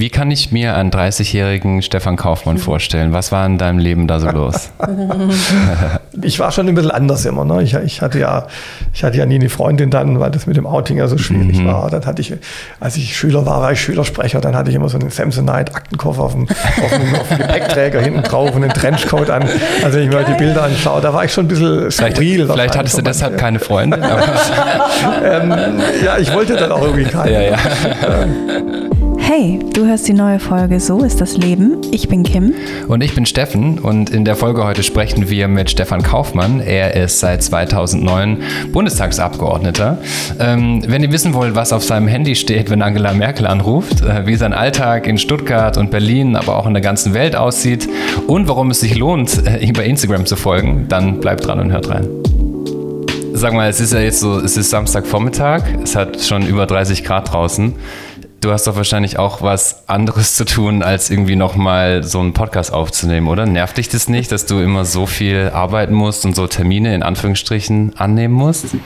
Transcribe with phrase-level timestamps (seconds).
[0.00, 3.12] Wie kann ich mir einen 30-jährigen Stefan Kaufmann vorstellen?
[3.12, 4.70] Was war in deinem Leben da so los?
[6.22, 7.44] ich war schon ein bisschen anders immer.
[7.44, 7.62] Ne?
[7.62, 8.46] Ich, ich, hatte ja,
[8.94, 11.58] ich hatte ja nie eine Freundin dann, weil das mit dem Outing ja so schwierig
[11.58, 11.66] mhm.
[11.66, 11.90] war.
[11.90, 12.32] Dann hatte ich,
[12.80, 16.22] als ich Schüler war, war ich Schülersprecher, dann hatte ich immer so einen Samsonite Aktenkoffer
[16.22, 19.42] auf dem, auf dem, auf dem Gepäckträger hinten drauf und einen Trenchcoat an.
[19.84, 22.14] Also wenn ich mir die Bilder anschaue, da war ich schon ein bisschen skurril.
[22.14, 24.02] Vielleicht, vielleicht hattest du deshalb keine Freundin.
[25.24, 25.54] ähm,
[26.02, 27.32] ja, ich wollte dann auch irgendwie keine.
[27.32, 27.58] Ja, ja.
[29.32, 31.82] Hey, du hörst die neue Folge So ist das Leben.
[31.92, 32.52] Ich bin Kim.
[32.88, 33.78] Und ich bin Steffen.
[33.78, 36.58] Und in der Folge heute sprechen wir mit Stefan Kaufmann.
[36.58, 38.38] Er ist seit 2009
[38.72, 39.98] Bundestagsabgeordneter.
[40.40, 44.26] Ähm, wenn ihr wissen wollt, was auf seinem Handy steht, wenn Angela Merkel anruft, äh,
[44.26, 47.88] wie sein Alltag in Stuttgart und Berlin, aber auch in der ganzen Welt aussieht
[48.26, 51.70] und warum es sich lohnt, äh, ihm bei Instagram zu folgen, dann bleibt dran und
[51.70, 52.08] hört rein.
[53.32, 57.04] Sag mal, es ist ja jetzt so, es ist Samstagvormittag, es hat schon über 30
[57.04, 57.74] Grad draußen.
[58.40, 62.72] Du hast doch wahrscheinlich auch was anderes zu tun, als irgendwie nochmal so einen Podcast
[62.72, 63.44] aufzunehmen, oder?
[63.44, 67.02] Nervt dich das nicht, dass du immer so viel arbeiten musst und so Termine in
[67.02, 68.76] Anführungsstrichen annehmen musst?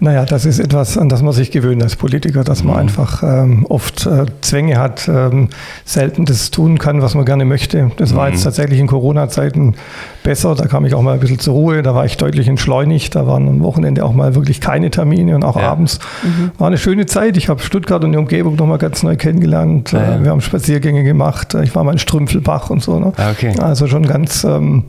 [0.00, 2.80] Naja, das ist etwas, an das man sich gewöhnt als Politiker, dass man mhm.
[2.80, 5.48] einfach ähm, oft äh, Zwänge hat, ähm,
[5.84, 7.90] selten das tun kann, was man gerne möchte.
[7.96, 8.16] Das mhm.
[8.16, 9.74] war jetzt tatsächlich in Corona-Zeiten
[10.22, 10.54] besser.
[10.54, 11.82] Da kam ich auch mal ein bisschen zur Ruhe.
[11.82, 13.16] Da war ich deutlich entschleunigt.
[13.16, 15.68] Da waren am Wochenende auch mal wirklich keine Termine und auch ja.
[15.68, 15.98] abends.
[16.22, 16.52] Mhm.
[16.58, 17.36] War eine schöne Zeit.
[17.36, 19.92] Ich habe Stuttgart und die Umgebung nochmal ganz neu kennengelernt.
[19.92, 20.24] Ja, ja.
[20.24, 21.54] Wir haben Spaziergänge gemacht.
[21.54, 22.98] Ich war mal in Strümpfelbach und so.
[22.98, 23.12] Ne?
[23.16, 23.54] Ah, okay.
[23.60, 24.44] Also schon ganz.
[24.44, 24.84] Ähm,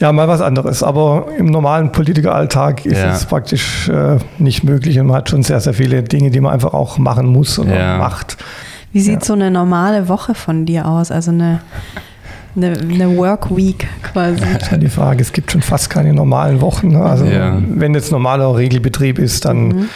[0.00, 0.82] ja, mal was anderes.
[0.82, 3.12] Aber im normalen Politikeralltag ist ja.
[3.12, 6.52] es praktisch äh, nicht möglich und man hat schon sehr, sehr viele Dinge, die man
[6.52, 7.98] einfach auch machen muss oder ja.
[7.98, 8.36] macht.
[8.92, 9.24] Wie sieht ja.
[9.24, 11.10] so eine normale Woche von dir aus?
[11.10, 11.60] Also eine
[12.56, 14.40] eine, eine Work Week quasi.
[14.40, 16.88] Das ist ja die Frage, es gibt schon fast keine normalen Wochen.
[16.88, 17.02] Ne?
[17.02, 17.58] Also ja.
[17.68, 19.88] wenn jetzt normaler Regelbetrieb ist, dann mhm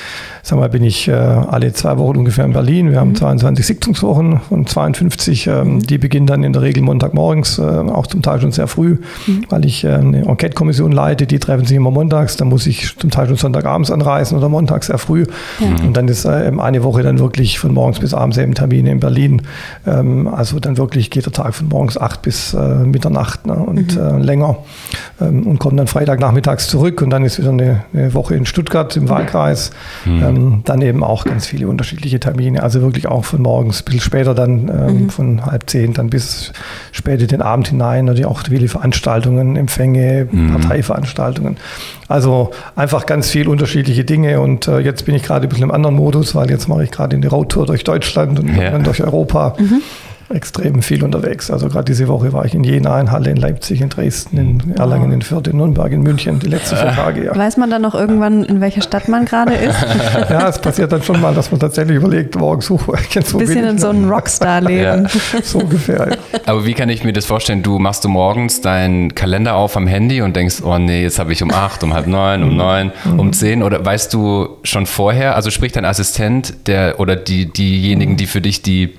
[0.50, 2.90] sag mal, bin ich äh, alle zwei Wochen ungefähr in Berlin.
[2.90, 3.66] Wir haben 22 mhm.
[3.66, 5.46] Sitzungswochen und 52.
[5.46, 5.82] Ähm, mhm.
[5.82, 9.44] die beginnen dann in der Regel Montagmorgens, äh, auch zum Teil schon sehr früh, mhm.
[9.48, 11.28] weil ich äh, eine Enquete-Kommission leite.
[11.28, 12.36] Die treffen sich immer montags.
[12.36, 15.24] Da muss ich zum Teil schon Sonntagabends anreisen oder montags sehr früh.
[15.60, 15.86] Ja.
[15.86, 18.98] Und dann ist äh, eine Woche dann wirklich von morgens bis abends eben Termine in
[18.98, 19.42] Berlin.
[19.86, 23.55] Ähm, also dann wirklich geht der Tag von morgens acht bis äh, Mitternacht ne?
[23.55, 24.00] und mhm.
[24.00, 24.56] Äh, länger
[25.27, 29.08] und komme dann Freitagnachmittags zurück und dann ist wieder eine, eine Woche in Stuttgart im
[29.08, 29.70] Wahlkreis.
[30.05, 32.63] Mhm ähm, dann eben auch ganz viele unterschiedliche Termine.
[32.63, 35.11] Also wirklich auch von morgens bis später dann ähm, mhm.
[35.11, 36.53] von halb zehn dann bis
[36.92, 38.07] später den Abend hinein.
[38.07, 40.53] Natürlich auch viele Veranstaltungen, Empfänge, mhm.
[40.53, 41.57] Parteiveranstaltungen.
[42.08, 44.41] Also einfach ganz viel unterschiedliche Dinge.
[44.41, 46.91] Und äh, jetzt bin ich gerade ein bisschen im anderen Modus, weil jetzt mache ich
[46.91, 48.79] gerade eine Roadtour durch Deutschland und ja.
[48.79, 49.57] durch Europa.
[50.30, 51.51] Mhm extrem viel unterwegs.
[51.51, 54.77] Also gerade diese Woche war ich in Jena, in Halle, in Leipzig, in Dresden, in
[54.77, 57.24] Erlangen, in Fürth, in Nürnberg, in München, die letzten vier Tage.
[57.27, 57.36] Ja.
[57.36, 59.77] Weiß man dann noch irgendwann, in welcher Stadt man gerade ist?
[60.30, 63.39] ja, es passiert dann schon mal, dass man tatsächlich überlegt, morgen suche ich jetzt so
[63.39, 65.08] Ein bisschen in so einem Rockstar-Leben.
[65.33, 65.42] Ja.
[65.42, 66.11] So ungefähr.
[66.11, 66.17] Ja.
[66.46, 67.63] Aber wie kann ich mir das vorstellen?
[67.63, 71.33] Du machst du morgens deinen Kalender auf am Handy und denkst, oh nee, jetzt habe
[71.33, 73.33] ich um acht, um halb neun, um neun, um mhm.
[73.33, 78.27] zehn oder weißt du schon vorher, also sprich dein Assistent, der oder die, diejenigen, die
[78.27, 78.95] für dich die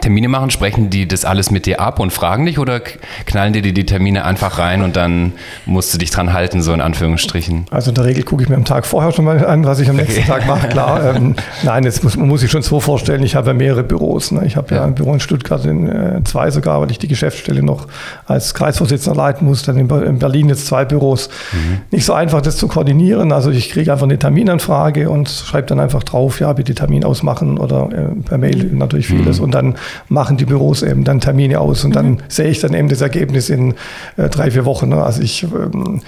[0.00, 2.80] Termine machen, sprechen die das alles mit dir ab und fragen dich oder
[3.26, 5.32] knallen dir die, die Termine einfach rein und dann
[5.66, 7.66] musst du dich dran halten, so in Anführungsstrichen?
[7.70, 9.90] Also in der Regel gucke ich mir am Tag vorher schon mal an, was ich
[9.90, 10.26] am nächsten okay.
[10.28, 11.14] Tag mache, klar.
[11.14, 14.32] Ähm, nein, jetzt muss, man muss sich schon so vorstellen, ich habe ja mehrere Büros.
[14.32, 14.46] Ne?
[14.46, 14.80] Ich habe ja.
[14.80, 14.84] ja.
[14.86, 17.86] ein Büro in Stuttgart, in äh, zwei sogar, weil ich die Geschäftsstelle noch
[18.26, 21.28] als Kreisvorsitzender leiten muss, dann in, in Berlin jetzt zwei Büros.
[21.52, 21.78] Mhm.
[21.90, 23.30] Nicht so einfach, das zu koordinieren.
[23.32, 27.58] Also ich kriege einfach eine Terminanfrage und schreibe dann einfach drauf, ja, bitte Termin ausmachen
[27.58, 29.44] oder äh, per Mail natürlich vieles mhm.
[29.44, 29.74] und dann
[30.08, 31.94] machen die Büros eben dann Termine aus und mhm.
[31.94, 33.74] dann sehe ich dann eben das Ergebnis in
[34.16, 34.88] äh, drei, vier Wochen.
[34.88, 35.02] Ne?
[35.02, 36.00] Also ich, ähm,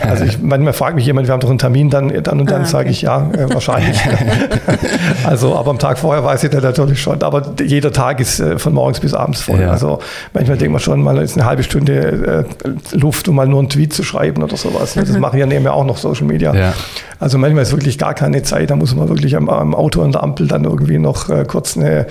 [0.00, 2.60] also ich, manchmal fragt mich jemand, wir haben doch einen Termin, dann, dann und dann
[2.60, 2.70] ah, okay.
[2.70, 3.98] sage ich ja, äh, wahrscheinlich.
[5.24, 7.22] also, aber am Tag vorher weiß ich das natürlich schon.
[7.22, 9.60] Aber jeder Tag ist äh, von morgens bis abends voll.
[9.60, 9.70] Ja.
[9.70, 10.00] Also
[10.32, 13.68] manchmal denkt man schon, mal ist eine halbe Stunde äh, Luft, um mal nur einen
[13.68, 14.96] Tweet zu schreiben oder sowas.
[14.96, 15.04] Ne?
[15.04, 15.20] Das mhm.
[15.20, 16.54] machen ja nebenher auch noch Social Media.
[16.54, 16.74] Ja.
[17.20, 20.12] Also manchmal ist wirklich gar keine Zeit, da muss man wirklich am, am Auto an
[20.12, 22.06] der Ampel dann irgendwie noch äh, kurz eine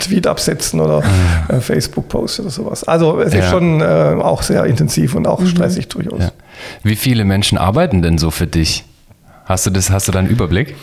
[0.00, 1.02] Tweet absetzen oder
[1.48, 1.54] ah.
[1.54, 2.84] äh, Facebook-Post oder sowas.
[2.84, 3.40] Also es ja.
[3.40, 5.46] ist schon äh, auch sehr intensiv und auch mhm.
[5.46, 6.20] stressig durchaus.
[6.20, 6.32] Ja.
[6.82, 8.84] Wie viele Menschen arbeiten denn so für dich?
[9.44, 10.74] Hast du das, hast du da einen Überblick?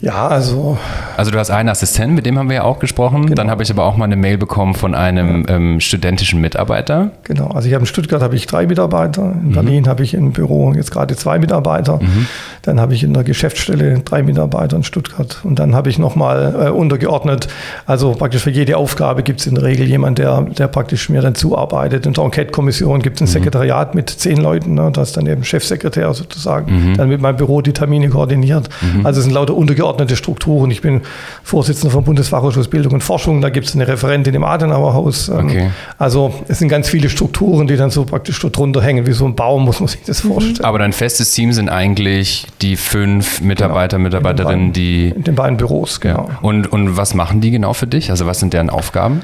[0.00, 0.78] Ja, also.
[1.16, 3.22] Also du hast einen Assistenten, mit dem haben wir ja auch gesprochen.
[3.22, 3.34] Genau.
[3.34, 7.10] Dann habe ich aber auch mal eine Mail bekommen von einem ähm, studentischen Mitarbeiter.
[7.24, 9.52] Genau, also ich habe in Stuttgart habe ich drei Mitarbeiter, in mhm.
[9.52, 12.26] Berlin habe ich im Büro jetzt gerade zwei Mitarbeiter, mhm.
[12.62, 16.54] dann habe ich in der Geschäftsstelle drei Mitarbeiter in Stuttgart und dann habe ich nochmal
[16.66, 17.48] äh, untergeordnet,
[17.86, 21.20] also praktisch für jede Aufgabe gibt es in der Regel jemand, der, der praktisch mir
[21.20, 22.06] dann zuarbeitet.
[22.06, 23.32] In der Enquete-Kommission gibt es ein mhm.
[23.32, 26.96] Sekretariat mit zehn Leuten, ne, das ist dann eben Chefsekretär sozusagen, mhm.
[26.96, 28.68] dann mit meinem Büro die Termine koordiniert.
[28.80, 29.04] Mhm.
[29.04, 30.70] Also es sind lauter Unter untergeordnete Strukturen.
[30.70, 31.02] Ich bin
[31.42, 35.28] Vorsitzender vom Bundesfachausschuss Bildung und Forschung, da gibt es eine Referentin im Adenauerhaus.
[35.28, 35.70] Ähm, okay.
[35.98, 39.24] Also es sind ganz viele Strukturen, die dann so praktisch dort drunter hängen, wie so
[39.24, 40.28] ein Baum, muss man sich das mhm.
[40.28, 40.64] vorstellen.
[40.64, 44.08] Aber dein festes Team sind eigentlich die fünf Mitarbeiter, genau.
[44.08, 45.08] Mitarbeiterinnen, die...
[45.10, 46.28] In den beiden Büros, genau.
[46.28, 46.38] Ja.
[46.42, 48.10] Und, und was machen die genau für dich?
[48.10, 49.22] Also was sind deren Aufgaben?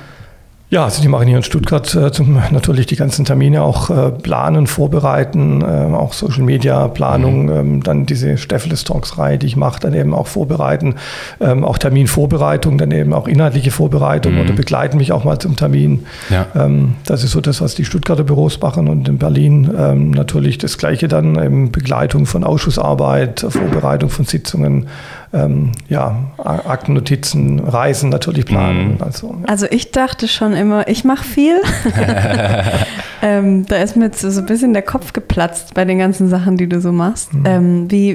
[0.70, 4.12] Ja, also die machen hier in Stuttgart äh, zum, natürlich die ganzen Termine auch äh,
[4.12, 7.52] planen, vorbereiten, äh, auch Social Media Planung, mhm.
[7.52, 10.94] ähm, dann diese Steffeles Talks Reihe, die ich mache, dann eben auch vorbereiten,
[11.40, 14.42] ähm, auch Terminvorbereitung, dann eben auch inhaltliche Vorbereitung mhm.
[14.42, 16.06] oder begleiten mich auch mal zum Termin.
[16.30, 16.46] Ja.
[16.54, 20.58] Ähm, das ist so das, was die Stuttgarter Büros machen und in Berlin ähm, natürlich
[20.58, 24.86] das Gleiche dann eben Begleitung von Ausschussarbeit, Vorbereitung von Sitzungen,
[25.32, 28.94] ähm, ja, Aktennotizen, Reisen natürlich planen.
[28.94, 29.02] Mhm.
[29.02, 29.48] Also, ja.
[29.48, 31.60] also ich dachte schon immer, ich mache viel.
[33.22, 36.56] ähm, da ist mir jetzt so ein bisschen der Kopf geplatzt bei den ganzen Sachen,
[36.56, 37.32] die du so machst.
[37.32, 37.42] Mhm.
[37.46, 38.10] Ähm, wie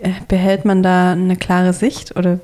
[0.00, 2.40] äh, behält man da eine klare Sicht oder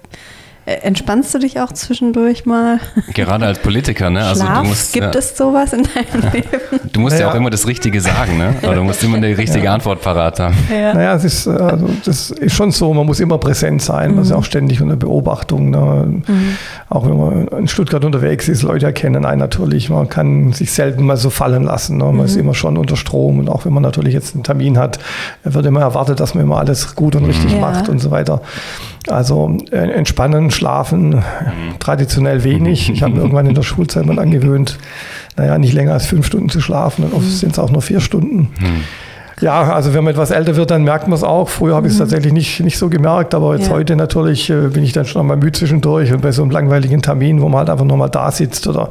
[0.64, 2.78] entspannst du dich auch zwischendurch mal?
[3.14, 4.24] Gerade als Politiker, ne?
[4.24, 6.48] Also Schlaf, du musst, gibt ja, es sowas in deinem Leben?
[6.92, 8.54] Du musst ja, ja auch immer das Richtige sagen, ne?
[8.62, 9.74] Oder du musst immer eine richtige ja.
[9.74, 10.56] Antwort parat haben.
[10.70, 10.94] Ja.
[10.94, 14.16] Naja, es ist, also, das ist schon so, man muss immer präsent sein, mhm.
[14.16, 15.70] man ist auch ständig unter Beobachtung.
[15.70, 16.22] Ne?
[16.26, 16.56] Mhm.
[16.88, 21.04] Auch wenn man in Stuttgart unterwegs ist, Leute erkennen einen natürlich, man kann sich selten
[21.04, 21.96] mal so fallen lassen.
[21.96, 22.04] Ne?
[22.04, 22.24] Man mhm.
[22.24, 25.00] ist immer schon unter Strom und auch wenn man natürlich jetzt einen Termin hat,
[25.42, 28.42] wird immer erwartet, dass man immer alles gut und richtig macht und so weiter.
[29.08, 31.78] Also äh, entspannen, schlafen, mhm.
[31.80, 32.90] traditionell wenig.
[32.90, 34.78] Ich habe mir irgendwann in der Schulzeit mal angewöhnt,
[35.36, 37.04] naja, nicht länger als fünf Stunden zu schlafen.
[37.04, 37.30] Und oft mhm.
[37.30, 38.50] sind es auch nur vier Stunden.
[38.60, 38.84] Mhm.
[39.40, 41.48] Ja, also wenn man etwas älter wird, dann merkt man es auch.
[41.48, 42.04] Früher habe ich es mhm.
[42.04, 43.74] tatsächlich nicht, nicht so gemerkt, aber jetzt ja.
[43.74, 47.02] heute natürlich äh, bin ich dann schon mal müde zwischendurch und bei so einem langweiligen
[47.02, 48.90] Termin, wo man halt einfach nochmal da sitzt oder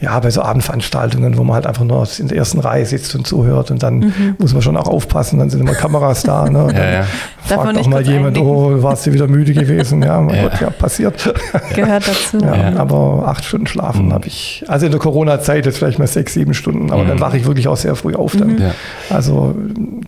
[0.00, 3.26] ja, bei so Abendveranstaltungen, wo man halt einfach nur in der ersten Reihe sitzt und
[3.26, 4.36] zuhört und dann mhm.
[4.38, 6.48] muss man schon auch aufpassen, dann sind immer Kameras da.
[6.48, 6.68] Ne?
[6.72, 7.06] ja, ja.
[7.42, 10.02] Fragt auch mal jemand, oh, warst du wieder müde gewesen?
[10.02, 10.42] Ja, mein ja.
[10.44, 11.34] Gott, ja, passiert.
[11.74, 12.38] Gehört dazu.
[12.38, 14.12] Ja, Aber acht Stunden schlafen mhm.
[14.14, 17.08] habe ich, also in der Corona-Zeit jetzt vielleicht mal sechs, sieben Stunden, aber mhm.
[17.08, 18.54] dann wache ich wirklich auch sehr früh auf dann.
[18.54, 18.70] Mhm.
[19.10, 19.54] Also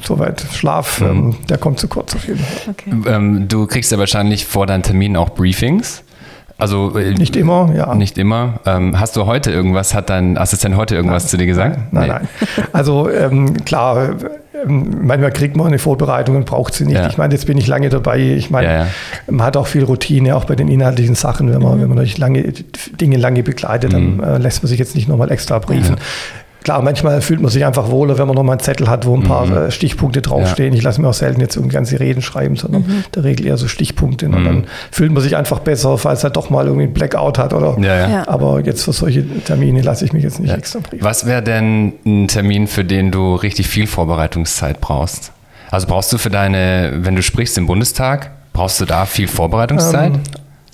[0.02, 1.06] soweit Schlaf, mhm.
[1.06, 2.74] ähm, der kommt zu kurz auf jeden Fall.
[2.74, 3.14] Okay.
[3.14, 6.02] Ähm, du kriegst ja wahrscheinlich vor deinen Terminen auch Briefings.
[6.62, 7.92] Also äh, nicht immer, ja.
[7.96, 8.60] Nicht immer.
[8.66, 11.76] Ähm, hast du heute irgendwas, hat dein Assistent heute irgendwas nein, zu dir gesagt?
[11.90, 12.28] Nein, nein.
[12.56, 12.66] nein.
[12.72, 14.10] Also ähm, klar,
[14.64, 16.94] ähm, manchmal kriegt man eine Vorbereitung und braucht sie nicht.
[16.94, 17.08] Ja.
[17.08, 18.20] Ich meine, jetzt bin ich lange dabei.
[18.20, 18.86] Ich meine, ja, ja.
[19.28, 21.52] man hat auch viel Routine, auch bei den inhaltlichen Sachen.
[21.52, 21.82] Wenn man, mhm.
[21.82, 22.52] wenn man natürlich lange
[23.00, 24.22] Dinge lange begleitet, dann mhm.
[24.22, 25.96] äh, lässt man sich jetzt nicht nochmal extra briefen.
[26.62, 29.22] Klar, manchmal fühlt man sich einfach wohler, wenn man nochmal einen Zettel hat, wo ein
[29.22, 29.56] paar mhm.
[29.56, 30.72] Äh, Stichpunkte draufstehen.
[30.72, 30.78] Ja.
[30.78, 33.04] Ich lasse mir auch selten jetzt irgendwie ganze Reden schreiben, sondern mhm.
[33.14, 34.28] der Regel eher so Stichpunkte.
[34.28, 34.34] Mhm.
[34.34, 37.52] Und dann fühlt man sich einfach besser, falls er doch mal irgendwie ein Blackout hat.
[37.52, 38.28] Oder, ja, ja.
[38.28, 41.04] Aber jetzt für solche Termine lasse ich mich jetzt nicht extra briefen.
[41.04, 45.32] Was wäre denn ein Termin, für den du richtig viel Vorbereitungszeit brauchst?
[45.70, 50.12] Also brauchst du für deine, wenn du sprichst im Bundestag, brauchst du da viel Vorbereitungszeit?
[50.14, 50.20] Ähm,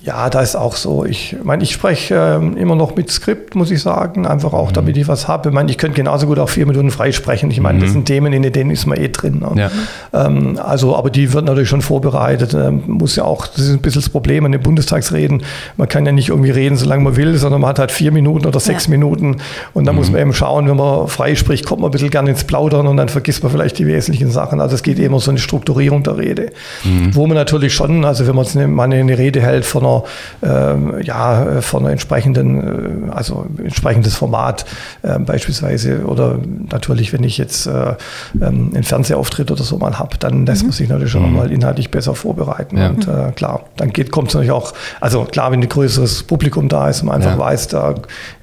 [0.09, 1.05] ja, da ist auch so.
[1.05, 4.27] Ich meine, ich spreche ähm, immer noch mit Skript, muss ich sagen.
[4.27, 4.73] Einfach auch, mhm.
[4.73, 5.51] damit ich was habe.
[5.51, 7.51] Ich meine, ich könnte genauso gut auch vier Minuten freisprechen.
[7.51, 7.83] Ich meine, mhm.
[7.83, 9.41] das sind Themen, in denen ist man eh drin.
[9.41, 9.69] Ne?
[10.15, 10.27] Ja.
[10.27, 12.55] Ähm, also, aber die wird natürlich schon vorbereitet.
[12.55, 15.43] Ähm, muss ja auch, das ist ein bisschen das Problem an den Bundestagsreden.
[15.77, 18.47] Man kann ja nicht irgendwie reden, solange man will, sondern man hat halt vier Minuten
[18.47, 18.93] oder sechs ja.
[18.93, 19.37] Minuten.
[19.75, 19.99] Und da mhm.
[19.99, 22.87] muss man eben schauen, wenn man frei spricht, kommt man ein bisschen gerne ins Plaudern
[22.87, 24.63] und dann vergisst man vielleicht die wesentlichen Sachen.
[24.63, 26.53] Also es geht immer so eine Strukturierung der Rede.
[26.83, 27.15] Mhm.
[27.15, 29.98] Wo man natürlich schon, also wenn man jetzt eine, eine Rede hält von einer
[30.43, 34.65] äh, ja, von einer entsprechenden, äh, also entsprechendes Format
[35.03, 36.39] äh, beispielsweise oder
[36.71, 37.95] natürlich, wenn ich jetzt äh,
[38.41, 40.73] ähm, einen Fernsehauftritt oder so mal habe, dann lässt man mhm.
[40.73, 41.37] sich natürlich schon mhm.
[41.37, 42.79] mal inhaltlich besser vorbereiten.
[42.79, 42.89] Ja.
[42.89, 46.69] Und äh, klar, dann geht, kommt es natürlich auch, also klar, wenn ein größeres Publikum
[46.69, 47.39] da ist und man einfach ja.
[47.39, 47.95] weiß, da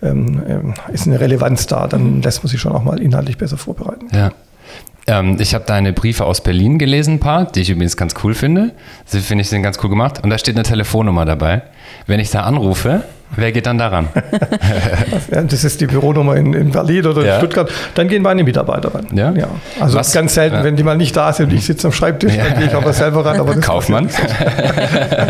[0.01, 2.21] ähm, ähm, ist eine Relevanz da, dann mhm.
[2.21, 4.07] lässt man sich schon auch mal inhaltlich besser vorbereiten.
[4.13, 4.31] Ja.
[5.07, 8.33] Ähm, ich habe deine Briefe aus Berlin gelesen, ein paar, die ich übrigens ganz cool
[8.33, 8.73] finde.
[9.05, 10.23] Sie finde ich sind ganz cool gemacht.
[10.23, 11.63] Und da steht eine Telefonnummer dabei.
[12.07, 13.03] Wenn ich da anrufe,
[13.35, 14.07] Wer geht dann daran?
[15.29, 17.37] das ist die Büronummer in, in Berlin oder in ja.
[17.37, 17.69] Stuttgart.
[17.95, 19.07] Dann gehen meine Mitarbeiter ran.
[19.13, 19.31] Ja?
[19.31, 19.47] ja.
[19.79, 20.13] Also Was?
[20.13, 20.63] ganz selten, ja.
[20.63, 22.93] wenn die mal nicht da sind und ich sitze am Schreibtisch, dann gehe ich aber
[22.93, 23.39] selber ran.
[23.39, 24.09] Aber Kaufmann.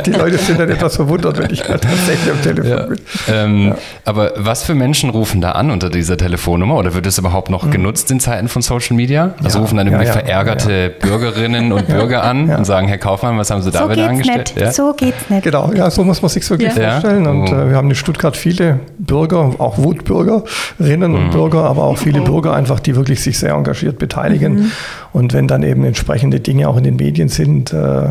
[0.05, 2.99] die Leute sind dann etwas verwundert, wenn ich tatsächlich am Telefon bin.
[3.27, 6.75] Ähm, aber was für Menschen rufen da an unter dieser Telefonnummer?
[6.75, 7.71] Oder wird es überhaupt noch mhm.
[7.71, 9.33] genutzt in Zeiten von Social Media?
[9.43, 13.61] Also rufen dann irgendwie verärgerte Bürgerinnen und Bürger an und sagen, Herr Kaufmann, was haben
[13.61, 14.53] Sie da so wieder angestellt?
[14.55, 14.73] Nicht.
[14.73, 15.43] So geht's nicht.
[15.43, 17.25] Genau, ja, so muss man sich wirklich vorstellen.
[17.25, 17.55] Und oh.
[17.55, 21.31] äh, wir haben in Stuttgart viele Bürger, auch Wutbürgerinnen und mhm.
[21.31, 24.55] Bürger, aber auch viele Bürger einfach, die wirklich sich sehr engagiert beteiligen.
[24.55, 24.71] Mhm.
[25.13, 28.07] Und wenn dann eben entsprechende Dinge auch in den Medien sind, äh,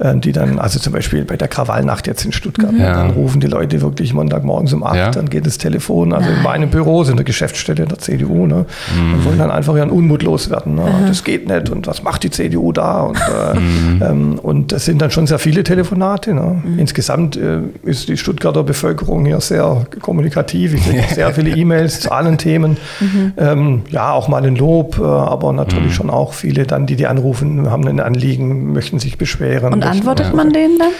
[0.00, 2.94] äh die dann, also zum Beispiel bei der Krawallnacht jetzt in Stuttgart, ja.
[2.94, 5.10] dann rufen die Leute wirklich Montagmorgens um acht, ja.
[5.12, 6.36] dann geht das Telefon, also Nein.
[6.36, 8.66] in meinem Büro, in der Geschäftsstelle der CDU, ne,
[8.96, 9.14] mhm.
[9.14, 10.74] und wollen dann einfach ihren Unmut loswerden.
[10.74, 10.82] Ne?
[11.06, 13.02] Das geht nicht und was macht die CDU da?
[13.02, 14.02] Und, äh, mhm.
[14.02, 16.34] ähm, und das sind dann schon sehr viele Telefonate.
[16.34, 16.60] Ne?
[16.64, 16.78] Mhm.
[16.80, 20.74] Insgesamt äh, ist die Stuttgarter Bevölkerung hier sehr kommunikativ.
[20.74, 22.76] Ich kriege sehr viele E-Mails zu allen Themen.
[23.00, 23.32] Mhm.
[23.36, 25.92] Ähm, ja, auch mal ein Lob, äh, aber natürlich mhm.
[25.92, 29.72] schon auch viele dann, die die anrufen, haben ein Anliegen, möchten sich beschweren.
[29.72, 30.92] Und antwortet man denen dann?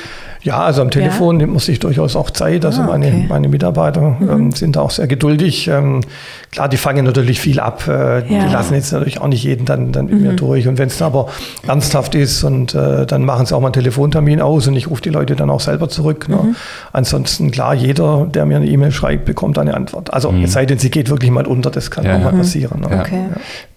[0.43, 1.39] Ja, also am Telefon ja.
[1.39, 2.65] nimmt man sich durchaus auch Zeit.
[2.65, 3.27] Also ah, meine, okay.
[3.29, 4.31] meine Mitarbeiter mhm.
[4.31, 5.69] ähm, sind da auch sehr geduldig.
[5.69, 6.03] Ähm,
[6.53, 7.85] klar, die fangen natürlich viel ab.
[7.89, 8.47] Äh, ja.
[8.47, 10.23] Die lassen jetzt natürlich auch nicht jeden dann, dann mit mhm.
[10.23, 10.69] mir durch.
[10.69, 11.29] Und wenn es aber
[11.67, 15.03] ernsthaft ist und äh, dann machen sie auch mal einen Telefontermin aus und ich rufe
[15.03, 16.29] die Leute dann auch selber zurück.
[16.29, 16.37] Ne?
[16.37, 16.57] Mhm.
[16.93, 20.13] Ansonsten, klar, jeder, der mir eine E-Mail schreibt, bekommt eine Antwort.
[20.13, 20.45] Also mhm.
[20.45, 22.17] es sei denn, sie geht wirklich mal unter, das kann ja.
[22.17, 22.81] auch mal passieren.
[22.81, 23.01] Ne?
[23.01, 23.25] Okay.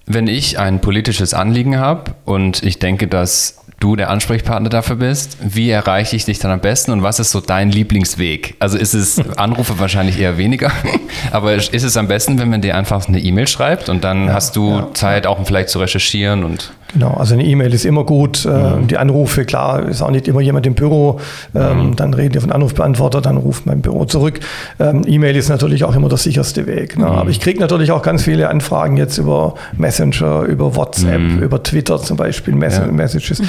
[0.06, 5.38] Wenn ich ein politisches Anliegen habe und ich denke, dass du der Ansprechpartner dafür bist.
[5.42, 8.56] Wie erreiche ich dich dann am besten und was ist so dein Lieblingsweg?
[8.60, 10.72] Also ist es Anrufe wahrscheinlich eher weniger,
[11.32, 14.34] aber ist es am besten, wenn man dir einfach eine E-Mail schreibt und dann ja,
[14.34, 14.94] hast du ja.
[14.94, 18.46] Zeit auch vielleicht zu recherchieren und Genau, also eine E-Mail ist immer gut.
[18.46, 18.88] Mhm.
[18.88, 21.20] Die Anrufe, klar, ist auch nicht immer jemand im Büro.
[21.54, 21.96] Mhm.
[21.96, 24.40] Dann reden wir von Anrufbeantworter, dann ruft mein Büro zurück.
[24.80, 26.98] Ähm, E-Mail ist natürlich auch immer der sicherste Weg.
[26.98, 27.06] Ne?
[27.06, 27.12] Mhm.
[27.12, 31.40] Aber ich kriege natürlich auch ganz viele Anfragen jetzt über Messenger, über WhatsApp, mhm.
[31.40, 32.88] über Twitter zum Beispiel, Mess ja.
[32.88, 33.40] Messages.
[33.40, 33.48] Mhm.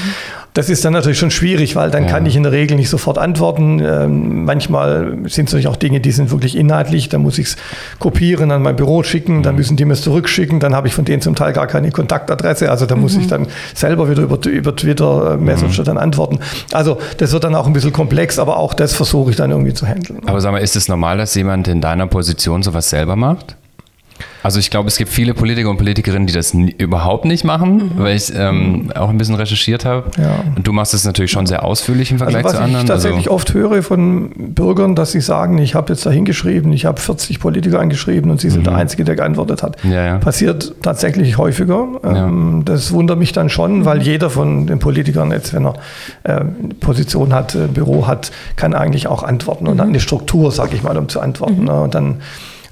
[0.54, 2.10] Das ist dann natürlich schon schwierig, weil dann ja.
[2.10, 3.80] kann ich in der Regel nicht sofort antworten.
[3.80, 7.08] Ähm, manchmal sind es natürlich auch Dinge, die sind wirklich inhaltlich.
[7.08, 7.56] Da muss ich es
[7.98, 9.58] kopieren, an mein Büro schicken, dann mhm.
[9.58, 10.60] müssen die mir es zurückschicken.
[10.60, 12.70] Dann habe ich von denen zum Teil gar keine Kontaktadresse.
[12.70, 15.84] Also da muss ich dann selber wieder über, über Twitter äh, Messenger mhm.
[15.84, 16.38] dann antworten.
[16.72, 19.74] Also das wird dann auch ein bisschen komplex, aber auch das versuche ich dann irgendwie
[19.74, 20.20] zu handeln.
[20.26, 23.56] Aber sag mal, ist es normal, dass jemand in deiner Position sowas selber macht?
[24.42, 27.90] Also ich glaube, es gibt viele Politiker und Politikerinnen, die das überhaupt nicht machen, mhm.
[27.96, 30.10] weil ich ähm, auch ein bisschen recherchiert habe.
[30.18, 30.44] Ja.
[30.56, 32.74] Und du machst es natürlich schon sehr ausführlich im Vergleich also, zu anderen.
[32.74, 36.10] Was ich tatsächlich also oft höre von Bürgern, dass sie sagen, ich habe jetzt da
[36.10, 38.64] hingeschrieben, ich habe 40 Politiker angeschrieben und sie sind mhm.
[38.64, 39.76] der Einzige, der geantwortet hat.
[39.84, 40.18] Ja, ja.
[40.18, 41.88] Passiert tatsächlich häufiger.
[42.04, 45.74] Ähm, das wundert mich dann schon, weil jeder von den Politikern jetzt, wenn er
[46.24, 46.44] äh,
[46.80, 49.80] Position hat, äh, Büro hat, kann eigentlich auch antworten und mhm.
[49.80, 51.60] hat eine Struktur, sage ich mal, um zu antworten.
[51.60, 51.66] Mhm.
[51.66, 51.80] Ne?
[51.80, 52.16] Und dann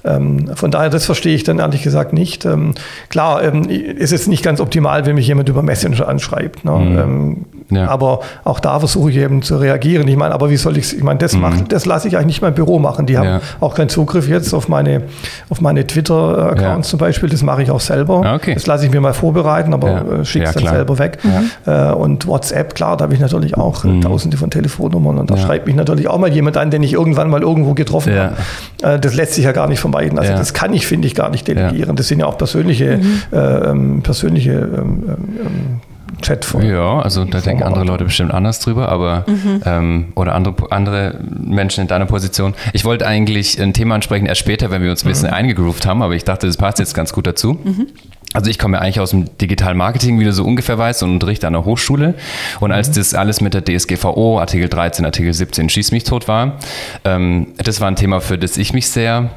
[0.03, 2.45] von daher, das verstehe ich dann ehrlich gesagt nicht.
[2.45, 2.73] Ähm,
[3.09, 6.65] klar, ähm, ist es nicht ganz optimal, wenn mich jemand über Messenger anschreibt.
[6.65, 6.71] Ne?
[6.71, 6.97] Mhm.
[6.99, 7.87] Ähm, ja.
[7.87, 10.07] Aber auch da versuche ich eben zu reagieren.
[10.07, 11.67] Ich meine, aber wie soll ich Ich meine, das, mhm.
[11.69, 13.05] das lasse ich eigentlich nicht mein Büro machen.
[13.05, 13.41] Die haben ja.
[13.59, 15.03] auch keinen Zugriff jetzt auf meine,
[15.49, 16.91] auf meine Twitter-Accounts ja.
[16.91, 17.29] zum Beispiel.
[17.29, 18.21] Das mache ich auch selber.
[18.25, 18.53] Ah, okay.
[18.53, 20.19] Das lasse ich mir mal vorbereiten, aber ja.
[20.21, 21.19] Äh, schicke es dann selber weg.
[21.65, 24.01] Äh, und WhatsApp, klar, da habe ich natürlich auch mhm.
[24.01, 25.19] tausende von Telefonnummern.
[25.19, 28.13] Und da schreibt mich natürlich auch mal jemand an, den ich irgendwann mal irgendwo getroffen
[28.17, 28.35] habe.
[28.81, 30.19] Äh, das lässt sich ja gar nicht vermeiden.
[30.19, 31.95] Also das kann ich, finde ich, gar nicht delegieren.
[31.95, 33.21] Das sind ja auch persönliche, mhm.
[33.31, 35.81] äh, ähm, persönliche ähm, ähm,
[36.21, 36.61] Chat vor.
[36.61, 39.61] Ja, also da denken andere Leute bestimmt anders drüber, aber mhm.
[39.65, 42.53] ähm, oder andere, andere Menschen in deiner Position.
[42.73, 45.35] Ich wollte eigentlich ein Thema ansprechen, erst später, wenn wir uns ein bisschen mhm.
[45.35, 47.57] eingegroovt haben, aber ich dachte, das passt jetzt ganz gut dazu.
[47.63, 47.87] Mhm.
[48.33, 51.11] Also ich komme ja eigentlich aus dem Digital Marketing, wie du so ungefähr weißt, und
[51.11, 52.13] unterrichte an der Hochschule.
[52.61, 52.93] Und als mhm.
[52.93, 56.57] das alles mit der DSGVO, Artikel 13, Artikel 17, Schieß mich tot war,
[57.03, 59.31] ähm, das war ein Thema, für das ich mich sehr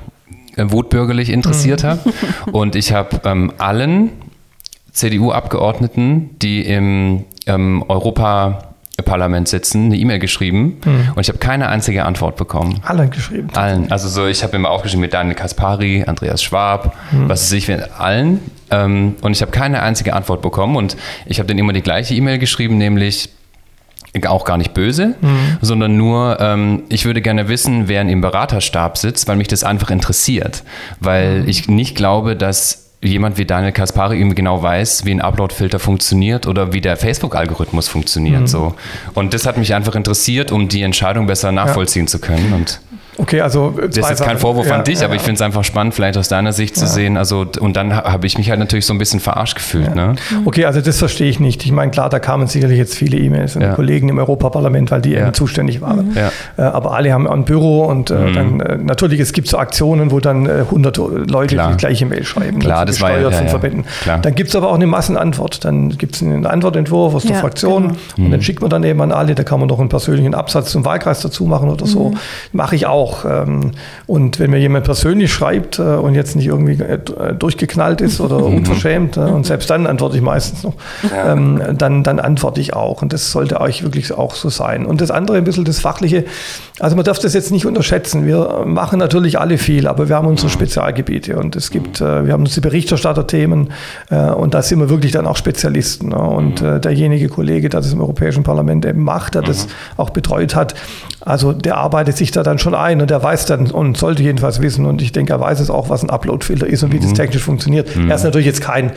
[0.57, 1.89] wutbürgerlich interessiert mhm.
[1.89, 2.01] habe.
[2.53, 4.11] Und ich habe ähm, allen
[4.93, 11.13] CDU-Abgeordneten, die im ähm, Europaparlament sitzen, eine E-Mail geschrieben mhm.
[11.17, 12.81] und ich habe keine einzige Antwort bekommen.
[12.85, 13.49] Allen geschrieben.
[13.55, 13.91] Allen.
[13.91, 17.29] Also so, ich habe immer aufgeschrieben mit Daniel Kaspari, Andreas Schwab, mhm.
[17.29, 18.41] was weiß ich, allen.
[18.71, 20.97] Ähm, und ich habe keine einzige Antwort bekommen und
[21.27, 23.31] ich habe dann immer die gleiche E-Mail geschrieben, nämlich
[24.27, 25.59] auch gar nicht böse, mhm.
[25.61, 29.65] sondern nur, ähm, ich würde gerne wissen, wer in dem Beraterstab sitzt, weil mich das
[29.65, 30.63] einfach interessiert.
[31.01, 31.49] Weil mhm.
[31.49, 36.47] ich nicht glaube, dass jemand wie Daniel Kaspari eben genau weiß, wie ein Upload-Filter funktioniert
[36.47, 38.43] oder wie der Facebook-Algorithmus funktioniert.
[38.43, 38.47] Mhm.
[38.47, 38.75] So.
[39.13, 42.09] Und das hat mich einfach interessiert, um die Entscheidung besser nachvollziehen ja.
[42.09, 42.53] zu können.
[42.55, 42.81] Und
[43.17, 45.43] Okay, also das ist jetzt kein Vorwurf ja, an dich, ja, aber ich finde es
[45.43, 47.17] einfach spannend, vielleicht aus deiner Sicht zu sehen.
[47.17, 49.95] Also und dann habe ich mich halt natürlich so ein bisschen verarscht gefühlt.
[49.95, 50.15] Ne?
[50.31, 50.47] Mhm.
[50.47, 51.65] Okay, also das verstehe ich nicht.
[51.65, 55.01] Ich meine, klar, da kamen sicherlich jetzt viele E-Mails an die Kollegen im Europaparlament, weil
[55.01, 56.09] die eben zuständig waren.
[56.09, 56.17] Mhm.
[56.57, 58.33] Äh, aber alle haben ein Büro und äh, mhm.
[58.35, 61.71] dann äh, natürlich es gibt so Aktionen, wo dann 100 Leute klar.
[61.71, 62.59] die gleiche Mail schreiben.
[62.59, 63.85] Klar, das war ja, von Verbänden.
[64.03, 64.19] Klar.
[64.19, 65.65] Dann gibt es aber auch eine Massenantwort.
[65.65, 68.27] Dann gibt es einen Antwortentwurf aus der Fraktion genau.
[68.27, 69.35] und dann schickt man dann eben an alle.
[69.35, 72.13] Da kann man noch einen persönlichen Absatz zum Wahlkreis dazu machen oder so.
[72.53, 73.25] Mache ich auch auch.
[73.25, 73.73] Ähm,
[74.07, 76.99] und wenn mir jemand persönlich schreibt äh, und jetzt nicht irgendwie äh,
[77.39, 78.57] durchgeknallt ist oder mhm.
[78.57, 80.75] unverschämt, und selbst dann antworte ich meistens noch.
[81.15, 83.03] Ähm, dann, dann antworte ich auch.
[83.03, 84.87] Und das sollte euch wirklich auch so sein.
[84.87, 86.25] Und das andere, ein bisschen das Fachliche,
[86.81, 88.27] also man darf das jetzt nicht unterschätzen.
[88.27, 92.43] Wir machen natürlich alle viel, aber wir haben unsere Spezialgebiete und es gibt, wir haben
[92.43, 93.71] unsere Berichterstatterthemen
[94.37, 96.09] und da sind wir wirklich dann auch Spezialisten.
[96.09, 96.19] Ne?
[96.19, 96.81] Und mhm.
[96.81, 99.71] derjenige Kollege, der das im Europäischen Parlament eben macht, der das mhm.
[99.99, 100.75] auch betreut hat,
[101.25, 104.61] also der arbeitet sich da dann schon ein und der weiß dann und sollte jedenfalls
[104.61, 107.03] wissen und ich denke, er weiß es auch, was ein Upload-Filter ist und wie mhm.
[107.03, 107.95] das technisch funktioniert.
[107.95, 108.11] Mhm.
[108.11, 108.93] Er ist natürlich jetzt kein,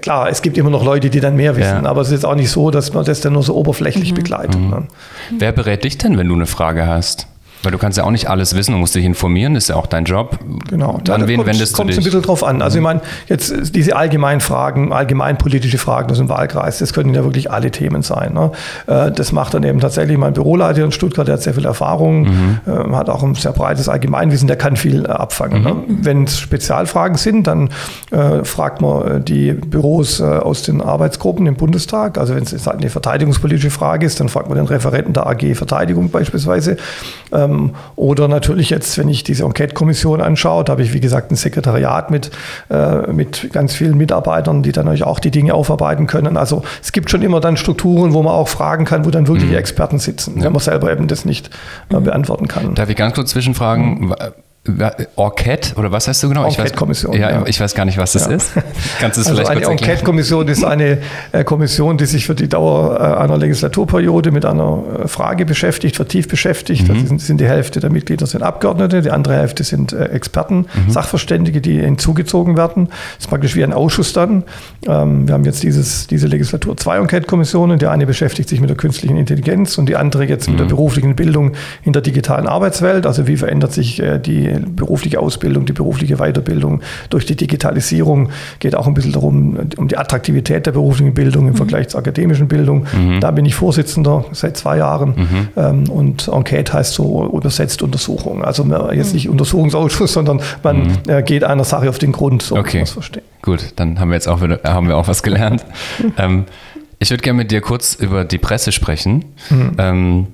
[0.00, 1.90] klar, es gibt immer noch Leute, die dann mehr wissen, ja.
[1.90, 4.16] aber es ist jetzt auch nicht so, dass man das dann nur so oberflächlich mhm.
[4.16, 4.60] begleitet.
[4.60, 4.70] Mhm.
[4.70, 4.88] Ne?
[5.38, 7.26] Wer berät dich denn, wenn du eine Frage hast?
[7.62, 9.86] Weil du kannst ja auch nicht alles wissen, du musst dich informieren, ist ja auch
[9.86, 10.38] dein Job.
[10.68, 10.96] Genau.
[10.96, 12.00] An ja, wen kommt, wendest kommt du dich?
[12.00, 12.60] ein bisschen drauf an.
[12.60, 17.22] Also ich meine, jetzt diese allgemeinen Fragen, allgemeinpolitische Fragen aus dem Wahlkreis, das können ja
[17.22, 18.34] wirklich alle Themen sein.
[18.34, 18.50] Ne?
[18.86, 22.22] Äh, das macht dann eben tatsächlich mein Büroleiter in Stuttgart, der hat sehr viel Erfahrung,
[22.22, 22.60] mhm.
[22.66, 25.62] Ähm, hat auch ein sehr breites Allgemeinwissen, der kann viel äh, abfangen.
[25.62, 25.74] Ne?
[25.74, 25.80] Mhm.
[25.80, 25.98] Ne?
[26.02, 27.70] Wenn es Spezialfragen sind, dann
[28.10, 32.18] äh, fragt man äh, die Büros äh, aus den Arbeitsgruppen im Bundestag.
[32.18, 35.54] Also wenn es halt eine verteidigungspolitische Frage ist, dann fragt man den Referenten der AG
[35.54, 36.76] Verteidigung beispielsweise.
[37.32, 37.51] Ähm,
[37.96, 42.10] oder natürlich jetzt, wenn ich diese Enquete-Kommission anschaue, da habe ich, wie gesagt, ein Sekretariat
[42.10, 42.30] mit,
[42.70, 46.36] äh, mit ganz vielen Mitarbeitern, die dann euch auch die Dinge aufarbeiten können.
[46.36, 49.50] Also es gibt schon immer dann Strukturen, wo man auch fragen kann, wo dann wirklich
[49.50, 49.56] mhm.
[49.56, 50.44] Experten sitzen, ja.
[50.44, 51.50] wenn man selber eben das nicht
[51.90, 52.74] äh, beantworten kann.
[52.74, 54.06] Darf ich ganz kurz zwischenfragen?
[54.06, 54.14] Mhm.
[55.16, 56.44] Orchette oder was heißt du genau?
[56.44, 57.14] Enquete-Kommission.
[57.14, 58.32] Ja, ja, ich weiß gar nicht, was das ja.
[58.36, 58.52] ist.
[59.00, 60.98] Kannst du es also vielleicht eine Enquete-Kommission ist eine
[61.32, 65.96] äh, Kommission, die sich für die Dauer äh, einer Legislaturperiode mit einer äh, Frage beschäftigt,
[65.96, 66.86] vertieft beschäftigt.
[66.86, 66.94] Mhm.
[66.94, 70.66] Das sind, sind, die Hälfte der Mitglieder sind Abgeordnete, die andere Hälfte sind äh, Experten,
[70.72, 70.90] mhm.
[70.90, 72.86] Sachverständige, die hinzugezogen werden.
[72.86, 74.44] Das ist praktisch wie ein Ausschuss dann.
[74.86, 77.80] Ähm, wir haben jetzt dieses, diese Legislatur zwei Enquete-Kommissionen.
[77.80, 80.52] Die eine beschäftigt sich mit der künstlichen Intelligenz und die andere jetzt mhm.
[80.52, 80.70] mit der mhm.
[80.70, 83.06] beruflichen Bildung in der digitalen Arbeitswelt.
[83.06, 86.80] Also wie verändert sich äh, die berufliche Ausbildung, die berufliche Weiterbildung
[87.10, 88.30] durch die Digitalisierung.
[88.58, 91.56] Geht auch ein bisschen darum, um die Attraktivität der beruflichen Bildung im mhm.
[91.56, 92.86] Vergleich zur akademischen Bildung.
[92.92, 93.20] Mhm.
[93.20, 95.14] Da bin ich Vorsitzender seit zwei Jahren.
[95.16, 95.48] Mhm.
[95.56, 98.44] Ähm, und Enquete heißt so übersetzt Untersuchung.
[98.44, 99.14] Also jetzt mhm.
[99.14, 100.98] nicht Untersuchungsausschuss, sondern man mhm.
[101.08, 102.62] äh, geht einer Sache auf den Grund, so okay.
[102.62, 103.22] muss man es verstehen.
[103.42, 105.64] Gut, dann haben wir jetzt auch wieder, haben wir auch was gelernt.
[106.18, 106.44] ähm,
[106.98, 109.24] ich würde gerne mit dir kurz über die Presse sprechen.
[109.50, 109.72] Mhm.
[109.78, 110.26] Ähm,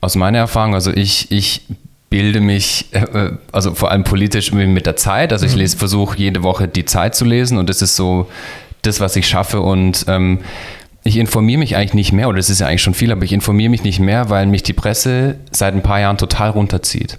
[0.00, 1.66] aus meiner Erfahrung, also ich, ich
[2.10, 5.32] bilde mich, äh, also vor allem politisch mit der Zeit.
[5.32, 5.58] Also ich mhm.
[5.58, 8.28] lese, versuche jede Woche die Zeit zu lesen und das ist so
[8.82, 9.60] das, was ich schaffe.
[9.60, 10.40] Und ähm,
[11.04, 13.32] ich informiere mich eigentlich nicht mehr, oder das ist ja eigentlich schon viel, aber ich
[13.32, 17.18] informiere mich nicht mehr, weil mich die Presse seit ein paar Jahren total runterzieht.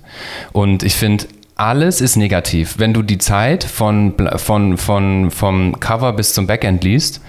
[0.52, 1.26] Und ich finde,
[1.56, 2.76] alles ist negativ.
[2.78, 7.22] Wenn du die Zeit von, von, von, vom Cover bis zum Backend liest,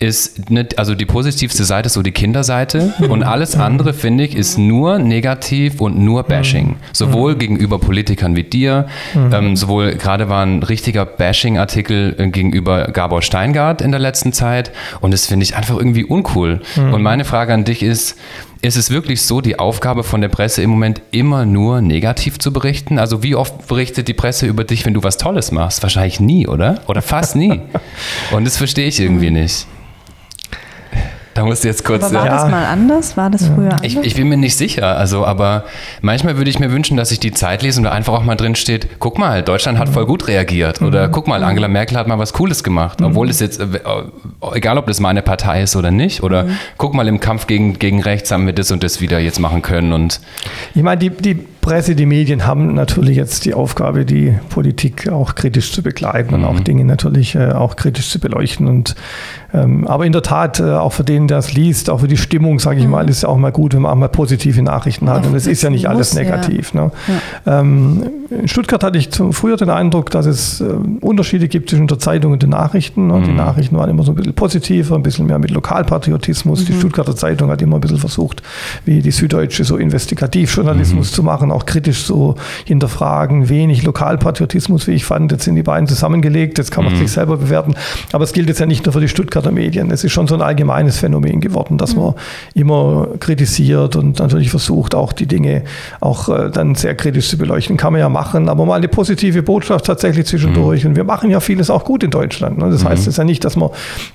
[0.00, 4.34] ist, nicht, also die positivste Seite ist so die Kinderseite und alles andere, finde ich,
[4.34, 6.76] ist nur negativ und nur Bashing.
[6.94, 13.20] Sowohl gegenüber Politikern wie dir, ähm, sowohl gerade war ein richtiger Bashing-Artikel äh, gegenüber Gabor
[13.20, 16.62] Steingart in der letzten Zeit und das finde ich einfach irgendwie uncool.
[16.76, 18.16] Und meine Frage an dich ist,
[18.62, 22.52] ist es wirklich so die Aufgabe von der Presse im Moment immer nur negativ zu
[22.52, 22.98] berichten?
[22.98, 25.82] Also wie oft berichtet die Presse über dich, wenn du was Tolles machst?
[25.82, 26.80] Wahrscheinlich nie, oder?
[26.86, 27.60] Oder fast nie.
[28.30, 29.66] Und das verstehe ich irgendwie nicht.
[31.34, 32.04] Da musst du jetzt kurz.
[32.04, 32.32] Aber war ja.
[32.32, 33.16] das mal anders?
[33.16, 33.82] War das früher anders?
[33.82, 34.96] Ich, ich, bin mir nicht sicher.
[34.96, 35.64] Also, aber
[36.00, 38.34] manchmal würde ich mir wünschen, dass ich die Zeit lese und da einfach auch mal
[38.34, 40.82] drin steht: guck mal, Deutschland hat voll gut reagiert.
[40.82, 41.12] Oder mhm.
[41.12, 43.00] guck mal, Angela Merkel hat mal was Cooles gemacht.
[43.00, 43.06] Mhm.
[43.06, 43.66] Obwohl es jetzt, äh,
[44.54, 46.22] egal ob das meine Partei ist oder nicht.
[46.22, 46.56] Oder mhm.
[46.76, 49.62] guck mal, im Kampf gegen, gegen rechts haben wir das und das wieder jetzt machen
[49.62, 49.92] können.
[49.92, 50.20] Und
[50.74, 55.34] ich meine, die, die Presse, die Medien haben natürlich jetzt die Aufgabe, die Politik auch
[55.34, 56.64] kritisch zu begleiten und auch mhm.
[56.64, 58.66] Dinge natürlich äh, auch kritisch zu beleuchten.
[58.66, 58.96] Und
[59.52, 62.16] ähm, aber in der Tat, äh, auch für den, der es liest, auch für die
[62.16, 62.92] Stimmung, sage ich mhm.
[62.92, 65.26] mal, ist es auch mal gut, wenn man auch mal positive Nachrichten hat.
[65.26, 66.72] Und es ist ja nicht alles negativ.
[66.72, 66.84] Ja.
[66.84, 66.92] Ne?
[67.46, 67.60] Ja.
[67.60, 70.64] Ähm, in Stuttgart hatte ich zum, früher den Eindruck, dass es äh,
[71.00, 73.08] Unterschiede gibt zwischen der Zeitung und den Nachrichten.
[73.08, 73.14] Ne?
[73.14, 73.24] Mhm.
[73.24, 76.62] Die Nachrichten waren immer so ein bisschen positiver, ein bisschen mehr mit Lokalpatriotismus.
[76.62, 76.66] Mhm.
[76.66, 78.42] Die Stuttgarter Zeitung hat immer ein bisschen versucht,
[78.84, 81.14] wie die Süddeutsche so Investigativjournalismus mhm.
[81.14, 82.34] zu machen, auch kritisch so
[82.64, 83.48] hinterfragen.
[83.48, 85.32] Wenig Lokalpatriotismus, wie ich fand.
[85.32, 86.98] Jetzt sind die beiden zusammengelegt, jetzt kann man mhm.
[86.98, 87.74] sich selber bewerten.
[88.12, 89.90] Aber es gilt jetzt ja nicht nur für die Stuttgarter Medien.
[89.90, 92.02] Es ist schon so ein allgemeines Phänomen geworden, dass mhm.
[92.02, 92.14] man
[92.54, 95.62] immer kritisiert und natürlich versucht, auch die Dinge
[96.00, 97.76] auch äh, dann sehr kritisch zu beleuchten.
[97.76, 100.84] Kann man ja machen, aber mal eine positive Botschaft tatsächlich zwischendurch.
[100.84, 100.90] Mhm.
[100.90, 102.58] Und wir machen ja vieles auch gut in Deutschland.
[102.58, 102.70] Ne?
[102.70, 102.88] Das mhm.
[102.88, 103.70] heißt es ja nicht, dass man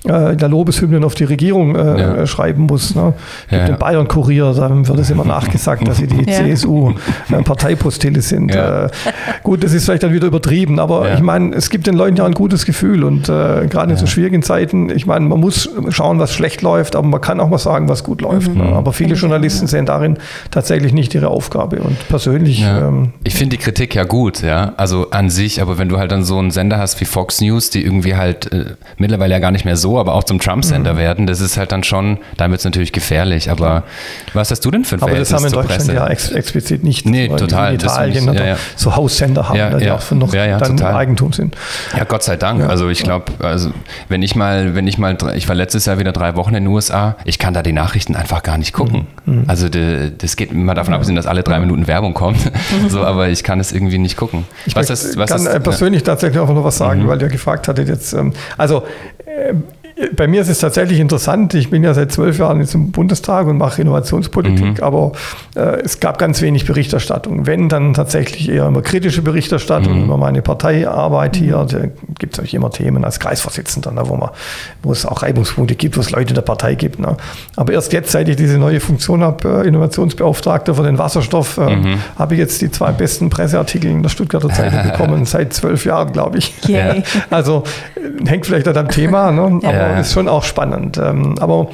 [0.08, 2.28] äh, in der Lobeshymnen auf die Regierung äh, ja.
[2.28, 2.96] schreiben muss.
[2.96, 3.14] Ne?
[3.50, 6.94] Ja, den Bayern-Kurier, da wird es immer nachgesagt, dass sie die CSU
[7.44, 8.54] Parteipostille sind.
[8.54, 8.86] Ja.
[8.86, 8.90] Äh,
[9.44, 11.16] gut, das ist vielleicht dann wieder übertrieben, aber ja.
[11.16, 14.08] ich meine, es gibt den Leuten ja ein gutes Gefühl und äh, gerade in so
[14.08, 17.58] schwierigen Zeiten, ich meine, man muss schauen, was schlecht läuft, aber man kann auch mal
[17.58, 18.50] sagen, was gut läuft.
[18.50, 18.58] Mhm.
[18.58, 18.64] Ne?
[18.64, 20.18] Aber viele Journalisten sehen darin
[20.52, 22.62] tatsächlich nicht ihre Aufgabe und persönlich.
[22.64, 26.12] Ähm, ich finde die Kritik ja gut, ja, also an sich, aber wenn du halt
[26.12, 29.52] dann so einen Sender hast wie Fox News, die irgendwie halt äh, mittlerweile ja gar
[29.52, 30.98] nicht mehr so, aber auch zum Trump-Sender mhm.
[30.98, 33.50] werden, das ist halt dann schon, da wird es natürlich gefährlich.
[33.50, 33.84] Aber
[34.34, 35.94] was hast du denn für ein Aber das haben wir in Deutschland Presse?
[35.94, 37.06] ja ex explizit nicht.
[37.16, 37.74] Nee, total.
[37.74, 38.58] In Italien ja, ja.
[38.76, 40.96] so Haussender haben, ja, die auch noch ja, dann total.
[40.96, 41.56] Eigentum sind.
[41.96, 42.64] Ja, Gott sei Dank.
[42.64, 43.72] Also ich glaube, also
[44.10, 46.74] wenn ich mal, wenn ich mal, ich war letztes Jahr wieder drei Wochen in den
[46.74, 49.08] USA, ich kann da die Nachrichten einfach gar nicht gucken.
[49.26, 49.36] Mhm.
[49.36, 49.44] mhm.
[49.48, 52.40] Also das geht immer davon abgesehen, dass alle drei Minuten Werbung kommt.
[52.90, 54.46] so, aber ich kann es irgendwie nicht gucken.
[54.66, 57.08] Ich was ist, was kann ist, persönlich tatsächlich auch noch was sagen, mhm.
[57.08, 58.14] weil ihr gefragt hattet jetzt.
[58.14, 58.84] Ähm, also
[59.26, 59.54] äh,
[60.16, 61.54] bei mir ist es tatsächlich interessant.
[61.54, 64.84] Ich bin ja seit zwölf Jahren jetzt im Bundestag und mache Innovationspolitik, mhm.
[64.84, 65.14] aber
[65.56, 67.46] äh, es gab ganz wenig Berichterstattung.
[67.46, 70.06] Wenn, dann tatsächlich eher immer kritische Berichterstattung mhm.
[70.06, 71.66] über meine Parteiarbeit hier.
[71.70, 71.80] Da
[72.20, 74.32] gibt es natürlich immer Themen als Kreisvorsitzender, ne, wo, man,
[74.84, 77.00] wo es auch Reibungspunkte gibt, wo es Leute in der Partei gibt.
[77.00, 77.16] Ne.
[77.56, 81.74] Aber erst jetzt, seit ich diese neue Funktion habe, äh, Innovationsbeauftragter für den Wasserstoff, äh,
[81.74, 82.00] mhm.
[82.20, 86.12] habe ich jetzt die zwei besten Presseartikel in der Stuttgarter Zeitung bekommen, seit zwölf Jahren,
[86.12, 86.54] glaube ich.
[86.68, 86.98] Yeah.
[87.30, 87.64] Also
[88.26, 89.60] hängt vielleicht an dem Thema, ne?
[89.64, 89.85] aber ja.
[90.02, 90.98] Ist schon auch spannend.
[90.98, 91.70] Ähm, aber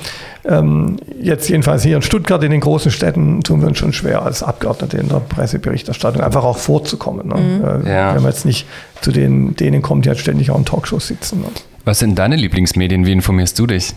[0.46, 4.24] ähm, jetzt jedenfalls hier in Stuttgart, in den großen Städten, tun wir uns schon schwer,
[4.24, 7.28] als Abgeordnete in der Presseberichterstattung einfach auch vorzukommen.
[7.28, 7.36] Ne?
[7.36, 7.86] Mhm.
[7.86, 8.16] Äh, ja.
[8.16, 8.68] Wenn man jetzt nicht
[9.02, 11.42] zu den, denen kommt, die halt ständig auch in Talkshows sitzen.
[11.42, 11.48] Ne?
[11.86, 13.06] Was sind deine Lieblingsmedien?
[13.06, 13.94] Wie informierst du dich?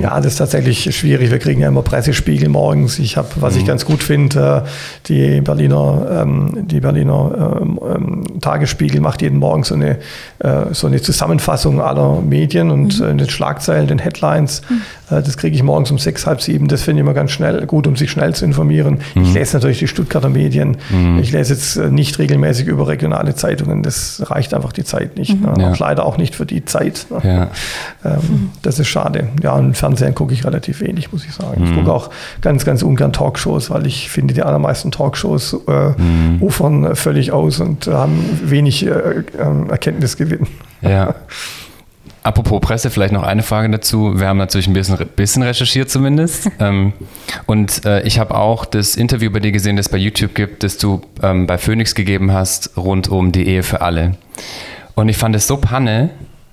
[0.00, 1.30] Ja, das ist tatsächlich schwierig.
[1.30, 2.98] Wir kriegen ja immer Pressespiegel morgens.
[2.98, 3.60] Ich habe, was mhm.
[3.60, 4.64] ich ganz gut finde,
[5.06, 9.98] die Berliner, ähm, die Berliner ähm, ähm, Tagesspiegel macht jeden Morgen so eine,
[10.38, 13.06] äh, so eine Zusammenfassung aller Medien und mhm.
[13.06, 14.62] äh, den Schlagzeilen, den Headlines.
[14.68, 14.82] Mhm.
[15.10, 16.68] Äh, das kriege ich morgens um sechs, halb sieben.
[16.68, 18.98] Das finde ich immer ganz schnell gut, um sich schnell zu informieren.
[19.14, 19.34] Ich mhm.
[19.34, 20.76] lese natürlich die Stuttgarter Medien.
[20.90, 21.18] Mhm.
[21.20, 23.82] Ich lese jetzt äh, nicht regelmäßig überregionale Zeitungen.
[23.82, 25.38] Das reicht einfach die Zeit nicht.
[25.38, 25.52] Mhm.
[25.52, 25.62] Ne?
[25.62, 25.74] Ja.
[25.78, 27.06] leider auch nicht für die Zeit.
[27.10, 27.50] Ne?
[28.04, 28.12] Ja.
[28.12, 29.28] Ähm, das ist schade schade.
[29.42, 31.62] Ja, und Fernsehen gucke ich relativ wenig, muss ich sagen.
[31.62, 31.66] Mhm.
[31.66, 32.10] Ich gucke auch
[32.40, 36.38] ganz, ganz ungern Talkshows, weil ich finde, die allermeisten Talkshows äh, mhm.
[36.40, 40.46] ufern völlig aus und haben wenig äh, ähm, Erkenntnisgewinn.
[40.80, 41.14] Ja.
[42.24, 44.20] Apropos Presse, vielleicht noch eine Frage dazu.
[44.20, 46.48] Wir haben natürlich ein bisschen, bisschen recherchiert zumindest.
[46.60, 46.92] ähm,
[47.46, 50.62] und äh, ich habe auch das Interview bei dir gesehen, das es bei YouTube gibt,
[50.62, 54.12] das du ähm, bei Phoenix gegeben hast, rund um die Ehe für alle.
[54.94, 56.10] Und ich fand es so panne,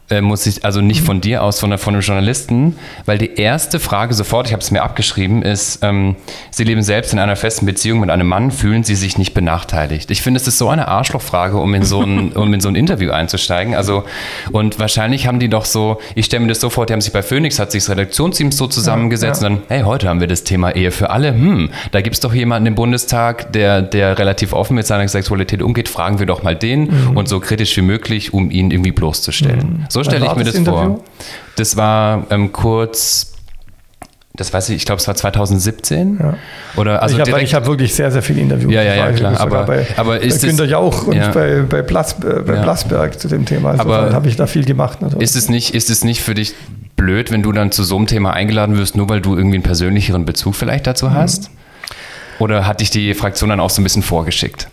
[0.10, 3.80] äh, muss ich, also nicht von dir aus, sondern von einem Journalisten, weil die erste
[3.80, 6.16] Frage sofort, ich habe es mir abgeschrieben, ist, ähm,
[6.52, 10.10] Sie leben selbst in einer festen Beziehung mit einem Mann, fühlen Sie sich nicht benachteiligt?
[10.12, 12.76] Ich finde, es ist so eine Arschlochfrage, um in so ein, um in so ein
[12.76, 13.76] Interview einzusteigen.
[13.76, 14.04] Also,
[14.52, 17.14] und wahrscheinlich haben die doch so, ich stelle mir das so vor, die haben sich
[17.14, 19.54] bei Phoenix, hat sich das Redaktionsteam so zusammengesetzt ja, ja.
[19.54, 21.30] und dann, hey, heute haben wir das Thema Ehe für alle.
[21.30, 25.62] Hm, da gibt es doch jemanden im Bundestag, der, der relativ offen mit seiner Sexualität
[25.62, 27.18] umgeht, fragen wir doch mal den mhm.
[27.18, 29.60] und so kritisch wie möglich, um ihn irgendwie bloßzustellen.
[29.60, 29.86] Mhm.
[29.90, 31.02] So stelle ich mir das, das vor.
[31.56, 33.34] Das war ähm, kurz
[34.40, 36.18] das weiß ich, ich glaube, es war 2017.
[36.18, 36.38] Ja.
[36.78, 38.72] Oder also ich habe hab wirklich sehr, sehr viele Interviews.
[38.72, 39.38] Ja, ja, ja klar.
[39.40, 41.32] Aber, bei, aber ist bei Günter Jauch und ja.
[41.32, 42.62] bei, bei, Blas, äh, bei ja.
[42.62, 43.72] Blasberg zu dem Thema.
[43.72, 45.02] Also aber habe ich da viel gemacht.
[45.02, 45.24] Natürlich.
[45.24, 46.56] Ist es, nicht, ist es nicht für dich
[46.96, 49.64] blöd, wenn du dann zu so einem Thema eingeladen wirst, nur weil du irgendwie einen
[49.64, 51.50] persönlicheren Bezug vielleicht dazu hast?
[51.50, 51.56] Mhm.
[52.40, 54.70] Oder hat dich die Fraktion dann auch so ein bisschen vorgeschickt?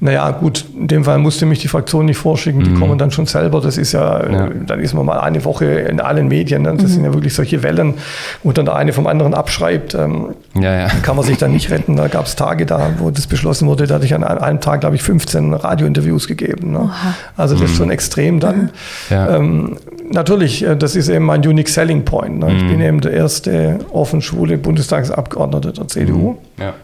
[0.00, 2.80] Naja, gut, in dem Fall musste mich die Fraktion nicht vorschicken, die mhm.
[2.80, 3.60] kommen dann schon selber.
[3.60, 6.62] Das ist ja, ja, dann ist man mal eine Woche in allen Medien.
[6.62, 6.74] Ne?
[6.74, 6.88] Das mhm.
[6.88, 7.94] sind ja wirklich solche Wellen,
[8.42, 9.94] wo dann der eine vom anderen abschreibt.
[9.94, 10.88] Ähm, ja, ja.
[11.02, 11.96] Kann man sich dann nicht retten.
[11.96, 14.80] Da gab es Tage da, wo das beschlossen wurde, da hatte ich an einem Tag,
[14.80, 16.72] glaube ich, 15 Radiointerviews gegeben.
[16.72, 16.90] Ne?
[17.36, 17.92] Also das ist schon mhm.
[17.92, 18.70] extrem dann.
[19.10, 19.36] Ja.
[19.36, 19.76] Ähm,
[20.10, 22.40] natürlich, äh, das ist eben mein Unique Selling Point.
[22.40, 22.52] Ne?
[22.56, 26.38] Ich bin eben der erste offen schwule Bundestagsabgeordnete der CDU,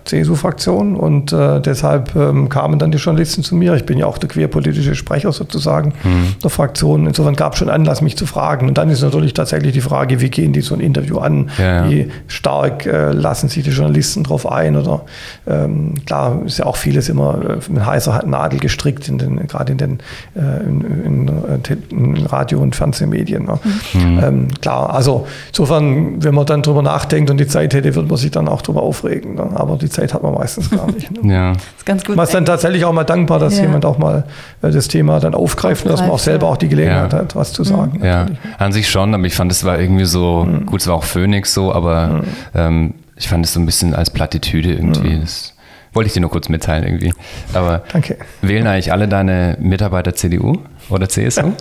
[0.05, 3.75] CSU-Fraktion und äh, deshalb ähm, kamen dann die Journalisten zu mir.
[3.75, 6.35] Ich bin ja auch der queerpolitische Sprecher sozusagen mhm.
[6.43, 7.07] der Fraktion.
[7.07, 8.69] Insofern gab es schon Anlass, mich zu fragen.
[8.69, 11.51] Und dann ist natürlich tatsächlich die Frage, wie gehen die so ein Interview an?
[11.59, 11.89] Ja.
[11.89, 14.77] Wie stark äh, lassen sich die Journalisten darauf ein?
[14.77, 15.03] Oder
[15.47, 19.73] ähm, klar ist ja auch vieles immer äh, mit heißer Nadel gestrickt, in den, gerade
[19.73, 19.99] in den
[20.35, 23.45] äh, in, in, in, Radio- und Fernsehmedien.
[23.45, 23.59] Ne?
[23.95, 24.21] Mhm.
[24.23, 28.17] Ähm, klar, also insofern, wenn man dann drüber nachdenkt und die Zeit hätte, würde man
[28.17, 29.35] sich dann auch drüber aufregen.
[29.35, 29.49] Ne?
[29.55, 31.11] Aber die Zeit hat man meistens gar nicht.
[31.11, 31.33] Ne?
[31.33, 31.53] ja.
[31.53, 32.17] Das ist ganz gut.
[32.17, 33.62] Was dann tatsächlich auch auch mal dankbar, dass ja.
[33.62, 34.24] jemand auch mal
[34.62, 37.20] äh, das Thema dann aufgreift und dass man auch selber auch die Gelegenheit ja.
[37.20, 38.00] hat, was zu sagen.
[38.05, 38.26] Ja,
[38.59, 40.66] an sich schon, aber ich fand, es war irgendwie so, mhm.
[40.66, 42.22] gut, es war auch Phoenix so, aber mhm.
[42.55, 45.16] ähm, ich fand es so ein bisschen als Plattitüde irgendwie.
[45.16, 45.20] Mhm.
[45.22, 45.55] Das,
[45.92, 47.12] Wollte ich dir nur kurz mitteilen irgendwie.
[47.53, 48.16] Aber Danke.
[48.42, 50.59] wählen eigentlich alle deine Mitarbeiter CDU
[50.90, 51.53] oder CSU?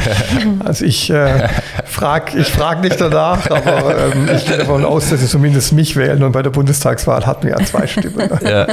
[0.64, 1.48] also ich äh,
[1.84, 5.96] frage ich frag nicht danach, aber ähm, ich gehe davon aus, dass sie zumindest mich
[5.96, 8.28] wählen und bei der Bundestagswahl hatten wir ja zwei Stimmen.
[8.42, 8.66] Ja.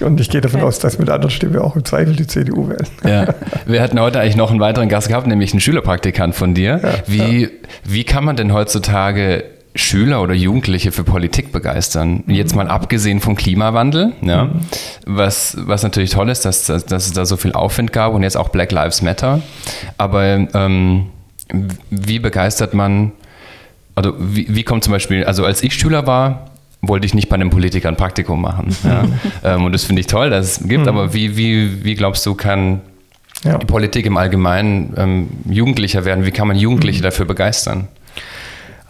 [0.00, 2.68] und ich gehe davon aus, dass mit der anderen Stimme auch im Zweifel die CDU
[2.68, 2.86] wählen.
[3.04, 3.34] Ja.
[3.66, 6.80] Wir hatten heute eigentlich noch einen weiteren Gast gehabt, nämlich einen Schülerpraktikant von dir.
[6.82, 7.50] Ja, wie,
[7.84, 12.24] wie kann man denn heutzutage Schüler oder Jugendliche für Politik begeistern.
[12.26, 14.60] Jetzt mal abgesehen vom Klimawandel, ja, mhm.
[15.06, 18.22] was, was natürlich toll ist, dass, dass, dass, es da so viel Aufwind gab und
[18.22, 19.40] jetzt auch Black Lives Matter.
[19.96, 21.06] Aber ähm,
[21.90, 23.12] wie begeistert man,
[23.94, 26.50] also wie, wie kommt zum Beispiel, also als ich Schüler war,
[26.82, 28.74] wollte ich nicht bei einem Politiker ein Praktikum machen.
[28.84, 29.04] Ja.
[29.44, 30.88] ähm, und das finde ich toll, dass es gibt, mhm.
[30.88, 32.80] aber wie, wie, wie glaubst du, kann
[33.44, 33.58] ja.
[33.58, 36.24] die Politik im Allgemeinen ähm, jugendlicher werden?
[36.24, 37.04] Wie kann man Jugendliche mhm.
[37.04, 37.88] dafür begeistern?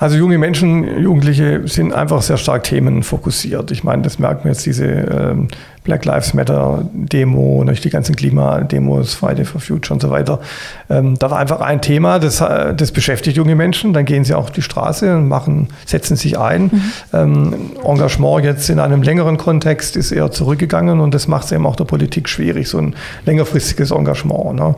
[0.01, 3.71] Also junge Menschen, Jugendliche sind einfach sehr stark themenfokussiert.
[3.71, 5.49] Ich meine, das merkt man jetzt diese ähm,
[5.85, 10.41] Black Lives Matter Demo, die ganzen Klimademos, Friday for Future und so weiter.
[10.89, 13.93] Ähm, da war einfach ein Thema, das, äh, das beschäftigt junge Menschen.
[13.93, 16.63] Dann gehen sie auch auf die Straße und machen, setzen sich ein.
[16.63, 16.83] Mhm.
[17.13, 21.67] Ähm, Engagement jetzt in einem längeren Kontext ist eher zurückgegangen und das macht es eben
[21.67, 22.95] auch der Politik schwierig, so ein
[23.27, 24.55] längerfristiges Engagement.
[24.55, 24.75] Ne?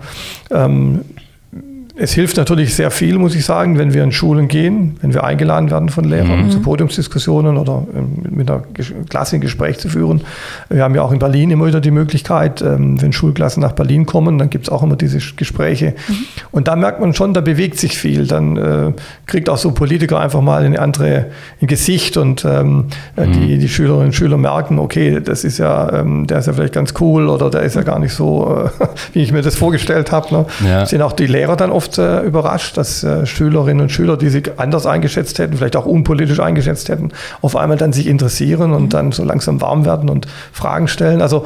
[1.94, 5.24] Es hilft natürlich sehr viel, muss ich sagen, wenn wir in Schulen gehen, wenn wir
[5.24, 6.50] eingeladen werden von Lehrern mhm.
[6.50, 8.62] zu Podiumsdiskussionen oder ähm, mit einer
[9.10, 10.22] Klasse ein Gespräch zu führen.
[10.70, 14.06] Wir haben ja auch in Berlin immer wieder die Möglichkeit, ähm, wenn Schulklassen nach Berlin
[14.06, 15.94] kommen, dann gibt es auch immer diese Gespräche.
[16.08, 16.14] Mhm.
[16.50, 18.26] Und da merkt man schon, da bewegt sich viel.
[18.26, 18.92] Dann äh,
[19.26, 21.26] kriegt auch so ein Politiker einfach mal eine andere
[21.60, 23.32] ein Gesicht und ähm, äh, mhm.
[23.32, 26.72] die, die Schülerinnen und Schüler merken, okay, das ist ja, ähm, der ist ja vielleicht
[26.72, 30.10] ganz cool oder der ist ja gar nicht so, äh, wie ich mir das vorgestellt
[30.10, 30.34] habe.
[30.34, 30.46] Ne?
[30.66, 30.86] Ja.
[30.86, 34.28] Sind auch die Lehrer dann oft oft äh, überrascht, dass äh, Schülerinnen und Schüler, die
[34.28, 38.84] sich anders eingeschätzt hätten, vielleicht auch unpolitisch eingeschätzt hätten, auf einmal dann sich interessieren und
[38.84, 38.88] mhm.
[38.90, 41.20] dann so langsam warm werden und Fragen stellen.
[41.20, 41.44] Also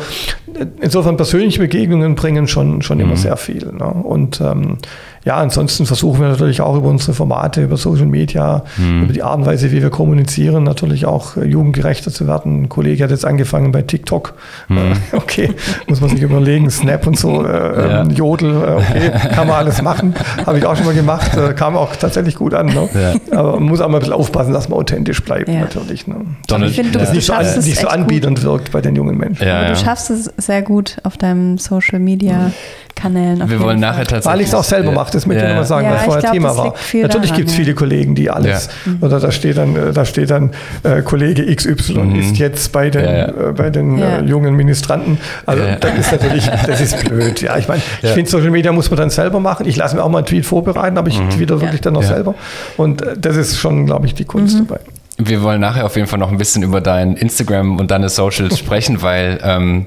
[0.55, 3.16] äh, insofern persönliche Begegnungen bringen schon, schon immer mhm.
[3.16, 3.72] sehr viel.
[3.72, 3.87] Ne?
[3.87, 4.79] Und ähm,
[5.27, 9.03] ja, ansonsten versuchen wir natürlich auch über unsere Formate, über Social Media, mhm.
[9.03, 12.62] über die Art und Weise, wie wir kommunizieren, natürlich auch äh, jugendgerechter zu werden.
[12.62, 14.35] Ein Kollege hat jetzt angefangen bei TikTok.
[14.69, 14.79] Mhm.
[14.79, 15.51] Äh, okay,
[15.89, 18.03] muss man sich überlegen, Snap und so, äh, ja.
[18.03, 20.15] Ähm, Jodel, äh, okay, kann man alles machen.
[20.47, 22.67] Habe ich auch schon mal gemacht, kam auch tatsächlich gut an.
[22.67, 22.89] Ne?
[22.95, 23.37] Ja.
[23.37, 25.59] Aber man muss auch mal ein bisschen aufpassen, dass man authentisch bleibt ja.
[25.59, 26.07] natürlich.
[26.07, 26.19] Ne?
[26.47, 28.47] Donald, ich finde, du, das nicht, so, an, nicht so anbietend gut.
[28.47, 29.45] wirkt bei den jungen Menschen.
[29.45, 32.35] Ja, du schaffst es sehr gut auf deinem Social Media.
[32.35, 32.53] Mhm.
[32.97, 33.49] Kanälen.
[33.49, 34.25] Wir wollen nachher tatsächlich.
[34.25, 36.33] Weil ich es auch selber mache, das möchte ich nochmal sagen, ja, weil vorher glaub,
[36.33, 36.74] Thema war.
[36.92, 38.98] Natürlich gibt es viele Kollegen, die alles, mhm.
[39.00, 40.50] oder da steht dann, da steht dann
[40.83, 42.20] äh, Kollege XY mhm.
[42.20, 45.18] ist jetzt bei den, äh, bei den äh, jungen Ministranten.
[45.46, 47.40] Also das ist natürlich, das ist blöd.
[47.40, 49.66] Ja, ich meine, ich finde Social Media muss man dann selber machen.
[49.66, 51.31] Ich lasse mir auch mal einen Tweet vorbereiten, aber ich mhm.
[51.31, 52.35] tweete wirklich dann noch selber.
[52.76, 54.66] Und äh, das ist schon, glaube ich, die Kunst mhm.
[54.66, 54.81] dabei.
[55.18, 58.59] Wir wollen nachher auf jeden Fall noch ein bisschen über dein Instagram und deine Socials
[58.59, 59.87] sprechen, weil ähm,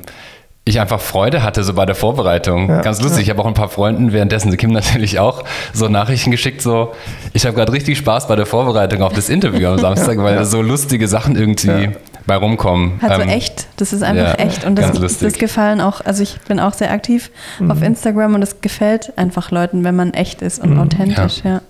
[0.69, 2.69] ich einfach Freude hatte so bei der Vorbereitung.
[2.69, 3.19] Ja, Ganz lustig.
[3.19, 3.23] Ja.
[3.23, 6.93] Ich habe auch ein paar Freunden währenddessen, Kim natürlich auch, so Nachrichten geschickt, so,
[7.33, 10.45] ich habe gerade richtig Spaß bei der Vorbereitung auf das Interview am Samstag, weil ja.
[10.45, 11.89] so lustige Sachen irgendwie
[12.27, 12.99] bei rumkommen.
[13.01, 14.63] Also ähm, echt, das ist einfach echt.
[14.63, 17.71] Und das, das gefallen auch, also ich bin auch sehr aktiv mhm.
[17.71, 20.81] auf Instagram und es gefällt einfach Leuten, wenn man echt ist und mhm.
[20.81, 21.53] authentisch, ja.
[21.53, 21.61] Ja,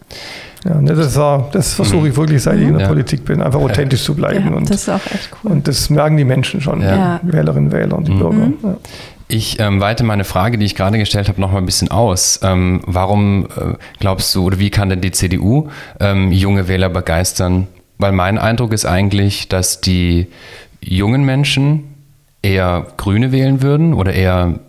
[0.65, 1.13] ne, das,
[1.51, 2.87] das versuche ich wirklich, seit ich in der ja.
[2.87, 4.49] Politik bin, einfach authentisch zu bleiben.
[4.49, 5.51] Ja, und, das ist auch echt cool.
[5.51, 7.19] Und das merken die Menschen schon, ja.
[7.23, 8.19] die Wählerinnen und Wähler und die mhm.
[8.19, 8.51] Bürger.
[8.63, 8.77] Ja.
[9.31, 12.39] Ich ähm, weite meine Frage, die ich gerade gestellt habe, noch mal ein bisschen aus.
[12.41, 15.69] Ähm, warum äh, glaubst du, oder wie kann denn die CDU
[15.99, 17.67] ähm, junge Wähler begeistern?
[17.99, 20.27] Weil mein Eindruck ist eigentlich, dass die
[20.81, 21.83] jungen Menschen
[22.41, 24.59] eher Grüne wählen würden oder eher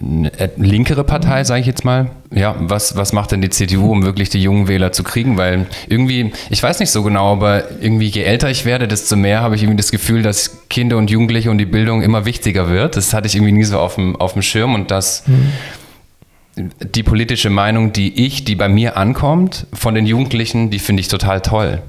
[0.00, 2.10] linkere Partei, sage ich jetzt mal.
[2.30, 5.36] Ja, was, was macht denn die CDU, um wirklich die jungen Wähler zu kriegen?
[5.36, 9.40] Weil irgendwie, ich weiß nicht so genau, aber irgendwie je älter ich werde, desto mehr
[9.40, 12.96] habe ich irgendwie das Gefühl, dass Kinder und Jugendliche und die Bildung immer wichtiger wird.
[12.96, 16.70] Das hatte ich irgendwie nie so auf dem, auf dem Schirm und dass mhm.
[16.94, 21.08] die politische Meinung, die ich, die bei mir ankommt, von den Jugendlichen, die finde ich
[21.08, 21.82] total toll.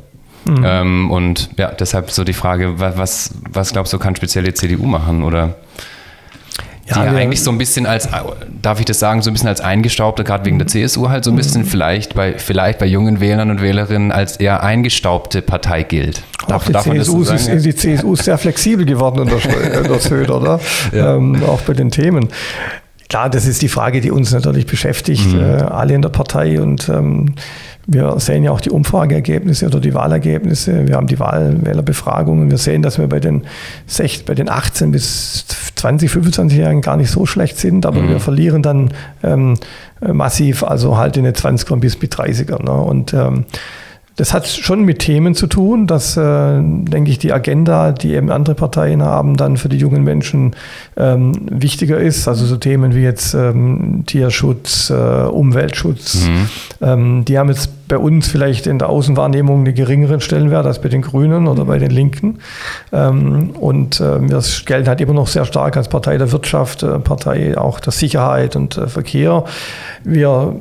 [0.45, 0.63] Mhm.
[0.65, 4.85] Ähm, und ja, deshalb so die Frage, was, was glaubst du, kann speziell die CDU
[4.85, 5.23] machen?
[5.23, 5.55] Oder
[6.89, 8.09] ja, die ja eigentlich so ein bisschen als,
[8.61, 10.87] darf ich das sagen, so ein bisschen als eingestaubte, gerade wegen der mhm.
[10.87, 11.67] CSU halt so ein bisschen mhm.
[11.67, 16.23] vielleicht bei, vielleicht bei jungen Wählern und Wählerinnen als eher eingestaubte Partei gilt.
[16.47, 19.37] Darf, die, darf CSU so ist, die CSU ist sehr flexibel geworden unter,
[19.77, 20.59] unter Söder, oder?
[20.91, 21.15] Ja.
[21.15, 22.29] Ähm, auch bei den Themen.
[23.09, 25.39] Klar, das ist die Frage, die uns natürlich beschäftigt, mhm.
[25.39, 27.35] äh, alle in der Partei und ähm,
[27.91, 30.87] wir sehen ja auch die Umfrageergebnisse oder die Wahlergebnisse.
[30.87, 32.51] Wir haben die Wahlwählerbefragungen.
[32.51, 33.43] Wir sehen, dass wir bei den,
[33.87, 38.09] 6, bei den 18 bis 20, 25-Jährigen gar nicht so schlecht sind, aber mhm.
[38.09, 38.91] wir verlieren dann
[39.23, 39.55] ähm,
[40.01, 42.63] massiv, also halt in den 20er bis mit 30er.
[42.63, 42.71] Ne?
[42.71, 43.45] Und ähm,
[44.19, 48.29] das hat schon mit Themen zu tun, dass, äh, denke ich, die Agenda, die eben
[48.31, 50.57] andere Parteien haben, dann für die jungen Menschen
[50.97, 52.27] ähm, wichtiger ist.
[52.27, 56.27] Also so Themen wie jetzt ähm, Tierschutz, äh, Umweltschutz.
[56.27, 56.49] Mhm.
[56.81, 60.89] Ähm, die haben jetzt bei uns vielleicht in der Außenwahrnehmung einen geringeren Stellenwert als bei
[60.89, 62.39] den Grünen oder bei den Linken.
[62.93, 66.99] Ähm, und äh, wir gelten halt immer noch sehr stark als Partei der Wirtschaft, äh,
[66.99, 69.43] Partei auch der Sicherheit und äh, Verkehr.
[70.03, 70.55] Wir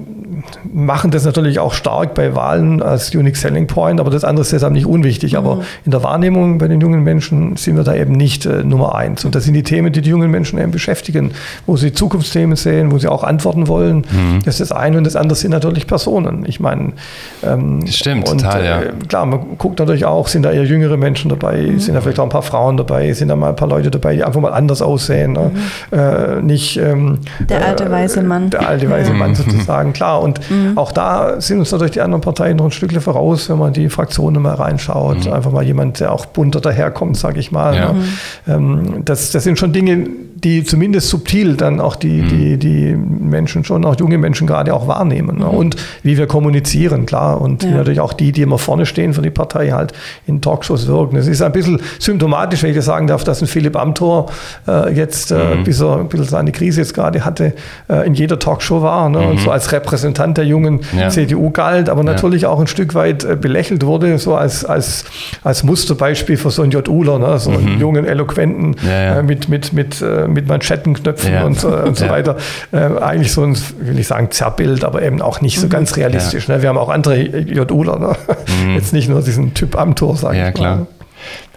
[0.73, 4.53] machen das natürlich auch stark bei Wahlen als Unique Selling Point, aber das andere ist
[4.53, 5.37] deshalb nicht unwichtig.
[5.37, 5.63] Aber mhm.
[5.85, 9.27] in der Wahrnehmung bei den jungen Menschen sind wir da eben nicht äh, Nummer eins.
[9.27, 11.33] Und das sind die Themen, die die jungen Menschen eben beschäftigen,
[11.67, 14.07] wo sie Zukunftsthemen sehen, wo sie auch antworten wollen.
[14.11, 14.41] Mhm.
[14.47, 16.45] Das ist das eine und das andere sind natürlich Personen.
[16.47, 16.95] Ich meine,
[17.43, 18.81] ähm, Stimmt, und, total, ja.
[18.81, 21.79] Äh, klar, man guckt natürlich auch, sind da eher jüngere Menschen dabei, mhm.
[21.79, 24.17] sind da vielleicht auch ein paar Frauen dabei, sind da mal ein paar Leute dabei,
[24.17, 25.33] die einfach mal anders aussehen.
[25.33, 25.53] Ne?
[25.91, 25.99] Mhm.
[25.99, 28.51] Äh, nicht ähm, der alte äh, weiße Mann.
[28.51, 30.21] Der alte weiße Mann sozusagen, klar.
[30.23, 30.77] Und mhm.
[30.77, 33.89] auch da sind uns natürlich die anderen Parteien noch ein Stückchen voraus, wenn man die
[33.89, 35.27] Fraktionen mal reinschaut.
[35.27, 35.33] Mhm.
[35.33, 37.75] Einfach mal jemand, der auch bunter daherkommt, sage ich mal.
[37.75, 37.93] Ja.
[37.93, 38.05] Ne?
[38.49, 40.09] Ähm, das, das sind schon Dinge,
[40.45, 42.29] die zumindest subtil dann auch die, mhm.
[42.29, 45.39] die, die Menschen schon, auch junge Menschen gerade auch wahrnehmen.
[45.39, 45.47] Ne?
[45.47, 45.51] Mhm.
[45.51, 47.41] Und wie wir kommunizieren, klar.
[47.41, 47.71] Und ja.
[47.71, 49.93] natürlich auch die, die immer vorne stehen für die Partei, halt
[50.27, 51.17] in Talkshows wirken.
[51.17, 54.27] Es ist ein bisschen symptomatisch, wenn ich das sagen darf, dass ein Philipp Amthor
[54.67, 55.65] äh, jetzt, äh, mhm.
[55.65, 57.55] bis er ein bisschen seine Krise jetzt gerade hatte,
[57.89, 59.19] äh, in jeder Talkshow war ne?
[59.19, 59.39] und mhm.
[59.39, 61.09] so als Repräsentant der jungen ja.
[61.09, 62.51] CDU galt, aber natürlich ja.
[62.51, 65.05] auch ein Stück weit äh, belächelt wurde, so als, als,
[65.43, 67.39] als Musterbeispiel für so einen J.U.ler, ne?
[67.39, 67.81] so einen mhm.
[67.81, 71.45] jungen, eloquenten, äh, mit, mit, mit äh, mit Manschettenknöpfen ja.
[71.45, 72.11] und, und, so ja.
[72.11, 72.37] weiter.
[72.73, 75.71] Äh, eigentlich so ein, will ich sagen, Zerrbild, aber eben auch nicht so mhm.
[75.71, 76.49] ganz realistisch.
[76.49, 76.57] Ja.
[76.57, 76.63] Ne?
[76.63, 78.17] Wir haben auch andere JUler, ne?
[78.65, 78.75] mhm.
[78.75, 80.75] jetzt nicht nur diesen Typ am Tor, sage ja, ich mal.
[80.75, 80.87] Klar.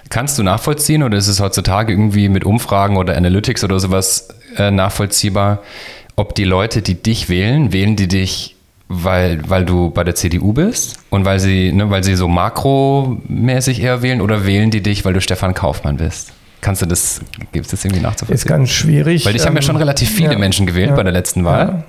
[0.10, 4.70] Kannst du nachvollziehen oder ist es heutzutage irgendwie mit Umfragen oder Analytics oder sowas äh,
[4.70, 5.60] nachvollziehbar,
[6.18, 8.58] ob die Leute, die dich wählen, wählen die dich
[8.94, 13.82] weil, weil du bei der CDU bist und weil sie, ne, weil sie so makromäßig
[13.82, 16.34] eher wählen oder wählen die dich, weil du Stefan Kaufmann bist?
[16.62, 17.22] Kannst du das,
[17.52, 18.36] gibt es das irgendwie nachzuvollziehen?
[18.36, 19.26] Ist ganz schwierig.
[19.26, 21.44] Weil ich ähm, haben ja schon relativ viele ja, Menschen gewählt ja, bei der letzten
[21.44, 21.68] Wahl.
[21.68, 21.84] Ja.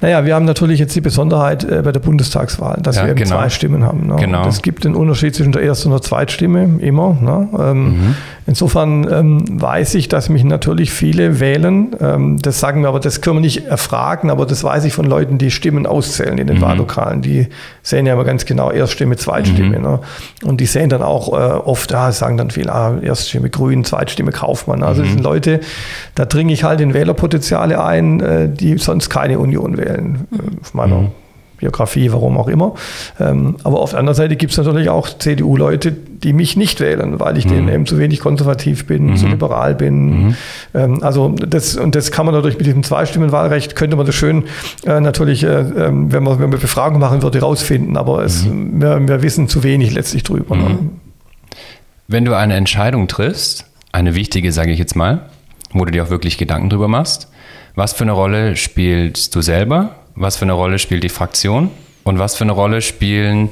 [0.00, 3.36] Naja, wir haben natürlich jetzt die Besonderheit äh, bei der Bundestagswahl, dass wir eben genau.
[3.36, 4.08] zwei Stimmen haben.
[4.08, 4.16] Ne?
[4.16, 4.48] Genau.
[4.48, 7.16] Es gibt den Unterschied zwischen der Ersten und der Zweitstimme immer.
[7.20, 7.48] Ne?
[7.60, 8.14] Ähm, mhm.
[8.48, 11.94] Insofern ähm, weiß ich, dass mich natürlich viele wählen.
[12.00, 15.04] Ähm, das sagen wir aber, das können wir nicht erfragen, aber das weiß ich von
[15.04, 16.62] Leuten, die Stimmen auszählen in den mhm.
[16.62, 17.22] Wahllokalen.
[17.22, 17.48] Die
[17.82, 19.78] sehen ja immer ganz genau Erststimme, Zweitstimme.
[19.78, 19.84] Mhm.
[19.84, 20.00] Ne?
[20.42, 24.07] Und die sehen dann auch äh, oft, ah, sagen dann viel, ah, Erststimme Grün, Zweitstimme
[24.16, 24.82] Kaufmann.
[24.82, 25.24] Also das sind mhm.
[25.24, 25.60] Leute,
[26.14, 30.26] da dringe ich halt in Wählerpotenziale ein, äh, die sonst keine Union wählen.
[30.32, 31.08] Äh, auf meiner mhm.
[31.58, 32.74] Biografie, warum auch immer.
[33.20, 37.20] Ähm, aber auf der anderen Seite gibt es natürlich auch CDU-Leute, die mich nicht wählen,
[37.20, 37.50] weil ich mhm.
[37.50, 39.16] denen eben zu wenig konservativ bin, mhm.
[39.16, 40.26] zu liberal bin.
[40.26, 40.34] Mhm.
[40.74, 44.44] Ähm, also das, und das kann man natürlich mit diesem Zweistimmenwahlrecht, könnte man das schön
[44.86, 47.96] äh, natürlich, äh, ähm, wenn, man, wenn man Befragung machen würde, rausfinden.
[47.96, 48.80] Aber es, mhm.
[48.80, 50.56] wir, wir, wissen zu wenig letztlich drüber.
[50.56, 50.62] Ne?
[50.62, 50.90] Mhm.
[52.06, 53.67] Wenn du eine Entscheidung triffst,
[53.98, 55.28] eine wichtige, sage ich jetzt mal,
[55.72, 57.28] wo du dir auch wirklich Gedanken drüber machst,
[57.74, 59.96] was für eine Rolle spielst du selber?
[60.14, 61.70] Was für eine Rolle spielt die Fraktion?
[62.02, 63.50] Und was für eine Rolle spielen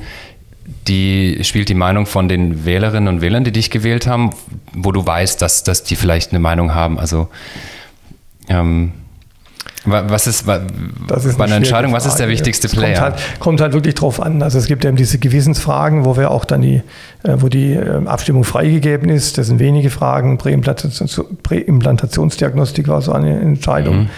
[0.89, 4.31] die, spielt die Meinung von den Wählerinnen und Wählern, die dich gewählt haben,
[4.73, 6.99] wo du weißt, dass, dass die vielleicht eine Meinung haben.
[6.99, 7.29] Also
[8.49, 8.93] ähm,
[9.87, 10.45] was ist,
[11.09, 12.95] das ist bei einer Entscheidung, was ist der wichtigste Player?
[12.95, 14.43] Kommt halt, kommt halt, wirklich drauf an.
[14.43, 16.83] Also es gibt eben diese Gewissensfragen, wo wir auch dann die,
[17.23, 19.39] äh, wo die ähm, Abstimmung freigegeben ist.
[19.39, 20.39] Das sind wenige Fragen.
[20.39, 23.99] Präimplantationsdiagnostik war so eine Entscheidung.
[23.99, 24.09] Mhm.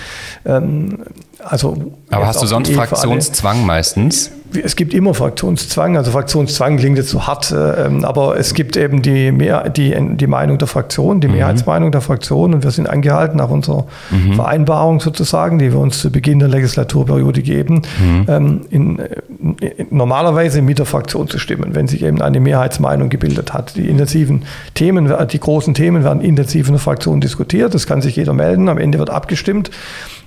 [0.45, 0.99] Ähm,
[1.45, 4.33] also Aber hast du sonst Fraktionszwang meistens?
[4.63, 5.97] Es gibt immer Fraktionszwang.
[5.97, 9.95] Also Fraktionszwang klingt jetzt so hart, äh, ähm, aber es gibt eben die, Mehr, die,
[10.17, 11.35] die Meinung der Fraktion, die mhm.
[11.35, 14.35] Mehrheitsmeinung der Fraktion und wir sind angehalten nach unserer mhm.
[14.35, 18.25] Vereinbarung sozusagen, die wir uns zu Beginn der Legislaturperiode geben, mhm.
[18.29, 23.53] ähm, in, in, normalerweise mit der Fraktion zu stimmen, wenn sich eben eine Mehrheitsmeinung gebildet
[23.53, 23.77] hat.
[23.77, 27.75] Die intensiven Themen, die großen Themen werden intensiv in der Fraktion diskutiert.
[27.75, 28.69] Das kann sich jeder melden.
[28.69, 29.71] Am Ende wird abgestimmt.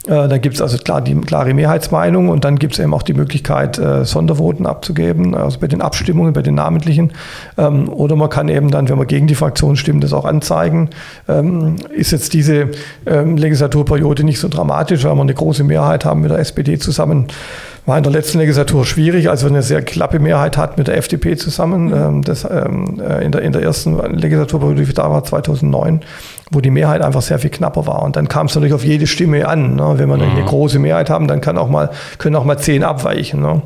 [0.08, 3.04] Äh, da gibt es also klar die klare Mehrheitsmeinung und dann gibt es eben auch
[3.04, 7.14] die Möglichkeit, äh, Sondervoten abzugeben, also bei den Abstimmungen, bei den namentlichen.
[7.58, 10.90] Ähm, oder man kann eben dann, wenn man gegen die Fraktion stimmt, das auch anzeigen.
[11.28, 12.70] Ähm, ist jetzt diese
[13.06, 17.28] ähm, Legislaturperiode nicht so dramatisch, weil wir eine große Mehrheit haben mit der SPD zusammen.
[17.86, 20.98] War in der letzten Legislatur schwierig, als wir eine sehr klappe Mehrheit hatten mit der
[20.98, 22.18] FDP zusammen.
[22.18, 22.22] Mhm.
[22.24, 26.02] Das, äh, in, der, in der ersten Legislaturperiode, die da war, 2009
[26.52, 28.04] wo die Mehrheit einfach sehr viel knapper war.
[28.04, 29.76] Und dann kam es natürlich auf jede Stimme an.
[29.76, 29.94] Ne?
[29.96, 30.24] Wenn wir mhm.
[30.24, 33.42] eine große Mehrheit haben, dann kann auch mal, können auch mal zehn abweichen.
[33.42, 33.62] Ne?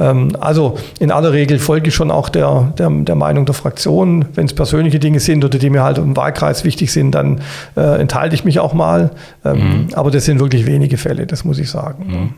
[0.00, 4.24] Ähm, also in aller Regel folge ich schon auch der, der, der Meinung der Fraktion.
[4.34, 7.42] Wenn es persönliche Dinge sind oder die mir halt im Wahlkreis wichtig sind, dann
[7.76, 9.10] äh, enthalte ich mich auch mal.
[9.44, 9.88] Ähm, mhm.
[9.92, 12.06] Aber das sind wirklich wenige Fälle, das muss ich sagen.
[12.06, 12.34] Mhm.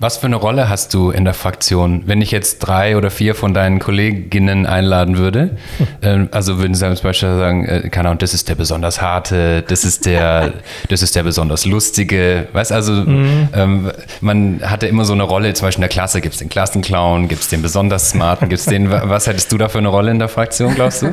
[0.00, 2.04] Was für eine Rolle hast du in der Fraktion?
[2.06, 5.56] Wenn ich jetzt drei oder vier von deinen Kolleginnen einladen würde,
[6.02, 9.62] äh, also würden sie zum Beispiel sagen, äh, keine Ahnung, das ist der besonders harte,
[9.62, 10.52] das ist der,
[10.88, 13.48] das ist der besonders lustige, weißt also, mhm.
[13.52, 16.48] ähm, man hatte immer so eine Rolle, zum Beispiel in der Klasse gibt es den
[16.48, 19.88] Klassenclown, gibt es den besonders smarten, gibt es den, was hättest du da für eine
[19.88, 21.12] Rolle in der Fraktion, glaubst du?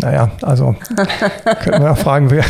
[0.00, 0.74] Naja, also
[1.62, 2.44] können wir ja fragen, wer.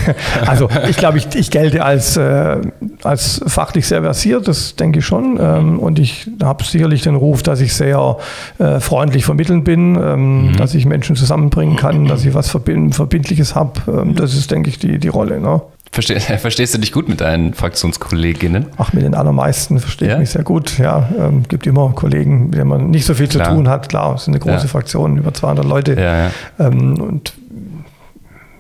[0.47, 2.57] Also ich glaube, ich, ich gelte als, äh,
[3.03, 5.39] als fachlich sehr versiert, das denke ich schon.
[5.41, 8.17] Ähm, und ich habe sicherlich den Ruf, dass ich sehr
[8.59, 10.57] äh, freundlich vermitteln bin, ähm, mhm.
[10.57, 13.73] dass ich Menschen zusammenbringen kann, dass ich was Verbind Verbindliches habe.
[13.89, 15.41] Ähm, das ist, denke ich, die, die Rolle.
[15.41, 15.61] Ne?
[15.95, 18.67] Versteh, verstehst du dich gut mit deinen Fraktionskolleginnen?
[18.77, 20.15] Ach, mit den allermeisten verstehe ja?
[20.15, 20.77] ich mich sehr gut.
[20.79, 23.49] Ja, ähm, gibt immer Kollegen, mit denen man nicht so viel klar.
[23.49, 23.89] zu tun hat.
[23.89, 24.69] Klar, es sind eine große ja.
[24.69, 25.95] Fraktion, über 200 Leute.
[25.95, 26.31] Ja.
[26.59, 27.35] Ähm, und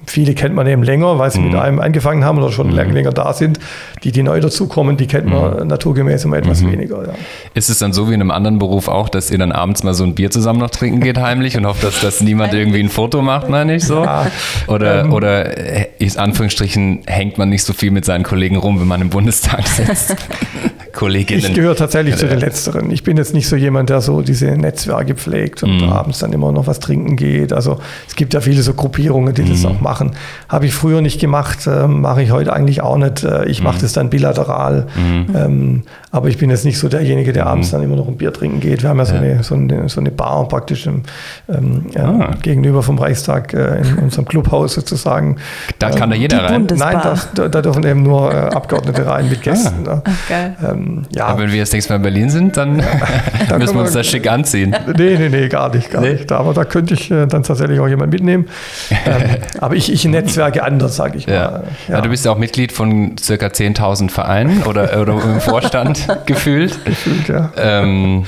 [0.06, 1.46] Viele kennt man eben länger, weil sie mhm.
[1.46, 2.74] mit einem angefangen haben oder schon mhm.
[2.74, 3.58] länger da sind.
[4.02, 5.66] Die, die neu dazukommen, die kennt man mhm.
[5.66, 6.72] naturgemäß immer etwas mhm.
[6.72, 7.06] weniger.
[7.06, 7.14] Ja.
[7.54, 9.94] Ist es dann so wie in einem anderen Beruf auch, dass ihr dann abends mal
[9.94, 12.88] so ein Bier zusammen noch trinken geht heimlich und hofft, dass, dass niemand irgendwie ein
[12.88, 14.02] Foto macht, meine ich so?
[14.02, 14.26] Ja,
[14.66, 18.88] oder, ähm, oder ist Anführungsstrichen hängt man nicht so viel mit seinen Kollegen rum, wenn
[18.88, 20.16] man im Bundestag sitzt?
[20.94, 21.44] Kolleginnen.
[21.44, 22.90] Ich gehöre tatsächlich zu den Letzteren.
[22.90, 25.88] Ich bin jetzt nicht so jemand, der so diese Netzwerke pflegt und mhm.
[25.88, 27.52] abends dann immer noch was trinken geht.
[27.52, 29.48] Also es gibt ja viele so Gruppierungen, die mhm.
[29.48, 29.93] das auch machen.
[30.48, 33.24] Habe ich früher nicht gemacht, äh, mache ich heute eigentlich auch nicht.
[33.24, 33.82] Äh, ich mache mhm.
[33.82, 34.86] das dann bilateral.
[34.96, 35.26] Mhm.
[35.36, 37.72] Ähm, aber ich bin jetzt nicht so derjenige, der abends mhm.
[37.72, 38.82] dann immer noch ein Bier trinken geht.
[38.82, 39.20] Wir haben ja so, ja.
[39.20, 41.02] Eine, so, eine, so eine Bar praktisch im,
[41.48, 42.30] ähm, ah.
[42.40, 45.36] gegenüber vom Reichstag äh, in unserem Clubhaus sozusagen.
[45.78, 46.66] Da kann da jeder rein.
[46.76, 47.00] Nein,
[47.34, 49.88] da, da, dürfen eben nur äh, Abgeordnete rein mit Gästen.
[49.88, 49.94] Ah.
[49.94, 50.02] Ne?
[50.04, 50.56] Ach, geil.
[50.62, 51.26] Ähm, ähm, ja.
[51.26, 52.82] Aber wenn wir jetzt nächstes Mal in Berlin sind, dann,
[53.48, 54.74] dann müssen wir uns das schick anziehen.
[54.96, 56.14] Nee, nee, nee, gar nicht, gar nee.
[56.14, 56.30] nicht.
[56.32, 58.46] Aber da könnte ich äh, dann tatsächlich auch jemanden mitnehmen.
[58.90, 59.22] ähm,
[59.60, 61.50] aber ich, ich netzwerke anders, sage ich ja.
[61.50, 61.64] mal.
[61.88, 61.94] Ja.
[61.94, 62.00] ja.
[62.00, 66.84] du bist ja auch Mitglied von circa 10.000 Vereinen oder, oder im Vorstand gefühlt.
[66.84, 67.50] Gefühlt, ja.
[67.56, 68.24] Ähm,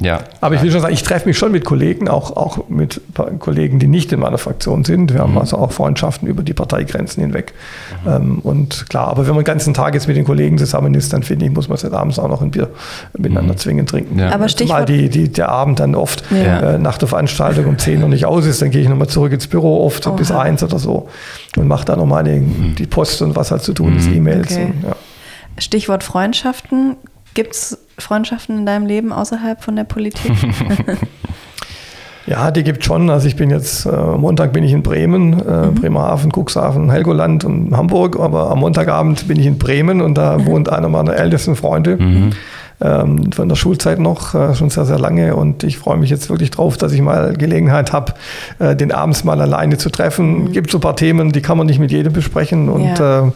[0.00, 0.20] ja.
[0.40, 3.00] Aber ich will schon sagen, ich treffe mich schon mit Kollegen, auch, auch mit
[3.38, 5.12] Kollegen, die nicht in meiner Fraktion sind.
[5.12, 5.28] Wir mhm.
[5.28, 7.54] haben also auch Freundschaften über die Parteigrenzen hinweg.
[8.04, 8.10] Mhm.
[8.10, 11.12] Ähm, und klar, aber wenn man den ganzen Tag jetzt mit den Kollegen zusammen ist,
[11.12, 12.70] dann finde ich, muss man seit abends auch noch ein Bier
[13.16, 13.58] miteinander mhm.
[13.58, 14.18] zwingend trinken.
[14.18, 14.32] Ja.
[14.32, 16.74] Aber Zumal die, die, der Abend dann oft ja.
[16.74, 19.32] äh, nach der Veranstaltung um 10 noch nicht aus ist, dann gehe ich nochmal zurück
[19.32, 20.16] ins Büro, oft Oha.
[20.16, 21.08] bis 1 oder so
[21.56, 22.74] und mache da nochmal die, mhm.
[22.76, 24.16] die Post und was halt zu tun ist, mhm.
[24.16, 24.52] E-Mails.
[24.52, 24.72] Okay.
[24.86, 24.96] Ja.
[25.58, 26.96] Stichwort Freundschaften.
[27.34, 30.32] Gibt es Freundschaften in deinem Leben außerhalb von der Politik?
[32.26, 33.10] ja, die gibt schon.
[33.10, 35.74] Also ich bin jetzt, äh, Montag bin ich in Bremen, äh, mhm.
[35.74, 40.68] Bremerhaven, Cuxhaven, Helgoland und Hamburg, aber am Montagabend bin ich in Bremen und da wohnt
[40.68, 41.96] einer meiner ältesten Freunde.
[41.96, 42.32] Mhm
[42.80, 45.34] ähm, von der Schulzeit noch, äh, schon sehr, sehr lange.
[45.34, 48.14] Und ich freue mich jetzt wirklich drauf, dass ich mal Gelegenheit habe,
[48.58, 50.44] äh, den abends mal alleine zu treffen.
[50.44, 50.52] Mhm.
[50.52, 52.68] Gibt so ein paar Themen, die kann man nicht mit jedem besprechen.
[52.68, 53.20] Und, ja.
[53.20, 53.32] äh, mhm.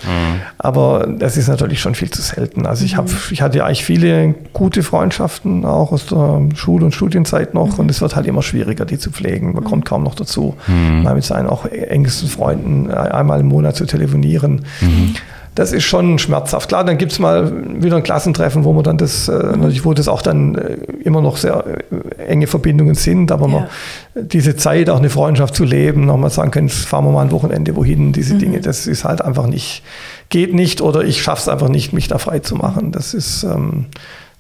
[0.59, 2.66] Aber das ist natürlich schon viel zu selten.
[2.66, 3.16] Also ich, hab, mhm.
[3.30, 7.74] ich hatte eigentlich viele gute Freundschaften, auch aus der Schul- und Studienzeit noch.
[7.74, 7.80] Mhm.
[7.80, 9.55] Und es wird halt immer schwieriger, die zu pflegen.
[9.55, 9.88] Man kommt mhm.
[9.88, 10.57] kaum noch dazu,
[11.03, 14.66] mal mit seinen auch engsten Freunden einmal im Monat zu telefonieren.
[14.80, 15.14] Mhm
[15.55, 16.68] das ist schon schmerzhaft.
[16.68, 19.92] Klar, dann gibt es mal wieder ein Klassentreffen, wo man dann das, äh, natürlich, wo
[19.94, 23.53] das auch dann äh, immer noch sehr äh, enge Verbindungen sind, aber ja.
[23.53, 27.32] man, diese Zeit, auch eine Freundschaft zu leben, nochmal sagen können, fahren wir mal ein
[27.32, 28.38] Wochenende wohin, diese mhm.
[28.38, 29.82] Dinge, das ist halt einfach nicht,
[30.28, 32.92] geht nicht oder ich schaffe es einfach nicht, mich da frei zu machen.
[32.92, 33.86] Das ist, ähm,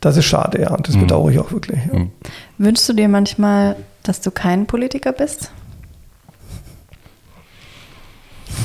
[0.00, 1.00] das ist schade, ja, und das mhm.
[1.00, 1.80] bedauere ich auch wirklich.
[1.92, 1.98] Ja.
[1.98, 2.10] Mhm.
[2.58, 5.50] Wünschst du dir manchmal, dass du kein Politiker bist?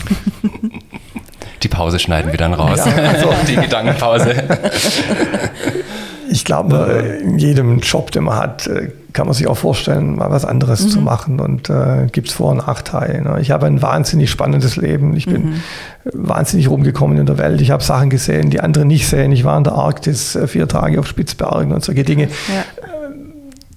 [1.66, 2.80] Die Pause schneiden wir dann raus.
[2.86, 4.36] Ja, also die Gedankenpause.
[6.30, 10.30] Ich glaube, in jedem Job, den man hat, äh, kann man sich auch vorstellen, mal
[10.30, 10.90] was anderes mhm.
[10.90, 13.24] zu machen und äh, gibt es Vor- und Nachteile.
[13.24, 13.38] Ne?
[13.42, 15.16] Ich habe ein wahnsinnig spannendes Leben.
[15.16, 15.62] Ich bin mhm.
[16.14, 17.62] wahnsinnig rumgekommen in der Welt.
[17.62, 19.32] Ich habe Sachen gesehen, die andere nicht sehen.
[19.32, 22.28] Ich war in der Arktis äh, vier Tage auf Spitzbergen und solche Dinge.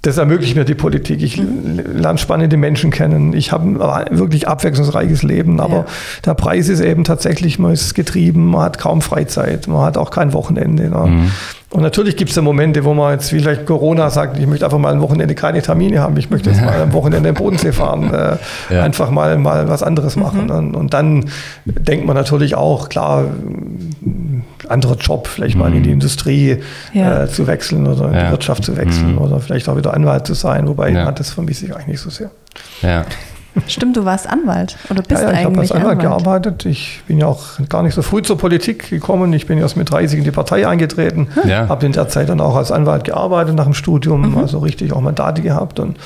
[0.03, 1.23] Das ermöglicht mir die Politik.
[1.23, 3.33] Ich lerne spannende Menschen kennen.
[3.33, 5.87] Ich habe ein wirklich abwechslungsreiches Leben, aber ja.
[6.25, 10.11] der Preis ist eben tatsächlich, man ist getrieben, man hat kaum Freizeit, man hat auch
[10.11, 10.89] kein Wochenende.
[10.89, 11.07] Ne?
[11.07, 11.31] Mhm.
[11.71, 14.79] Und natürlich gibt es da Momente, wo man jetzt vielleicht Corona sagt, ich möchte einfach
[14.79, 18.13] mal ein Wochenende keine Termine haben, ich möchte jetzt mal am Wochenende im Bodensee fahren,
[18.71, 18.83] äh, ja.
[18.83, 20.45] einfach mal, mal was anderes machen.
[20.45, 20.51] Mhm.
[20.51, 21.27] Und, und, dann
[21.67, 23.27] denkt man natürlich auch, klar,
[24.67, 25.61] anderer Job, vielleicht mhm.
[25.61, 25.97] mal in die mhm.
[25.97, 26.57] Industrie
[26.95, 27.25] ja.
[27.25, 29.19] äh, zu wechseln oder in die Wirtschaft zu wechseln mhm.
[29.19, 31.13] oder vielleicht auch wieder Anwalt zu sein, wobei ja.
[31.13, 32.31] das vermisse ich eigentlich nicht so sehr.
[32.81, 33.05] Ja.
[33.67, 36.67] Stimmt, du warst Anwalt oder bist ja, ja, ich habe als Anwalt, Anwalt, gearbeitet.
[36.67, 39.33] Ich bin ja auch gar nicht so früh zur Politik gekommen.
[39.33, 41.69] Ich bin erst mit 30 in die Partei eingetreten, ja.
[41.69, 44.39] habe in der Zeit dann auch als Anwalt gearbeitet nach dem Studium, mhm.
[44.39, 45.97] also richtig auch Mandate gehabt und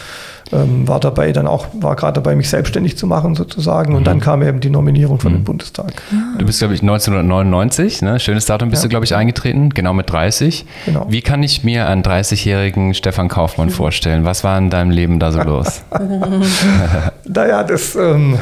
[0.52, 3.94] ähm, war dabei dann auch, war gerade dabei, mich selbstständig zu machen sozusagen.
[3.94, 4.04] Und mhm.
[4.04, 5.38] dann kam eben die Nominierung von mhm.
[5.38, 6.02] dem Bundestag.
[6.38, 8.20] Du bist, glaube ich, 1999, ne?
[8.20, 8.88] schönes Datum bist ja.
[8.88, 10.66] du, glaube ich, eingetreten, genau mit 30.
[10.86, 11.06] Genau.
[11.08, 14.24] Wie kann ich mir einen 30-jährigen Stefan Kaufmann vorstellen?
[14.24, 15.82] Was war in deinem Leben da so los?
[17.24, 17.96] naja, das...
[17.96, 18.38] Ähm,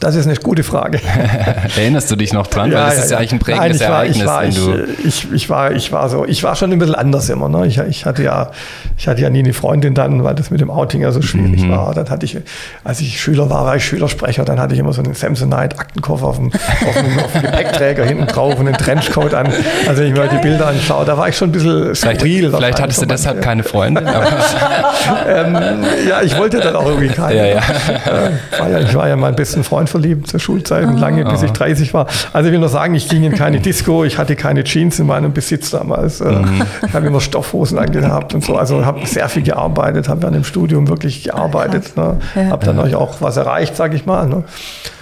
[0.00, 1.00] das ist eine gute Frage.
[1.76, 2.70] Erinnerst du dich noch dran?
[2.70, 4.16] Ja, Weil das ja, ist ja eigentlich ein prägendes Nein, Ereignis.
[4.16, 7.28] Ich war, ich, ich, ich, war, ich, war so, ich war schon ein bisschen anders
[7.28, 7.48] immer.
[7.48, 7.66] Ne?
[7.66, 8.50] Ich, ich, hatte ja,
[8.96, 11.62] ich hatte ja nie eine Freundin dann, weil das mit dem Outing ja so schwierig
[11.62, 11.70] mhm.
[11.70, 11.94] war.
[11.94, 12.38] Dann hatte ich,
[12.82, 16.26] als ich Schüler war, war ich Schülersprecher, dann hatte ich immer so einen Samsonite Aktenkoffer
[16.26, 19.48] auf dem, auf dem, auf dem Gepäckträger hinten drauf und einen Trenchcoat an.
[19.86, 22.48] Also wenn ich mir die Bilder anschaue, da war ich schon ein bisschen skurril.
[22.48, 24.06] Vielleicht, vielleicht hattest du deshalb keine Freundin.
[25.28, 27.36] ähm, ja, ich wollte dann auch irgendwie keine.
[27.36, 27.58] Ja, ja.
[27.58, 31.24] Äh, war ja, ich war ja mein besten Freund Freund verliebt zur Schulzeit und lange,
[31.24, 31.94] bis ich 30 ah.
[31.94, 32.06] war.
[32.32, 35.06] Also ich will nur sagen, ich ging in keine Disco, ich hatte keine Jeans in
[35.06, 36.20] meinem Besitz damals.
[36.20, 36.62] Äh, mhm.
[36.86, 38.56] Ich habe immer Stoffhosen angehabt und so.
[38.56, 41.96] Also habe sehr viel gearbeitet, habe an dem Studium wirklich gearbeitet.
[41.96, 42.18] Ne?
[42.50, 42.98] Habe dann ja.
[42.98, 44.26] auch was erreicht, sage ich mal.
[44.26, 44.44] Ne?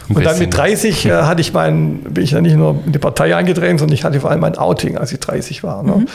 [0.09, 2.98] Und dann mit 30 äh, hatte ich mein, bin ich ja nicht nur in die
[2.98, 5.82] Partei eingetreten, sondern ich hatte vor allem mein Outing, als ich 30 war.
[5.82, 5.92] Ne?
[5.92, 6.07] Mhm.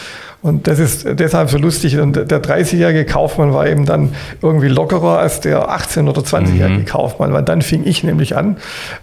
[0.44, 1.98] Und das ist deshalb so lustig.
[1.98, 6.86] Und der 30-jährige Kaufmann war eben dann irgendwie lockerer als der 18- oder 20-jährige mhm.
[6.86, 8.58] Kaufmann, weil dann fing ich nämlich an,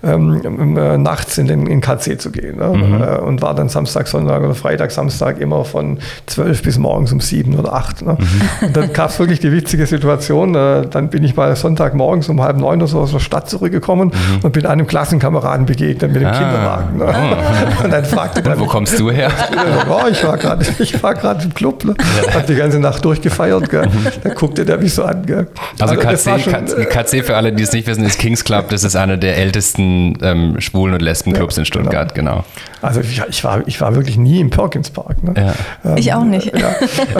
[0.04, 2.58] ähm, äh, nachts in den in KC zu gehen.
[2.58, 2.68] Ne?
[2.68, 3.02] Mhm.
[3.02, 7.20] Äh, und war dann Samstag, Sonntag oder Freitag, Samstag immer von 12 bis morgens um
[7.20, 8.02] 7 oder 8.
[8.02, 8.16] Ne?
[8.18, 8.66] Mhm.
[8.68, 10.54] Und dann gab es wirklich die witzige Situation.
[10.54, 14.12] Äh, dann bin ich mal Sonntagmorgens um halb neun oder so aus der Stadt zurückgekommen
[14.14, 14.44] mhm.
[14.44, 16.32] und bin einem Klassenkameraden begegnet mit dem ah.
[16.32, 16.98] Kinderwagen.
[16.98, 17.04] Ne?
[17.06, 17.84] Oh.
[17.84, 19.30] Und dann fragte dann, wo kommst du her?
[19.88, 21.94] Oh, ich war gerade gerade im Club, ne?
[22.32, 23.70] hat die ganze Nacht durchgefeiert.
[23.70, 23.88] Gell?
[24.22, 25.24] Da guckte der mich so an.
[25.26, 25.46] Gell?
[25.78, 28.68] Also, also KC, schon, KC, für alle, die es nicht wissen, ist Kings Club.
[28.70, 32.30] Das ist einer der ältesten ähm, Schwulen- und Lesbenclubs ja, in Stuttgart, genau.
[32.32, 32.44] genau.
[32.84, 35.22] Also ich, ich, war, ich war wirklich nie im Perkins Park.
[35.22, 35.34] Ne?
[35.36, 35.54] Ja.
[35.90, 36.52] Ähm, ich auch nicht.
[36.56, 36.74] Ja,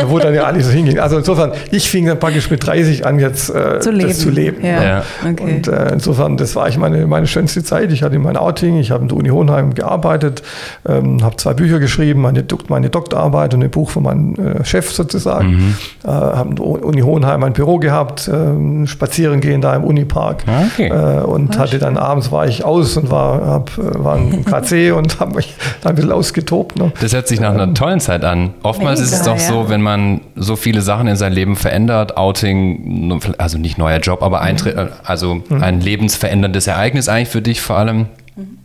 [0.08, 0.98] wo dann ja alles so hinging.
[0.98, 4.08] Also insofern, ich fing dann praktisch mit 30 an, jetzt äh, zu leben.
[4.08, 4.80] Das zu leben ja.
[4.80, 5.02] Ne?
[5.32, 5.42] Okay.
[5.42, 7.92] Und äh, insofern, das war ich meine, meine schönste Zeit.
[7.92, 10.42] Ich hatte mein Outing, ich habe in der Uni Hohenheim gearbeitet,
[10.86, 14.90] ähm, habe zwei Bücher geschrieben, meine, meine Doktorarbeit und ein Buch von meinem äh, Chef
[14.90, 15.48] sozusagen.
[15.48, 15.76] Mhm.
[16.04, 20.44] Äh, habe in der Uni Hohenheim ein Büro gehabt, äh, spazieren gehen da im Unipark.
[20.46, 20.88] Ah, okay.
[20.88, 24.92] Äh, und hatte dann abends war ich aus und war, hab, äh, war im KC
[24.92, 26.76] und habe mich da ein bisschen ausgetobt.
[26.76, 26.92] Ne?
[27.00, 28.54] Das hört sich nach einer ähm, tollen Zeit an.
[28.62, 29.40] Oftmals Mega, ist es doch ja.
[29.40, 34.22] so, wenn man so viele Sachen in seinem Leben verändert, Outing, also nicht neuer Job,
[34.22, 34.88] aber Eintritt, mhm.
[35.04, 35.62] also mhm.
[35.62, 38.58] ein lebensveränderndes Ereignis eigentlich für dich vor allem, mhm.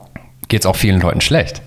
[0.48, 1.62] geht es auch vielen Leuten schlecht.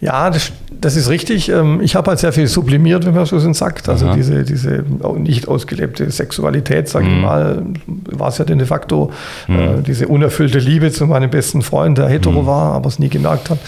[0.00, 1.48] Ja, das, das ist richtig.
[1.48, 3.88] Ähm, ich habe halt sehr viel sublimiert, wenn man so sagt.
[3.88, 4.84] Also diese, diese
[5.16, 7.20] nicht ausgelebte Sexualität, sage ich mhm.
[7.20, 9.10] mal, war es ja de facto
[9.46, 9.58] mhm.
[9.58, 12.46] Äh, diese unerfüllte Liebe zu meinem besten Freund, der hetero mhm.
[12.46, 13.58] war, aber es nie gemerkt hat.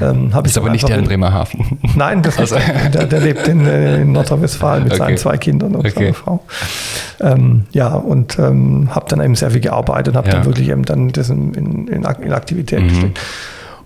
[0.00, 1.78] Ähm, ist aber nicht der in Bremerhaven.
[1.96, 2.56] Nein, das also.
[2.56, 5.02] ist, der, der lebt in, äh, in Nordrhein-Westfalen mit okay.
[5.02, 5.92] seinen zwei Kindern und okay.
[5.94, 6.44] seiner Frau.
[7.20, 10.34] Ähm, ja, und ähm, habe dann eben sehr viel gearbeitet und habe ja.
[10.34, 12.88] dann wirklich eben dann das in, in, in Aktivität mhm.
[12.88, 13.20] gesteckt.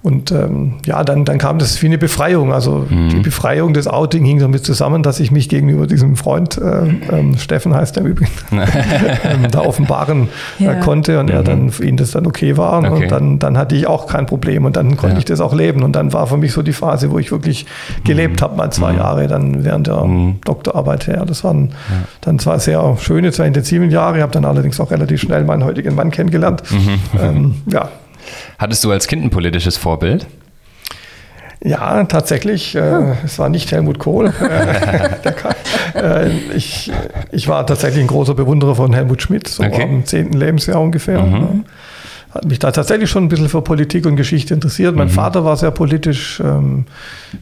[0.05, 2.53] Und ähm, ja, dann, dann kam das wie eine Befreiung.
[2.53, 3.09] Also mhm.
[3.09, 7.39] die Befreiung des Outing hing damit zusammen, dass ich mich gegenüber diesem Freund, äh, ähm,
[7.39, 10.29] Steffen heißt er übrigens, ähm, da offenbaren
[10.61, 10.75] äh, ja.
[10.75, 11.37] konnte und mhm.
[11.37, 12.81] er dann für ihn das dann okay war.
[12.81, 13.05] Okay.
[13.05, 15.19] Und dann, dann hatte ich auch kein Problem und dann konnte ja.
[15.21, 15.83] ich das auch leben.
[15.83, 17.65] Und dann war für mich so die Phase, wo ich wirklich
[18.05, 18.45] gelebt mhm.
[18.45, 18.99] habe, mal zwei mhm.
[18.99, 20.37] Jahre dann während der mhm.
[20.45, 21.25] Doktorarbeit her.
[21.27, 22.05] Das waren ja.
[22.21, 24.19] dann zwar sehr schöne, sehr intensive Jahre.
[24.19, 26.63] Ich habe dann allerdings auch relativ schnell meinen heutigen Mann kennengelernt.
[26.71, 27.01] Mhm.
[27.19, 27.89] Ähm, ja,
[28.59, 30.27] Hattest du als Kind ein politisches Vorbild?
[31.65, 32.75] Ja, tatsächlich.
[32.75, 34.27] Äh, es war nicht Helmut Kohl.
[35.95, 36.93] äh, ich,
[37.33, 39.83] ich war tatsächlich ein großer Bewunderer von Helmut Schmidt, so okay.
[39.83, 41.23] am zehnten Lebensjahr ungefähr.
[41.23, 41.65] Mhm.
[42.31, 44.95] Hat mich da tatsächlich schon ein bisschen für Politik und Geschichte interessiert.
[44.95, 45.13] Mein mhm.
[45.13, 46.85] Vater war sehr politisch, ähm,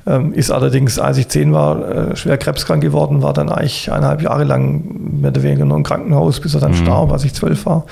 [0.07, 4.23] ähm, ist allerdings, als ich zehn war, äh, schwer krebskrank geworden, war dann eigentlich eineinhalb
[4.23, 6.77] Jahre lang mehr oder weniger nur im Krankenhaus, bis er dann mhm.
[6.77, 7.87] starb, als ich zwölf war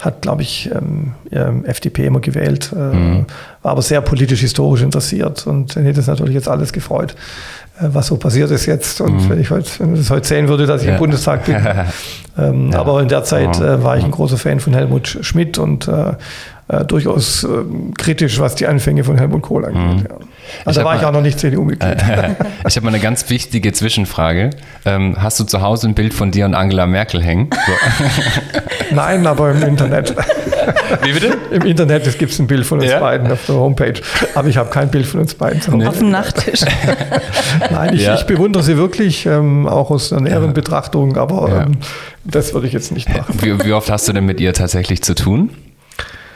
[0.00, 3.26] hat, glaube ich, ähm, ähm FDP immer gewählt, äh, mhm.
[3.62, 7.14] War aber sehr politisch-historisch interessiert und dann hätte es natürlich jetzt alles gefreut,
[7.78, 9.00] äh, was so passiert ist jetzt.
[9.00, 9.30] Und mhm.
[9.30, 10.94] wenn ich heute, wenn das heute sehen würde, dass ich ja.
[10.94, 11.56] im Bundestag bin.
[12.38, 12.78] ähm, ja.
[12.78, 16.14] Aber in der Zeit äh, war ich ein großer Fan von Helmut Schmidt und äh,
[16.70, 20.04] äh, durchaus ähm, kritisch, was die Anfänge von Helmut Kohl angeht.
[20.04, 20.06] Mhm.
[20.08, 20.16] Ja.
[20.64, 21.96] Also da war mal, ich auch noch nicht CDU-Mitglied.
[22.66, 24.50] ich habe mal eine ganz wichtige Zwischenfrage.
[24.84, 27.50] Ähm, hast du zu Hause ein Bild von dir und Angela Merkel hängen?
[27.50, 28.94] So.
[28.94, 30.14] Nein, aber im Internet.
[31.02, 31.38] Wie bitte?
[31.50, 33.94] Im Internet gibt es ein Bild von uns beiden auf Homepage.
[34.34, 35.88] Aber ich habe kein Bild von uns beiden zu Hause.
[35.88, 36.60] Auf dem Nachttisch.
[37.70, 38.14] Nein, ich, ja.
[38.14, 41.78] ich, bewundere sie wirklich, ähm, auch aus einer näheren Betrachtung, aber ähm,
[42.24, 43.34] das würde ich jetzt nicht machen.
[43.40, 45.50] Wie, wie oft hast du denn mit ihr tatsächlich zu tun?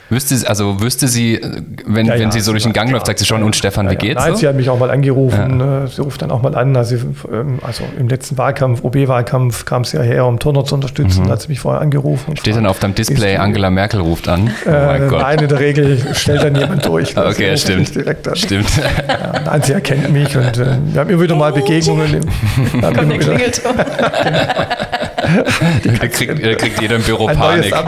[0.09, 1.41] Wüsste sie, also wüsste sie,
[1.85, 3.95] wenn, ja, wenn sie so durch den Gang läuft, sagt sie schon, und Stefan, wie
[3.95, 4.21] geht's?
[4.21, 4.39] Nein, so?
[4.39, 6.75] sie hat mich auch mal angerufen, äh, sie ruft dann auch mal an.
[6.75, 6.95] Also,
[7.31, 11.29] ähm, also im letzten Wahlkampf, OB-Wahlkampf, kam sie ja her, um Turner zu unterstützen, mhm.
[11.29, 12.37] hat sie mich vorher angerufen.
[12.37, 14.51] Steht dann auf deinem Display, Angela Merkel ruft an?
[14.65, 17.17] Oh äh, nein, in der Regel stellt dann jemand durch.
[17.17, 17.95] okay, ja, stimmt.
[17.95, 18.35] Direkt an.
[18.35, 18.69] Stimmt.
[19.07, 22.13] Ja, nein, sie erkennt mich und äh, wir haben immer wieder mal Begegnungen.
[22.13, 23.75] Im, Kommt der Klingelton.
[25.99, 27.73] da kriegt, kriegt jeder im Büro ein Panik.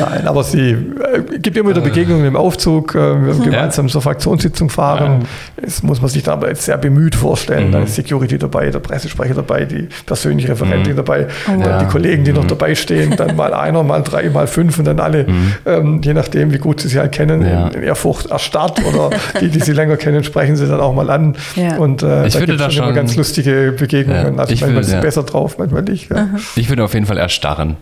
[0.00, 2.94] Nein, aber sie äh, gibt immer wieder Begegnungen im Aufzug.
[2.94, 3.44] Äh, wir ja.
[3.44, 5.22] gemeinsam zur Fraktionssitzung fahren.
[5.22, 5.62] Ja.
[5.64, 7.68] Das muss man sich da aber jetzt sehr bemüht vorstellen.
[7.68, 7.72] Mhm.
[7.72, 10.96] Da ist Security dabei, der Pressesprecher dabei, die persönliche Referentin mhm.
[10.96, 11.78] dabei, oh, ja.
[11.78, 12.48] die Kollegen, die noch mhm.
[12.48, 15.52] dabei stehen, dann mal einer, mal drei, mal fünf und dann alle, mhm.
[15.64, 19.10] ähm, je nachdem, wie gut sie sich halt kennen, in, in Ehrfurcht erstarrt oder
[19.40, 21.36] die, die sie länger kennen, sprechen sie dann auch mal an.
[21.78, 24.38] Und äh, ich da gibt es immer ganz lustige Begegnungen.
[24.38, 26.08] Also manchmal ist sie besser drauf, manchmal nicht.
[26.56, 27.76] Ich würde auf jeden Fall erstarren.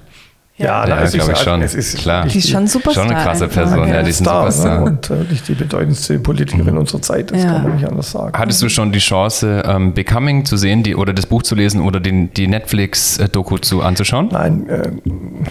[0.56, 1.62] Ja, ja, ja glaube ich schon.
[1.62, 2.26] Es ist klar.
[2.26, 4.78] Die ist schon super Schon eine krasse Person, ja, ja die ist ein Superstar.
[4.78, 4.84] Ne?
[4.84, 6.78] Und wirklich äh, die bedeutendste Politikerin mhm.
[6.78, 8.38] unserer Zeit, das kann man nicht anders sagen.
[8.38, 11.80] Hattest du schon die Chance, ähm, Becoming zu sehen die, oder das Buch zu lesen
[11.80, 14.28] oder den, die Netflix-Doku zu, anzuschauen?
[14.30, 14.90] Nein, äh,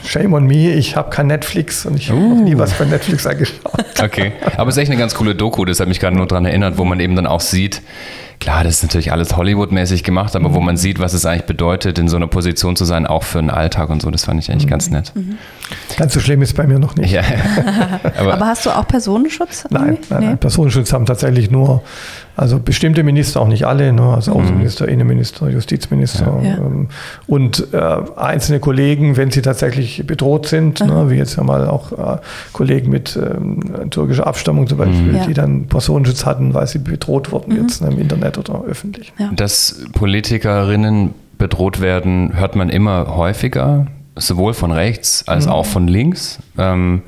[0.07, 2.41] shame on me, ich habe kein Netflix und ich habe uh.
[2.41, 3.73] nie was bei Netflix angeschaut.
[4.01, 6.45] Okay, aber es ist echt eine ganz coole Doku, das hat mich gerade nur daran
[6.45, 7.81] erinnert, wo man eben dann auch sieht,
[8.39, 10.53] Klar, das ist natürlich alles Hollywood-mäßig gemacht, aber mhm.
[10.53, 13.39] wo man sieht, was es eigentlich bedeutet, in so einer Position zu sein, auch für
[13.39, 14.69] den Alltag und so, das fand ich eigentlich mhm.
[14.69, 15.11] ganz nett.
[15.15, 15.38] Mhm.
[15.97, 17.11] Ganz so schlimm ist es bei mir noch nicht.
[17.11, 17.21] Ja.
[18.17, 19.65] aber, aber, hast du auch Personenschutz?
[19.69, 21.84] Nein, nein, nein, Personenschutz haben tatsächlich nur
[22.36, 24.01] also bestimmte Minister, auch nicht alle, ne?
[24.01, 24.41] also mhm.
[24.41, 26.57] Außenminister, Innenminister, Justizminister ja.
[26.57, 26.88] ähm,
[27.27, 31.09] und äh, einzelne Kollegen, wenn sie tatsächlich bedroht sind, ne?
[31.09, 32.17] wie jetzt ja mal auch äh,
[32.51, 35.27] Kollegen mit ähm, türkischer Abstammung zum Beispiel, mhm.
[35.27, 37.61] die dann Personenschutz hatten, weil sie bedroht wurden mhm.
[37.61, 39.13] jetzt ne, im Internet oder öffentlich.
[39.19, 39.29] Ja.
[39.36, 45.51] Dass Politikerinnen bedroht werden, hört man immer häufiger, sowohl von rechts als mhm.
[45.51, 46.39] auch von links.
[46.57, 47.03] Ähm,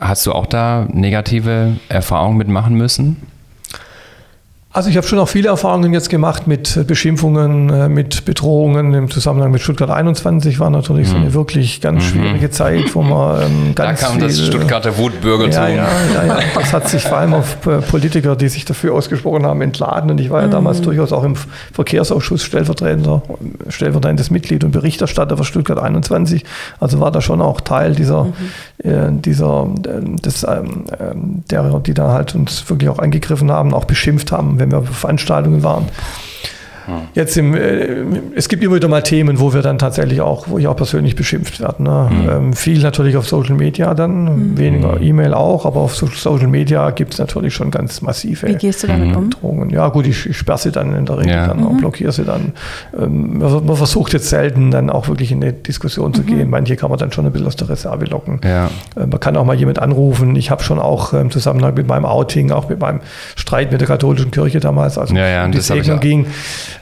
[0.00, 3.33] hast du auch da negative Erfahrungen mitmachen müssen?
[4.74, 9.08] Also ich habe schon auch viele Erfahrungen jetzt gemacht mit Beschimpfungen, äh, mit Bedrohungen im
[9.08, 11.12] Zusammenhang mit Stuttgart 21 war natürlich mhm.
[11.12, 11.34] so eine mhm.
[11.34, 12.08] wirklich ganz mhm.
[12.08, 15.52] schwierige Zeit, wo man ähm, ganz Da kam viel, das Stuttgarter Wutbürgertum.
[15.52, 18.94] Ja, ja, ja, ja, Das hat sich vor allem auf äh, Politiker, die sich dafür
[18.94, 20.10] ausgesprochen haben, entladen.
[20.10, 20.86] Und ich war ja damals mhm.
[20.86, 21.36] durchaus auch im
[21.72, 23.22] Verkehrsausschuss stellvertretender,
[23.68, 26.44] stellvertretendes Mitglied und Berichterstatter für Stuttgart 21.
[26.80, 28.32] Also war da schon auch Teil dieser, mhm.
[28.82, 33.72] äh, dieser äh, des, ähm, ähm, derer, die da halt uns wirklich auch angegriffen haben,
[33.72, 35.88] auch beschimpft haben wenn wir auf Veranstaltungen waren.
[37.14, 38.04] Jetzt im, äh,
[38.34, 41.16] es gibt immer wieder mal Themen, wo wir dann tatsächlich auch, wo ich auch persönlich
[41.16, 41.82] beschimpft werde.
[41.82, 42.10] Ne?
[42.10, 42.28] Mhm.
[42.28, 44.58] Ähm, viel natürlich auf Social Media dann, mhm.
[44.58, 48.82] weniger E-Mail auch, aber auf Social Media gibt es natürlich schon ganz massive Wie gehst
[48.82, 49.30] du damit um?
[49.30, 49.70] Drohungen.
[49.70, 51.46] Ja gut, ich, ich sperre sie dann in der Regel ja.
[51.48, 51.66] dann mhm.
[51.66, 52.52] auch, blockiere sie dann.
[52.98, 56.26] Ähm, man, versucht jetzt selten dann auch wirklich in eine Diskussion zu mhm.
[56.26, 56.50] gehen.
[56.50, 58.40] Manche kann man dann schon ein bisschen aus der Reserve locken.
[58.44, 58.66] Ja.
[58.96, 60.36] Äh, man kann auch mal jemand anrufen.
[60.36, 63.00] Ich habe schon auch im Zusammenhang mit meinem Outing, auch mit meinem
[63.36, 66.26] Streit mit der katholischen Kirche damals, als ja, ja, um die Segnung ging,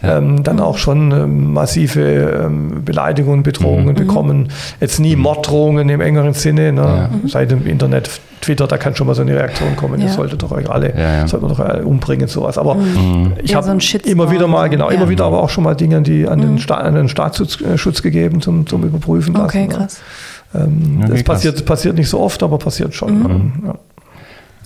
[0.03, 3.94] ähm, dann auch schon ähm, massive ähm, Beleidigungen, Bedrohungen mhm.
[3.94, 4.48] bekommen.
[4.80, 5.22] Jetzt nie mhm.
[5.22, 6.72] Morddrohungen im engeren Sinne.
[6.72, 6.82] Ne?
[6.82, 7.11] Ja.
[7.28, 10.00] Seit dem Internet, Twitter, da kann schon mal so eine Reaktion kommen.
[10.00, 10.07] Ja.
[10.07, 12.59] Ihr solltet doch euch alle, ja, sollten wir doch alle umbringen, sowas.
[12.59, 13.34] Aber mhm.
[13.42, 16.26] ich habe so immer wieder mal, genau, immer wieder aber auch schon mal Dinge, die
[16.26, 16.59] an den, mhm.
[16.59, 19.44] Sta an den Staatsschutz äh, gegeben zum, zum Überprüfen lassen.
[19.44, 19.74] Okay, ne?
[19.74, 20.00] krass.
[20.55, 23.22] Ähm, okay, das passiert, passiert nicht so oft, aber passiert schon.
[23.22, 23.53] Mhm.
[23.66, 23.74] Ja.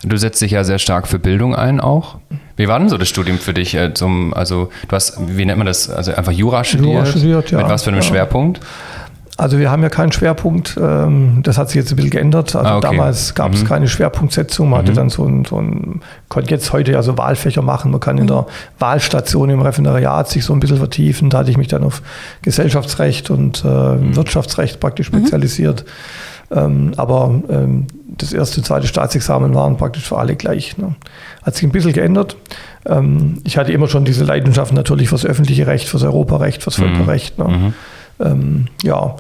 [0.03, 2.19] Du setzt dich ja sehr stark für Bildung ein auch.
[2.57, 3.75] Wie war denn so das Studium für dich?
[3.75, 6.93] Äh, zum, also du hast, wie nennt man das, also einfach Jura studiert?
[6.93, 7.59] Jura studiert, ja.
[7.59, 8.03] Mit was für einem ja.
[8.03, 8.61] Schwerpunkt?
[9.39, 12.57] Also wir haben ja keinen Schwerpunkt, ähm, das hat sich jetzt ein bisschen geändert.
[12.57, 12.87] Also ah, okay.
[12.89, 13.67] damals gab es mhm.
[13.67, 14.83] keine Schwerpunktsetzung, man mhm.
[14.87, 16.01] hatte dann so ein, so ein,
[16.31, 18.47] konnte jetzt heute ja so Wahlfächer machen, man kann in der
[18.79, 21.29] Wahlstation im Referendariat sich so ein bisschen vertiefen.
[21.29, 22.01] Da hatte ich mich dann auf
[22.41, 24.17] Gesellschaftsrecht und äh, mhm.
[24.17, 25.19] Wirtschaftsrecht praktisch mhm.
[25.19, 25.85] spezialisiert.
[26.51, 30.79] Ähm, aber ähm, das erste, zweite Staatsexamen waren praktisch für alle gleich.
[30.79, 30.95] Ne?
[31.47, 32.37] Hat sich ein bisschen geändert.
[32.87, 36.97] Ähm, ich hatte immer schon diese Leidenschaft natürlich fürs öffentliche Recht, fürs Europarecht, fürs mhm.
[36.97, 37.39] Völkerrecht.
[37.39, 37.45] Ne?
[37.45, 37.75] Mhm.
[38.19, 39.15] Ähm, ja,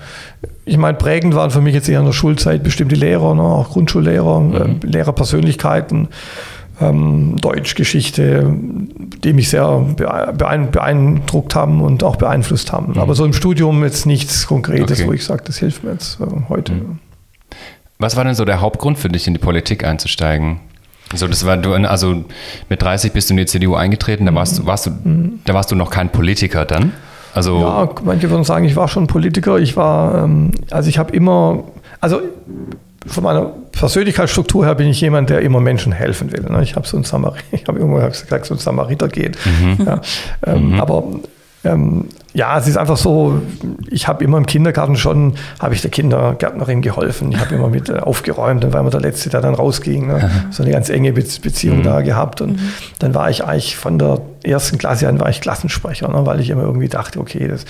[0.64, 3.42] ich meine, prägend waren für mich jetzt eher in der Schulzeit bestimmte Lehrer, ne?
[3.42, 4.54] auch Grundschullehrer, mhm.
[4.54, 6.08] äh, Lehrerpersönlichkeiten.
[6.78, 8.52] Ähm, Deutschgeschichte,
[9.24, 9.86] die mich sehr
[10.36, 12.94] beeindruckt haben und auch beeinflusst haben.
[12.94, 12.98] Mhm.
[12.98, 15.08] Aber so im Studium jetzt nichts Konkretes, okay.
[15.08, 16.72] wo ich sage, das hilft mir jetzt äh, heute.
[16.72, 16.98] Mhm.
[17.98, 20.60] Was war denn so der Hauptgrund für dich, in die Politik einzusteigen?
[21.14, 22.24] So, das war du, also
[22.68, 24.90] mit 30 bist du in die CDU eingetreten, da warst du, warst du,
[25.44, 26.92] da warst du noch kein Politiker dann?
[27.32, 29.58] Also ja, manche würden sagen, ich war schon Politiker.
[29.58, 31.64] Ich war, ähm, also ich habe immer,
[32.00, 32.22] also
[33.06, 36.44] von meiner Persönlichkeitsstruktur her bin ich jemand, der immer Menschen helfen will.
[36.48, 36.62] Ne?
[36.62, 39.36] Ich habe so ein Samariter, ich habe irgendwo gesagt, so ein Samariter geht.
[39.44, 39.86] Mhm.
[39.86, 40.00] Ja,
[40.46, 40.80] ähm, mhm.
[40.80, 41.04] Aber
[41.64, 43.40] ähm, ja, es ist einfach so,
[43.88, 47.32] ich habe immer im Kindergarten schon, habe ich der Kindergärtnerin geholfen.
[47.32, 50.08] Ich habe immer mit äh, aufgeräumt, dann war immer der Letzte, der dann rausging.
[50.08, 50.30] Ne?
[50.50, 51.84] So eine ganz enge Beziehung mhm.
[51.84, 52.42] da gehabt.
[52.42, 52.72] Und mhm.
[52.98, 56.24] dann war ich eigentlich von der ersten Klasse an war ich Klassensprecher, ne?
[56.24, 57.64] weil ich immer irgendwie dachte, okay, das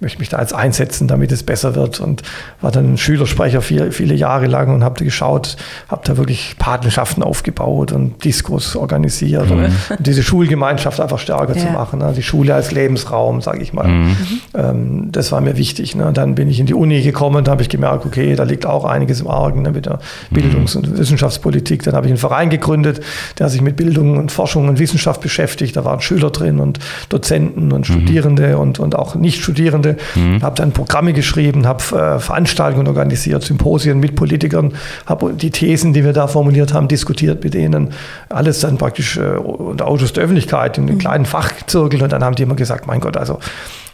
[0.00, 1.98] möchte mich da jetzt einsetzen, damit es besser wird.
[1.98, 2.22] Und
[2.60, 5.56] war dann Schülersprecher viele, viele Jahre lang und habe da geschaut,
[5.88, 9.64] habe da wirklich Patenschaften aufgebaut und Diskos organisiert mhm.
[9.64, 11.66] und diese Schulgemeinschaft einfach stärker ja.
[11.66, 12.00] zu machen.
[12.00, 12.12] Ne?
[12.14, 14.09] Die Schule als Lebensraum, sage ich mal.
[14.10, 14.60] Mhm.
[14.60, 14.60] Mhm.
[14.60, 15.94] Ähm, das war mir wichtig.
[15.94, 16.10] Ne?
[16.12, 18.84] Dann bin ich in die Uni gekommen und habe ich gemerkt, okay, da liegt auch
[18.84, 20.00] einiges im Argen ne, mit der
[20.30, 21.82] Bildungs- und Wissenschaftspolitik.
[21.82, 23.00] Dann habe ich einen Verein gegründet,
[23.38, 25.76] der sich mit Bildung und Forschung und Wissenschaft beschäftigt.
[25.76, 29.96] Da waren Schüler drin und Dozenten und Studierende und, und auch Nicht-Studierende.
[30.14, 30.42] Mhm.
[30.42, 34.74] Habe dann Programme geschrieben, habe äh, Veranstaltungen organisiert, Symposien mit Politikern,
[35.06, 37.90] habe die Thesen, die wir da formuliert haben, diskutiert mit denen.
[38.28, 42.02] Alles dann praktisch äh, unter Autos der Öffentlichkeit in den kleinen Fachzirkeln.
[42.02, 43.38] Und dann haben die immer gesagt, mein Gott, also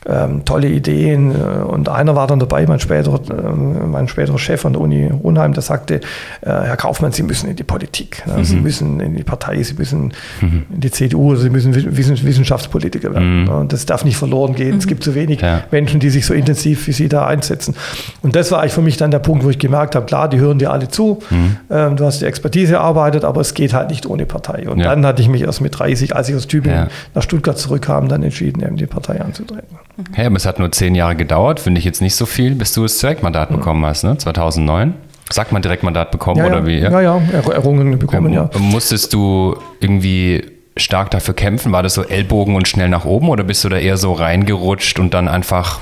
[0.09, 1.33] ähm, tolle Ideen.
[1.33, 5.11] Äh, und einer war dann dabei, mein späterer, äh, mein späterer Chef an der Uni
[5.23, 6.01] Unheim, der sagte, äh,
[6.43, 8.39] Herr Kaufmann, Sie müssen in die Politik, ne?
[8.39, 8.45] mhm.
[8.45, 10.67] Sie müssen in die Partei, Sie müssen mhm.
[10.73, 13.45] in die CDU, Sie müssen Wissenschaftspolitiker werden.
[13.45, 13.49] Mhm.
[13.49, 14.79] Und das darf nicht verloren gehen.
[14.79, 14.89] Es mhm.
[14.91, 15.65] gibt zu wenig ja.
[15.71, 17.75] Menschen, die sich so intensiv wie Sie da einsetzen.
[18.23, 20.39] Und das war eigentlich für mich dann der Punkt, wo ich gemerkt habe, klar, die
[20.39, 21.57] hören dir alle zu, mhm.
[21.71, 24.69] ähm, du hast die Expertise erarbeitet, aber es geht halt nicht ohne Partei.
[24.69, 24.91] Und ja.
[24.91, 26.89] dann hatte ich mich erst mit 30, als ich aus Tübingen ja.
[27.15, 29.77] nach Stuttgart zurückkam, dann entschieden, eben die Partei anzutreten.
[30.13, 32.73] Hey, aber es hat nur zehn Jahre gedauert, finde ich jetzt nicht so viel, bis
[32.73, 33.57] du das Direktmandat mhm.
[33.57, 34.17] bekommen hast, ne?
[34.17, 34.95] 2009.
[35.31, 36.67] Sagt man Direktmandat bekommen ja, oder ja.
[36.67, 36.79] wie?
[36.79, 37.21] Ja, ja,
[37.51, 38.49] Errungen bekommen, ja.
[38.59, 40.45] Musstest du irgendwie
[40.77, 41.73] stark dafür kämpfen?
[41.73, 45.01] War das so Ellbogen und schnell nach oben oder bist du da eher so reingerutscht
[45.01, 45.81] und dann einfach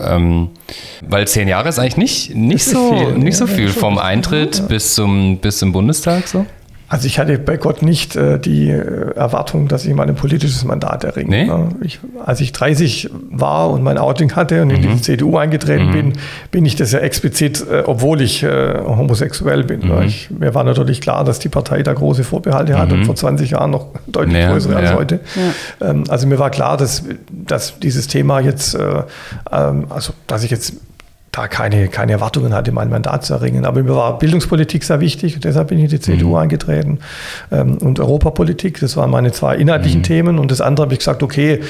[0.00, 0.50] ähm,
[1.06, 4.94] weil zehn Jahre ist eigentlich nicht, nicht, so, viel, nicht so viel vom Eintritt bis
[4.94, 6.46] zum, bis zum Bundestag so?
[6.86, 10.64] Also ich hatte bei Gott nicht äh, die äh, Erwartung, dass ich mal ein politisches
[10.64, 11.30] Mandat erringe.
[11.30, 11.46] Nee?
[11.46, 11.68] Ne?
[11.80, 15.02] Ich, als ich 30 war und mein Outing hatte und in die mhm.
[15.02, 15.92] CDU eingetreten mhm.
[15.92, 16.12] bin,
[16.50, 19.80] bin ich das ja explizit, äh, obwohl ich äh, homosexuell bin.
[19.80, 19.94] Ne?
[19.94, 20.02] Mhm.
[20.02, 23.04] Ich, mir war natürlich klar, dass die Partei da große Vorbehalte hat und mhm.
[23.06, 25.20] vor 20 Jahren noch deutlich ja, größere als heute.
[25.80, 25.90] Ja.
[25.90, 29.02] Ähm, also mir war klar, dass, dass dieses Thema jetzt, äh,
[29.50, 30.74] ähm, also dass ich jetzt
[31.34, 33.64] da keine, keine Erwartungen hatte, mein Mandat zu erringen.
[33.64, 36.34] Aber mir war Bildungspolitik sehr wichtig und deshalb bin ich in die CDU mhm.
[36.36, 37.00] eingetreten.
[37.50, 40.04] Ähm, und Europapolitik, das waren meine zwei inhaltlichen mhm.
[40.04, 40.38] Themen.
[40.38, 41.60] Und das andere habe ich gesagt, okay,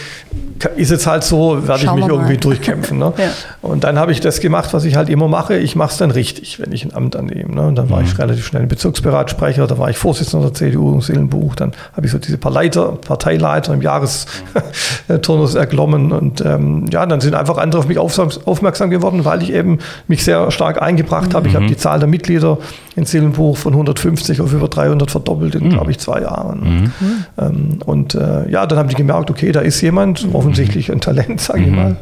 [0.77, 2.99] ist jetzt halt so, werde ich mich irgendwie durchkämpfen.
[2.99, 3.13] Ne?
[3.19, 3.31] ja.
[3.63, 5.57] Und dann habe ich das gemacht, was ich halt immer mache.
[5.57, 7.55] Ich mache es dann richtig, wenn ich ein Amt annehme.
[7.55, 7.67] Ne?
[7.67, 8.07] Und dann war mhm.
[8.07, 11.55] ich relativ schnell Bezirksberatsprecher, da war ich Vorsitzender der CDU im Seelenbuch.
[11.55, 16.13] Dann habe ich so diese paar Leiter, Parteileiter im Jahresturnus erklommen.
[16.13, 19.79] Und ähm, ja, dann sind einfach andere auf mich aufmerksam geworden, weil ich eben
[20.09, 21.49] mich sehr stark eingebracht habe.
[21.49, 21.69] Ich habe mhm.
[21.69, 22.59] die Zahl der Mitglieder
[22.97, 25.71] in Seelenbuch von 150 auf über 300 verdoppelt in, mhm.
[25.71, 26.61] glaube ich, zwei Jahren.
[26.61, 26.93] Mhm.
[27.39, 30.35] Ähm, und äh, ja, dann haben die gemerkt, okay, da ist jemand, mhm.
[30.35, 31.97] offensichtlich ein Talent, sage ich mal.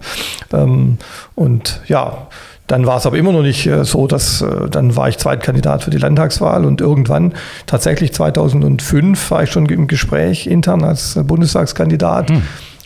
[0.53, 0.99] Ähm,
[1.35, 2.27] und ja,
[2.67, 5.85] dann war es aber immer noch nicht äh, so, dass äh, dann war ich Zweitkandidat
[5.85, 7.35] für die Landtagswahl und irgendwann
[7.67, 12.31] tatsächlich 2005 war ich schon im Gespräch intern als Bundestagskandidat.
[12.31, 12.43] Mhm.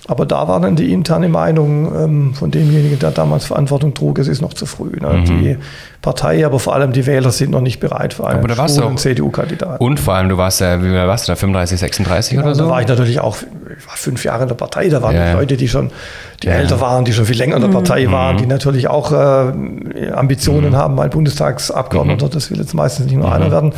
[0.08, 4.28] Aber da war dann die interne Meinung ähm, von demjenigen, der damals Verantwortung trug, es
[4.28, 4.92] ist noch zu früh.
[5.00, 5.08] Ne?
[5.08, 5.24] Mhm.
[5.24, 5.58] Die
[6.00, 9.82] Partei, aber vor allem die Wähler sind noch nicht bereit für einen schwulen CDU-Kandidaten.
[9.84, 12.64] Und vor allem, du warst ja, wie warst du da, 35, 36 genau, oder so?
[12.64, 15.32] Da war ich natürlich auch, ich war fünf Jahre in der Partei, da waren ja.
[15.32, 15.90] Leute, die schon,
[16.44, 16.54] die ja.
[16.54, 18.12] älter waren, die schon viel länger in der Partei mhm.
[18.12, 20.76] waren, die natürlich auch äh, Ambitionen mhm.
[20.76, 22.30] haben, mal Bundestagsabgeordneter, mhm.
[22.30, 23.50] das will jetzt meistens nicht nur einer mhm.
[23.50, 23.72] werden.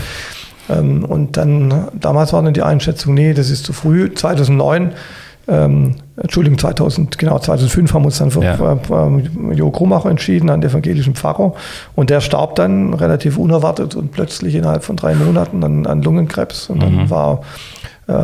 [0.69, 4.13] Ähm, und dann, damals war dann die Einschätzung, nee, das ist zu früh.
[4.13, 4.93] 2009
[5.49, 8.55] ähm, Entschuldigung, 2000, genau, 2005 haben wir uns dann für, ja.
[8.55, 11.55] äh, Jo Krumacher entschieden, einen evangelischen Pfarrer.
[11.95, 16.69] Und der starb dann relativ unerwartet und plötzlich innerhalb von drei Monaten an, an Lungenkrebs.
[16.69, 17.11] Und dann mhm.
[17.11, 17.41] war
[17.78, 17.78] äh,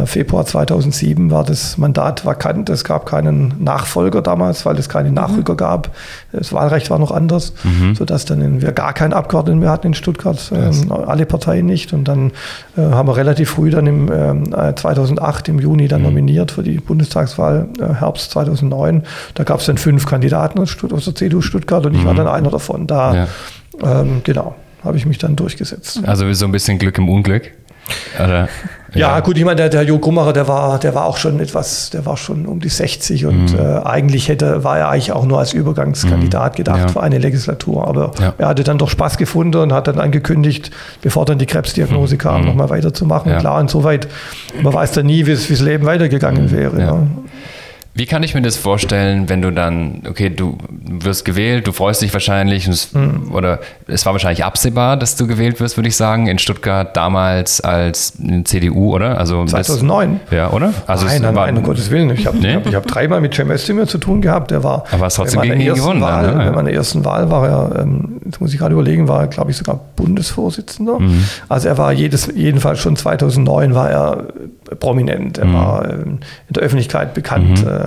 [0.07, 2.71] Februar 2007 war das Mandat vakant.
[2.71, 5.17] Es gab keinen Nachfolger damals, weil es keine mhm.
[5.17, 5.59] Nachrücker mhm.
[5.59, 5.91] gab.
[6.33, 7.95] Das Wahlrecht war noch anders, mhm.
[7.95, 10.87] sodass dann wir gar keinen Abgeordneten mehr hatten in Stuttgart, yes.
[10.87, 11.93] äh, alle Parteien nicht.
[11.93, 12.33] Und dann
[12.79, 16.07] äh, haben wir relativ früh dann im äh, 2008 im Juni dann mhm.
[16.07, 19.03] nominiert für die Bundestagswahl äh, Herbst 2009.
[19.35, 22.19] Da gab es dann fünf Kandidaten aus, aus der CDU Stuttgart und ich war mhm.
[22.19, 22.87] dann einer davon.
[22.87, 24.01] Da ja.
[24.01, 24.55] ähm, genau
[24.85, 26.01] habe ich mich dann durchgesetzt.
[26.05, 27.53] Also so ein bisschen Glück im Unglück.
[28.23, 28.49] Oder,
[28.95, 29.15] ja.
[29.15, 29.21] ja.
[29.21, 32.07] gut, ich meine, der, der Jo Grummacher, der war, der war auch schon etwas, der
[32.07, 33.59] war schon um die 60 und mhm.
[33.59, 36.57] äh, eigentlich hätte, war er eigentlich auch nur als Übergangskandidat mhm.
[36.57, 36.89] gedacht ja.
[36.89, 37.87] für eine Legislatur.
[37.87, 38.35] Aber ja.
[38.39, 40.71] er hatte dann doch Spaß gefunden und hat dann angekündigt,
[41.03, 42.19] bevor dann die Krebsdiagnose mhm.
[42.19, 42.49] kam, mhm.
[42.49, 43.37] nochmal weiterzumachen.
[43.39, 44.09] Klar, insoweit,
[44.63, 46.51] man weiß dann nie, wie das Leben weitergegangen mhm.
[46.53, 47.07] wäre.
[47.97, 52.03] Wie kann ich mir das vorstellen, wenn du dann, okay, du wirst gewählt, du freust
[52.03, 53.31] dich wahrscheinlich, es, mhm.
[53.33, 57.61] oder es war wahrscheinlich absehbar, dass du gewählt wirst, würde ich sagen, in Stuttgart damals
[57.61, 58.15] als
[58.45, 59.17] CDU, oder?
[59.17, 60.21] Also 2009.
[60.25, 60.75] Das, ja, oder?
[60.89, 62.11] Also nein, nein, nein, um Gottes Willen.
[62.11, 62.55] Ich habe nee?
[62.55, 64.51] hab, hab dreimal mit Cem Özdemir zu tun gehabt.
[64.51, 66.01] Der war, Aber es trotzdem gegen ihn gewonnen.
[66.01, 66.45] Wahl, dann, ne?
[66.47, 69.53] Bei meiner ersten Wahl war er, ähm, jetzt muss ich gerade überlegen, war er, glaube
[69.53, 70.99] ich, sogar Bundesvorsitzender.
[70.99, 71.25] Mhm.
[71.49, 74.25] Also er war jedes, jedenfalls schon 2009 war er
[74.81, 75.39] prominent.
[75.39, 75.55] Er mhm.
[75.55, 76.03] war ähm,
[76.49, 77.65] in der Öffentlichkeit bekannt.
[77.65, 77.69] Mhm.
[77.69, 77.84] Äh,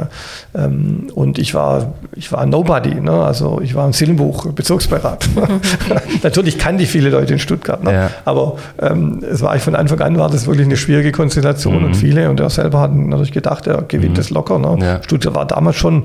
[0.56, 2.96] ähm, und ich war, ich war Nobody.
[2.96, 3.12] Ne?
[3.12, 5.28] Also ich war im Silbenbuch Bezirksbeirat.
[6.24, 7.84] Natürlich kannte ich viele Leute in Stuttgart.
[7.84, 7.94] Ne?
[7.94, 8.12] Ja.
[8.26, 11.86] Aber ähm, es war von Anfang an war das wirklich eine schwierige Konstellation mhm.
[11.86, 12.30] und viele.
[12.30, 14.18] Und er selber hat natürlich gedacht, er gewinnt mhm.
[14.18, 14.60] das locker.
[14.60, 14.86] Ne?
[14.86, 15.04] Ja.
[15.04, 16.04] Stuttgart war damals schon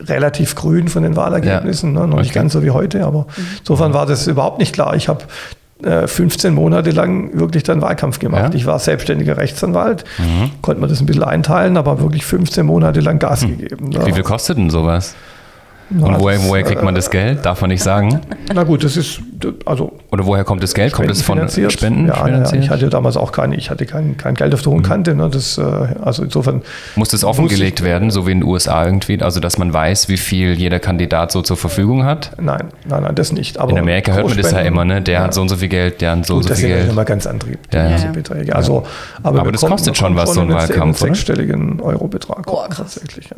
[0.00, 2.00] relativ grün von den Wahlergebnissen, ja.
[2.00, 2.06] ne?
[2.06, 2.22] noch okay.
[2.22, 3.46] nicht ganz so wie heute, aber mhm.
[3.60, 4.94] insofern war das überhaupt nicht klar.
[4.94, 5.24] Ich habe
[6.06, 8.52] 15 äh, Monate lang wirklich dann Wahlkampf gemacht.
[8.52, 8.58] Ja?
[8.58, 10.50] Ich war selbstständiger Rechtsanwalt, mhm.
[10.62, 13.58] konnte man das ein bisschen einteilen, aber wirklich 15 Monate lang Gas mhm.
[13.58, 13.90] gegeben.
[14.06, 15.14] Wie viel kostet denn sowas?
[15.90, 17.44] Und woher, woher kriegt man das Geld?
[17.44, 18.20] Darf man nicht sagen?
[18.52, 19.20] Na gut, das ist
[19.64, 19.92] also.
[20.12, 20.92] Oder woher kommt das Geld?
[20.92, 22.06] Kommt es von Spenden?
[22.06, 24.82] Ja, ja, ich hatte damals auch keine, ich hatte kein, kein Geld auf der hohen
[24.82, 24.86] mhm.
[24.86, 25.14] Kante.
[25.14, 25.28] Ne?
[25.30, 26.62] Das, äh, also insofern.
[26.94, 29.20] Muss das offengelegt werden, so wie in den USA irgendwie?
[29.20, 32.32] Also dass man weiß, wie viel jeder Kandidat so zur Verfügung hat?
[32.40, 33.58] Nein, nein, nein, das nicht.
[33.58, 35.02] Aber in Amerika hört man das ja immer, ne?
[35.02, 35.22] Der ja.
[35.22, 36.78] hat so und so viel Geld, der hat so und so viel Geld.
[36.78, 38.54] Das sind immer ganz andere ja, Beträge.
[38.54, 38.84] Also,
[39.22, 41.02] aber, aber das kostet schon was, so ein Wahlkampf.
[41.02, 42.44] Einen sechsstelligen Eurobetrag.
[42.46, 43.36] Oh, tatsächlich, ja.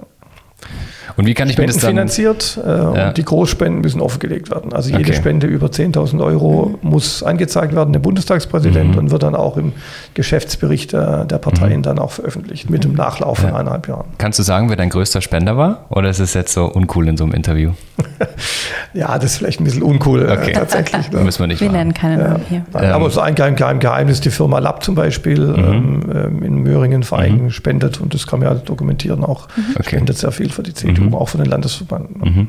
[1.17, 1.91] Und wie kann ich mir das dann...
[1.91, 3.09] finanziert äh, ja.
[3.09, 4.73] und die Großspenden müssen offengelegt werden.
[4.73, 5.15] Also jede okay.
[5.15, 6.91] Spende über 10.000 Euro mhm.
[6.91, 8.99] muss angezeigt werden, dem Bundestagspräsident, mhm.
[8.99, 9.73] und wird dann auch im
[10.15, 11.83] Geschäftsbericht der, der Parteien mhm.
[11.83, 14.07] dann auch veröffentlicht, mit dem Nachlauf von eineinhalb Jahren.
[14.19, 15.87] Kannst du sagen, wer dein größter Spender war?
[15.91, 17.73] Oder ist es jetzt so uncool in so einem Interview?
[18.95, 20.51] ja, das ist vielleicht ein bisschen uncool äh, okay.
[20.51, 21.11] äh, tatsächlich.
[21.11, 21.21] Ne?
[21.25, 22.65] Müssen wir nicht Wir nennen keine Namen hier.
[22.75, 22.93] Ähm.
[22.93, 25.57] Aber so ein kein Geheimnis, die Firma Lab zum Beispiel mhm.
[25.57, 27.51] ähm, ähm in Möhringen Verein mhm.
[27.51, 29.97] spendet und das kann man ja dokumentieren auch, okay.
[29.97, 31.15] spendet sehr viel für die CDU mhm.
[31.15, 32.25] auch für den Landesverband.
[32.25, 32.49] Mhm.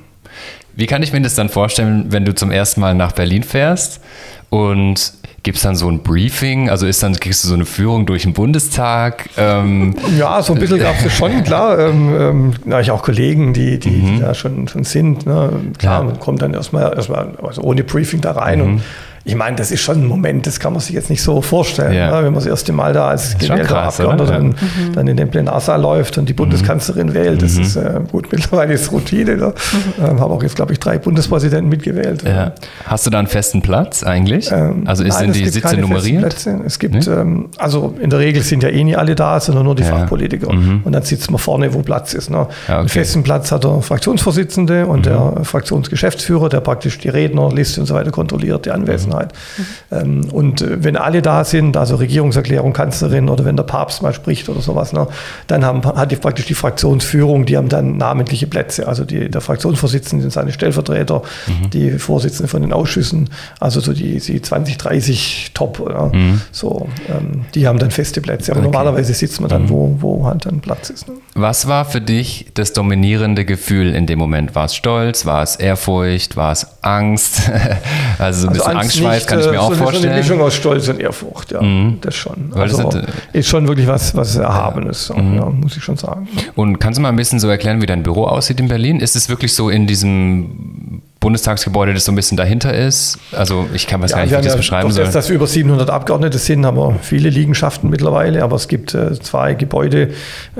[0.76, 4.02] Wie kann ich mir das dann vorstellen, wenn du zum ersten Mal nach Berlin fährst
[4.50, 5.14] und
[5.44, 6.70] Gibt es dann so ein Briefing?
[6.70, 9.30] Also ist dann, kriegst du so eine Führung durch den Bundestag?
[9.36, 11.78] Ähm ja, so ein bisschen gab es schon, klar.
[11.80, 14.06] Ähm, ähm, na, ich auch Kollegen, die, die, mhm.
[14.06, 15.26] die da schon, schon sind.
[15.26, 15.50] Ne?
[15.78, 16.04] Klar, ja.
[16.06, 18.66] man kommt dann erstmal, erstmal also ohne Briefing da rein mhm.
[18.66, 18.82] und
[19.26, 21.94] ich meine, das ist schon ein Moment, das kann man sich jetzt nicht so vorstellen,
[21.94, 22.08] ja.
[22.08, 22.18] ne?
[22.18, 24.56] wenn man das erste Mal da als gewählter Abgeordneter dann, mhm.
[24.94, 27.14] dann, in den Plenarsaal läuft und die Bundeskanzlerin mhm.
[27.14, 27.42] wählt.
[27.42, 27.62] Das mhm.
[27.62, 29.38] ist äh, gut, mittlerweile ist Routine.
[29.38, 29.54] Ne?
[29.98, 30.06] Mhm.
[30.06, 32.24] Ähm, habe auch jetzt, glaube ich, drei Bundespräsidenten mitgewählt.
[32.24, 32.52] Ja.
[32.86, 34.52] Hast du da einen festen Platz eigentlich?
[34.52, 36.46] Ähm, also ist nein, denn die Sitze nummeriert?
[36.66, 37.14] Es gibt, nee?
[37.14, 39.90] ähm, also in der Regel sind ja eh nie alle da, sondern nur die ja.
[39.90, 40.52] Fachpolitiker.
[40.52, 40.82] Mhm.
[40.84, 42.30] Und dann sitzt man vorne, wo Platz ist.
[42.30, 42.36] Ne?
[42.38, 42.80] Ja, okay.
[42.80, 47.94] Einen festen Platz hat der Fraktionsvorsitzende und der Fraktionsgeschäftsführer, der praktisch die Rednerliste und so
[47.94, 48.72] weiter kontrolliert, die
[49.14, 49.34] Anwesenheit.
[49.92, 50.30] Mhm.
[50.32, 54.50] und äh, wenn alle da sind, also Regierungserklärung, Kanzlerin oder wenn der Papst mal spricht
[54.50, 55.08] oder sowas, ne,
[55.48, 58.88] dann haben, hat die, praktisch die Fraktionsführung, die haben dann namentliche Plätze.
[58.88, 61.70] Also die, der Fraktionsvorsitzende sind seine Stellvertreter, mhm.
[61.70, 66.42] die Vorsitzende von den Ausschüssen, also so die, die 20, 30 Top, ja, mhm.
[66.52, 68.52] so, ähm, die haben dann feste Plätze.
[68.52, 68.72] Aber okay.
[68.72, 69.70] normalerweise sitzt man dann, mhm.
[69.70, 71.08] wo, wo halt dann Platz ist.
[71.08, 71.16] Ne?
[71.36, 74.56] Was war für dich das dominierende Gefühl in dem Moment?
[74.56, 75.26] War es Stolz?
[75.26, 76.36] War es Ehrfurcht?
[76.36, 77.52] War es Angst?
[78.20, 80.04] also so ein also bisschen Angst Angstschweiß kann ich mir äh, auch so vorstellen.
[80.04, 81.98] So eine Mischung aus Stolz und Ehrfurcht, ja, mhm.
[82.02, 82.52] das schon.
[82.56, 85.36] Also das ist schon wirklich was, was Erhabenes, mhm.
[85.36, 86.28] ja, muss ich schon sagen.
[86.56, 89.00] Und kannst du mal ein bisschen so erklären, wie dein Büro aussieht in Berlin?
[89.00, 93.18] Ist es wirklich so in diesem Bundestagsgebäude, das so ein bisschen dahinter ist.
[93.32, 95.06] Also ich kann was ja, gar nicht, wie ich das ja beschreiben soll.
[95.06, 99.18] Dass wir über 700 Abgeordnete sind, haben wir viele Liegenschaften mittlerweile, aber es gibt äh,
[99.22, 100.10] zwei Gebäude,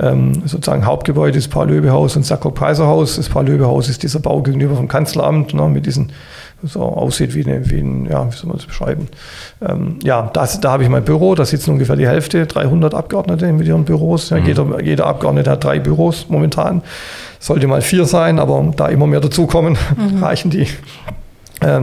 [0.00, 3.16] ähm, sozusagen Hauptgebäude, das Paul-Löbe-Haus und Sakok-Preiser-Haus.
[3.16, 6.12] Das Paul-Löbe-Haus ist dieser Bau gegenüber vom Kanzleramt ne, mit diesen
[6.66, 9.08] so aussieht wie, eine, wie ein, ja, wie soll man das beschreiben?
[9.60, 13.52] Ähm, ja, das, da habe ich mein Büro, da sitzen ungefähr die Hälfte, 300 Abgeordnete
[13.52, 14.30] mit ihren Büros.
[14.30, 14.46] Ja, mhm.
[14.46, 16.82] jeder, jeder Abgeordnete hat drei Büros momentan.
[17.38, 20.22] Sollte mal vier sein, aber da immer mehr dazukommen, mhm.
[20.22, 20.66] reichen die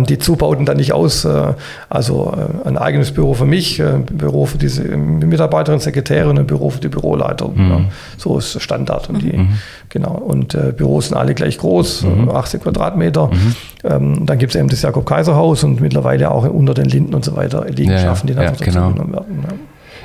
[0.06, 1.26] die Zubauten dann nicht aus.
[1.26, 1.54] Äh,
[1.90, 6.48] also äh, ein eigenes Büro für mich, äh, ein Büro für diese Mitarbeiterin, Sekretärin, ein
[6.48, 7.48] Büro für die Büroleiter.
[7.48, 7.70] Mhm.
[7.70, 7.82] Ja,
[8.18, 9.10] so ist Standard.
[9.10, 9.60] Und die, mhm.
[9.90, 10.14] genau.
[10.14, 12.30] Und äh, Büros sind alle gleich groß, mhm.
[12.30, 13.28] 80 Quadratmeter.
[13.28, 13.56] Mhm.
[13.84, 17.36] Ähm, dann gibt es eben das Jakob-Kaiser-Haus und mittlerweile auch unter den Linden und so
[17.36, 18.90] weiter Liegenschaften, ja, die dann ja, dazu genau.
[18.92, 19.40] genommen werden.
[19.44, 19.56] Ja.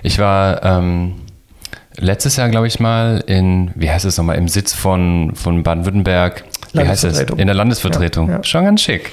[0.02, 1.14] Ich war ähm,
[1.96, 6.44] letztes Jahr, glaube ich, mal in, wie heißt es nochmal, im Sitz von, von Baden-Württemberg.
[6.72, 7.20] Wie heißt es?
[7.20, 8.42] In der Landesvertretung.
[8.42, 9.10] Schon ganz schick.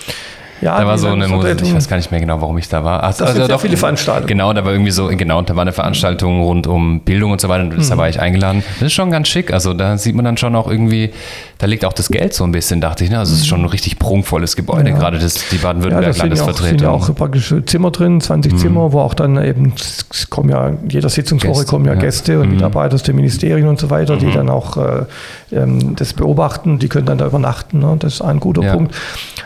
[0.63, 2.85] Ja, da war so eine Musik, ich weiß gar nicht mehr genau, warum ich da
[2.85, 3.03] war.
[3.03, 4.27] Also, also doch viele Veranstaltungen.
[4.27, 7.49] Genau, da war irgendwie so, genau, da war eine Veranstaltung rund um Bildung und so
[7.49, 7.63] weiter.
[7.63, 7.89] Und mhm.
[7.89, 8.63] da war ich eingeladen.
[8.79, 9.51] Das ist schon ganz schick.
[9.51, 11.11] Also da sieht man dann schon auch irgendwie,
[11.57, 13.09] da liegt auch das Geld so ein bisschen, dachte ich.
[13.09, 13.19] Ne?
[13.19, 14.95] Also es ist schon ein richtig prunkvolles Gebäude, ja.
[14.95, 16.79] gerade das, die Baden-Württemberg-Landesvertretung.
[16.79, 18.57] Ja, da sind ja auch praktische Zimmer drin, 20 mhm.
[18.57, 21.99] Zimmer, wo auch dann eben, es kommen ja, jeder Sitzungswoche Gäste, kommen ja, ja.
[21.99, 22.55] Gäste und mhm.
[22.55, 24.33] Mitarbeiter aus den Ministerien und so weiter, die mhm.
[24.33, 25.05] dann auch äh,
[25.51, 27.79] ähm, das beobachten, die können dann da übernachten.
[27.79, 27.97] Ne?
[27.99, 28.73] Das ist ein guter ja.
[28.73, 28.95] Punkt.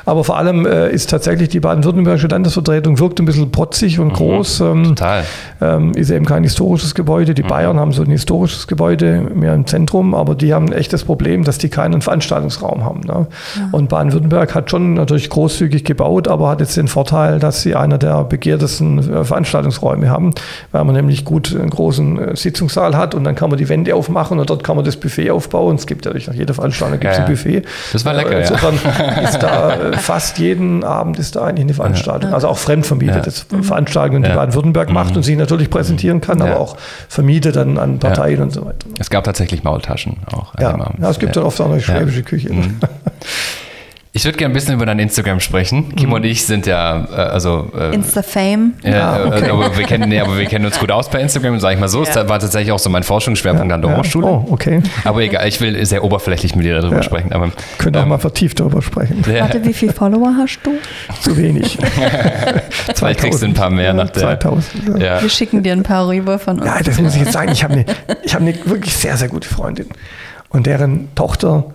[0.05, 4.13] Aber vor allem äh, ist tatsächlich die baden-württembergische Landesvertretung wirkt ein bisschen protzig und mhm.
[4.13, 4.59] groß.
[4.61, 5.23] Ähm, Total.
[5.61, 7.33] Ähm, ist eben kein historisches Gebäude.
[7.33, 7.47] Die mhm.
[7.47, 11.43] Bayern haben so ein historisches Gebäude mehr im Zentrum, aber die haben echt das Problem,
[11.43, 13.01] dass die keinen Veranstaltungsraum haben.
[13.01, 13.27] Ne?
[13.55, 13.69] Ja.
[13.71, 17.97] Und Baden-Württemberg hat schon natürlich großzügig gebaut, aber hat jetzt den Vorteil, dass sie einer
[17.97, 20.33] der begehrtesten äh, Veranstaltungsräume haben,
[20.71, 23.95] weil man nämlich gut einen großen äh, Sitzungssaal hat und dann kann man die Wände
[23.95, 25.75] aufmachen und dort kann man das Buffet aufbauen.
[25.75, 27.61] Es gibt ja nach jeder Veranstaltung gibt es ja, ein Buffet.
[27.93, 29.21] Das war lecker, Insofern ja.
[29.21, 32.33] ist da äh, fast jeden Abend ist da eigentlich eine Veranstaltung.
[32.33, 33.61] Also auch fremdvermietetes ja.
[33.61, 35.17] Veranstaltungen, die Baden-Württemberg macht mhm.
[35.17, 36.77] und sich natürlich präsentieren kann, aber auch
[37.07, 38.87] vermietet dann an Parteien und so weiter.
[38.99, 40.53] Es gab tatsächlich Maultaschen auch.
[40.59, 42.53] Ja, ja es gibt dann oft auch eine schwäbische Küche.
[42.53, 42.79] Mhm.
[44.17, 45.95] Ich würde gerne ein bisschen über dein Instagram sprechen.
[45.95, 46.15] Kim mhm.
[46.15, 47.71] und ich sind ja, äh, also.
[47.77, 48.73] Äh, Insta-Fame.
[48.81, 49.49] Ja, ja äh, okay.
[49.51, 51.87] aber, wir kennen, nee, aber wir kennen uns gut aus bei Instagram, sage ich mal
[51.87, 52.03] so.
[52.03, 52.11] Ja.
[52.11, 53.97] Das war tatsächlich auch so mein Forschungsschwerpunkt ja, an der ja.
[53.97, 54.25] Hochschule.
[54.25, 54.81] Oh, okay.
[55.03, 57.31] Aber egal, ich will sehr oberflächlich mit dir darüber sprechen.
[57.31, 59.23] Aber, Können ähm, auch mal vertieft darüber sprechen.
[59.23, 60.71] Warte, wie viele Follower hast du?
[61.21, 61.77] Zu wenig.
[62.95, 64.23] Vielleicht kriegst du ein paar mehr nach der.
[64.23, 64.97] 2000.
[64.97, 66.65] Wir schicken dir ein paar rüber von uns.
[66.65, 67.51] Ja, das muss ich jetzt sagen.
[67.51, 67.85] Ich habe eine
[68.33, 69.85] hab ne wirklich sehr, sehr gute Freundin.
[70.49, 71.65] Und deren Tochter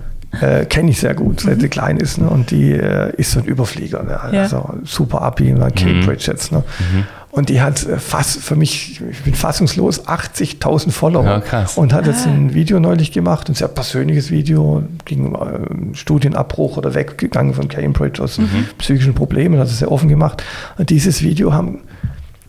[0.41, 1.61] äh, kenne ich sehr gut, seit mhm.
[1.61, 2.19] sie klein ist.
[2.19, 2.29] Ne?
[2.29, 4.03] Und die äh, ist so ein Überflieger.
[4.03, 4.19] Ne?
[4.21, 4.75] Also ja.
[4.85, 5.71] super Abi, ne?
[5.71, 6.33] Cambridge mhm.
[6.33, 6.53] jetzt.
[6.53, 6.59] Ne?
[6.59, 7.05] Mhm.
[7.31, 11.43] Und die hat äh, fast für mich, ich bin fassungslos, 80.000 Follower.
[11.51, 12.31] Ja, und hat jetzt ah.
[12.31, 17.69] ein Video neulich gemacht, ein sehr persönliches Video, ging um äh, Studienabbruch oder weggegangen von
[17.69, 18.67] Cambridge aus mhm.
[18.79, 20.43] psychischen Problemen, hat es sehr offen gemacht.
[20.79, 21.81] Und dieses Video haben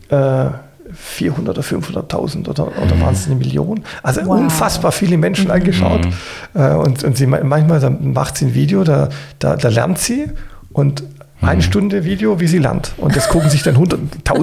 [0.10, 0.50] äh,
[0.94, 3.84] 400 oder 500.000 oder, oder waren es eine Million?
[4.02, 4.40] Also wow.
[4.40, 5.52] unfassbar viele Menschen mhm.
[5.52, 6.02] angeschaut.
[6.54, 6.62] Mhm.
[6.80, 10.30] Und, und sie manchmal macht sie ein Video, da, da, da lernt sie
[10.74, 11.04] und
[11.44, 11.62] eine mhm.
[11.62, 12.94] Stunde Video, wie sie lernt.
[12.98, 13.78] Und das gucken sich dann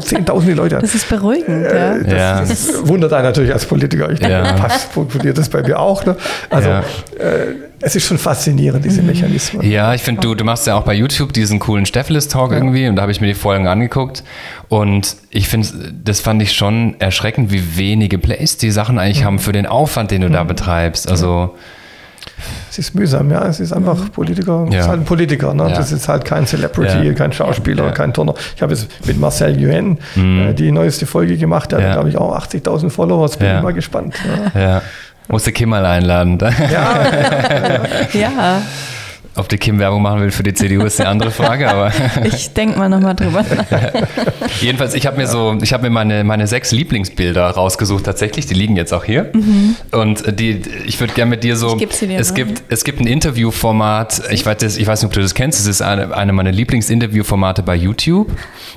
[0.03, 0.83] zehntausende Leute an.
[0.83, 2.41] Das ist beruhigend, äh, ja.
[2.41, 4.11] Das, das wundert einen natürlich als Politiker.
[4.11, 4.43] Ich ja.
[4.43, 6.05] denke, passt, funktioniert das bei mir auch.
[6.05, 6.17] Ne?
[6.51, 6.81] Also ja.
[7.19, 9.09] äh, es ist schon faszinierend, diese mhm.
[9.09, 9.69] Mechanismen.
[9.69, 12.59] Ja, ich finde, du, du machst ja auch bei YouTube diesen coolen Stepheles-Talk ja.
[12.59, 14.23] irgendwie und da habe ich mir die Folgen angeguckt
[14.69, 15.69] und ich finde,
[16.05, 19.27] das fand ich schon erschreckend, wie wenige Plays die Sachen eigentlich mhm.
[19.27, 20.49] haben für den Aufwand, den du da mhm.
[20.49, 21.11] betreibst.
[21.11, 21.55] Also
[22.71, 23.45] es ist mühsam, ja.
[23.47, 24.11] Es ist einfach mhm.
[24.11, 24.81] Politiker, ja.
[24.81, 25.53] ist halt ein Politiker.
[25.55, 25.69] Ne?
[25.69, 25.77] Ja.
[25.77, 27.13] Das ist halt kein Celebrity, ja.
[27.15, 28.35] kein Schauspieler, kein Turner.
[28.55, 30.41] Ich habe jetzt mit Marcel Yuen mhm.
[30.41, 31.73] äh, die neueste Folge gemacht.
[31.73, 33.27] Der hat, glaube ich, auch 80.000 Follower.
[33.27, 34.15] Jetzt bin ich mal gespannt.
[34.55, 34.83] Ja.
[35.29, 36.39] Musste Kim mal einladen.
[36.41, 37.07] Ja.
[38.13, 38.63] ja.
[39.37, 41.93] Ob die Kim Werbung machen will für die CDU ist eine andere Frage, aber.
[42.25, 43.45] ich denke mal nochmal drüber
[44.61, 48.55] Jedenfalls, ich habe mir so, ich habe mir meine, meine sechs Lieblingsbilder rausgesucht tatsächlich, die
[48.55, 49.31] liegen jetzt auch hier.
[49.33, 49.77] Mhm.
[49.93, 51.79] Und die, ich würde gerne mit dir so.
[51.79, 55.13] Ich sie dir es, gibt, es gibt ein Interviewformat, ich weiß, ich weiß nicht, ob
[55.15, 58.33] du das kennst, es ist eine, eine meiner Lieblingsinterviewformate bei YouTube.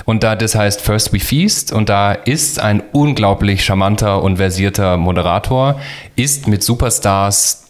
[0.05, 4.97] Und da das heißt First We Feast und da ist ein unglaublich charmanter und versierter
[4.97, 5.79] Moderator,
[6.15, 7.63] ist mit Superstars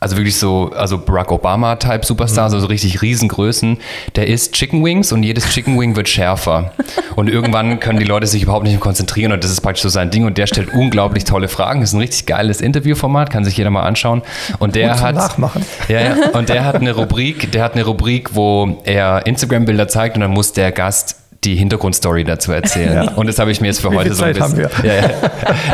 [0.00, 2.56] also wirklich so, also Barack Obama-Type Superstars, mhm.
[2.56, 3.78] also richtig Riesengrößen,
[4.16, 6.72] der isst Chicken Wings und jedes Chicken Wing wird schärfer.
[7.16, 9.88] und irgendwann können die Leute sich überhaupt nicht mehr konzentrieren und das ist praktisch so
[9.88, 11.80] sein Ding und der stellt unglaublich tolle Fragen.
[11.80, 14.22] Das ist ein richtig geiles Interviewformat, kann sich jeder mal anschauen.
[14.58, 15.14] Und der und hat.
[15.16, 15.64] Nachmachen.
[15.88, 20.16] Ja, ja, und der hat eine Rubrik, der hat eine Rubrik, wo er Instagram-Bilder zeigt
[20.16, 23.04] und dann muss der Gast die Hintergrundstory dazu erzählen.
[23.04, 23.12] Ja.
[23.12, 24.68] Und das habe ich mir jetzt für heute so ein Zeit bisschen.
[24.84, 25.10] Ja, ja,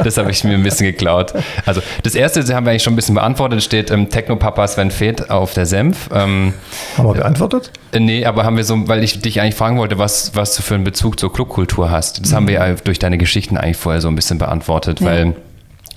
[0.05, 1.33] das habe ich mir ein bisschen geklaut.
[1.65, 4.91] Also das erste das haben wir eigentlich schon ein bisschen beantwortet, steht ähm, Techno-Papa Sven
[4.91, 6.11] Feth auf der Senf.
[6.13, 6.53] Ähm,
[6.99, 7.71] haben wir beantwortet?
[7.93, 10.63] Äh, nee, aber haben wir so, weil ich dich eigentlich fragen wollte, was, was du
[10.63, 12.21] für einen Bezug zur Clubkultur hast.
[12.21, 12.37] Das mhm.
[12.37, 15.35] haben wir ja durch deine Geschichten eigentlich vorher so ein bisschen beantwortet, weil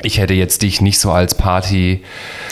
[0.03, 2.03] ich hätte jetzt dich nicht so als Party,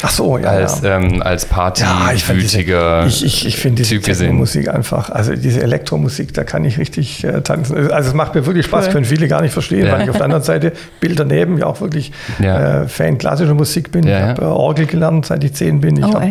[0.02, 0.98] Ach so, ja, als, ja.
[0.98, 6.44] Ähm, als Partywütiger ja, Ich, ich, ich finde diese Techno-Musik einfach, also diese Elektromusik, da
[6.44, 7.92] kann ich richtig äh, tanzen.
[7.92, 8.94] Also es macht mir wirklich Spaß, cool.
[8.94, 9.94] können viele gar nicht verstehen, ja.
[9.94, 13.92] weil ich auf der anderen Seite Bild daneben ja auch wirklich äh, Fan klassischer Musik
[13.92, 14.08] bin.
[14.08, 15.98] ich habe äh, Orgel gelernt, seit ich zehn bin.
[15.98, 16.24] Ich, oh, hab,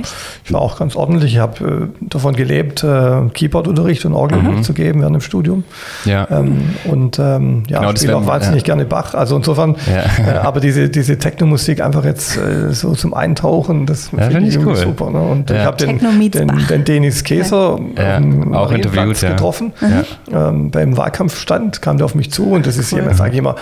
[0.45, 1.35] ich war auch ganz ordentlich.
[1.35, 4.65] Ich habe äh, davon gelebt, äh, Keyboardunterricht und Orgelunterricht mhm.
[4.65, 5.65] zu geben während dem Studium.
[6.05, 6.27] Ja.
[6.31, 9.15] Ähm, und ähm, ja, genau, ich spiele auch wahnsinnig gerne Bach.
[9.15, 14.11] Also insofern, äh, aber diese, diese diese Techno-Musik einfach jetzt äh, so zum Eintauchen, das
[14.17, 14.75] ja, finde ich cool.
[14.75, 15.11] super.
[15.11, 15.21] Ne?
[15.21, 15.57] Und ja.
[15.57, 15.99] ich habe den,
[16.31, 18.17] den, den, Denis Käser ja.
[18.17, 19.73] ähm, auch interviewt getroffen.
[20.33, 23.01] Ähm, beim Wahlkampfstand kam der auf mich zu und das ist cool.
[23.01, 23.57] jemand, sage ich immer,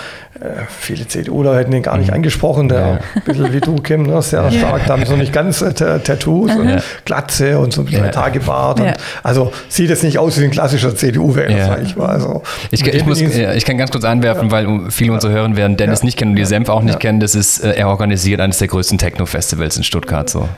[0.68, 2.16] viele CDUler hätten ihn gar nicht mhm.
[2.16, 2.98] angesprochen, der ja.
[3.14, 6.54] ein bisschen wie du, Kim, ne, sehr stark, da haben so nicht ganz äh, Tattoos
[6.56, 6.76] und ja.
[7.04, 8.10] Glatze und so ein bisschen ja.
[8.10, 8.80] Tagebart.
[8.80, 11.66] Und, also sieht jetzt nicht aus wie ein klassischer CDU-Wähler, ja.
[11.66, 12.08] sag ich mal.
[12.08, 16.02] Also, ich, ich, muss, ich kann ganz kurz einwerfen, weil viele unserer Hörer werden Dennis
[16.02, 17.20] nicht kennen und die Senf auch nicht kennen.
[17.20, 20.48] Das ist, äh, er organisiert eines der größten Techno-Festivals in Stuttgart, so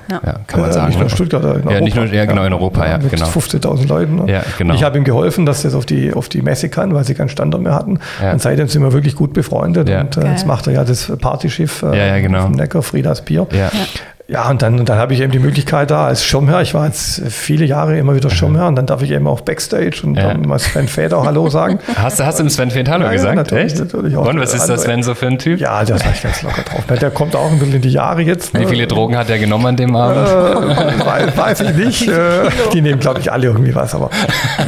[0.47, 0.89] kann man sagen.
[0.89, 1.73] Nicht nur in Stuttgart, in Europa.
[1.73, 2.99] Ja, nicht nur, ja, genau, in Europa, ja.
[2.99, 3.27] Mit genau.
[3.27, 4.17] 15.000 Leuten.
[4.17, 4.33] Ne?
[4.33, 4.75] Ja, genau.
[4.75, 7.29] Ich habe ihm geholfen, dass er auf die, auf die Messe kann, weil sie keinen
[7.29, 7.99] Standort mehr hatten.
[8.33, 11.83] Und seitdem sind wir wirklich gut befreundet und äh, jetzt macht er ja das Partyschiff
[11.83, 12.43] äh, ja, ja, genau.
[12.43, 13.47] vom Neckar, Friedas Bier.
[13.53, 13.71] Ja.
[14.27, 16.63] Ja, und dann, dann habe ich eben die Möglichkeit da als Schirmherr.
[16.63, 20.01] Ich war jetzt viele Jahre immer wieder Schirmherr und dann darf ich eben auch Backstage
[20.03, 20.29] und ja.
[20.29, 21.79] dann mal Sven Fed auch Hallo sagen.
[21.97, 23.37] Hast, hast du dem Sven Fed Hallo ja, gesagt?
[23.37, 23.81] Ja, natürlich, Echt?
[23.81, 24.27] natürlich auch.
[24.27, 25.61] Und was ist das Sven so für ein Typ?
[25.61, 26.99] Ja, der ist eigentlich ganz locker drauf.
[26.99, 28.55] Der kommt auch ein bisschen in die Jahre jetzt.
[28.55, 28.61] Ne?
[28.61, 30.15] Wie viele Drogen hat er genommen an dem Abend?
[31.05, 32.09] Äh, weiß ich nicht.
[32.09, 33.95] Äh, die nehmen, glaube ich, alle irgendwie was.
[33.95, 34.11] Aber,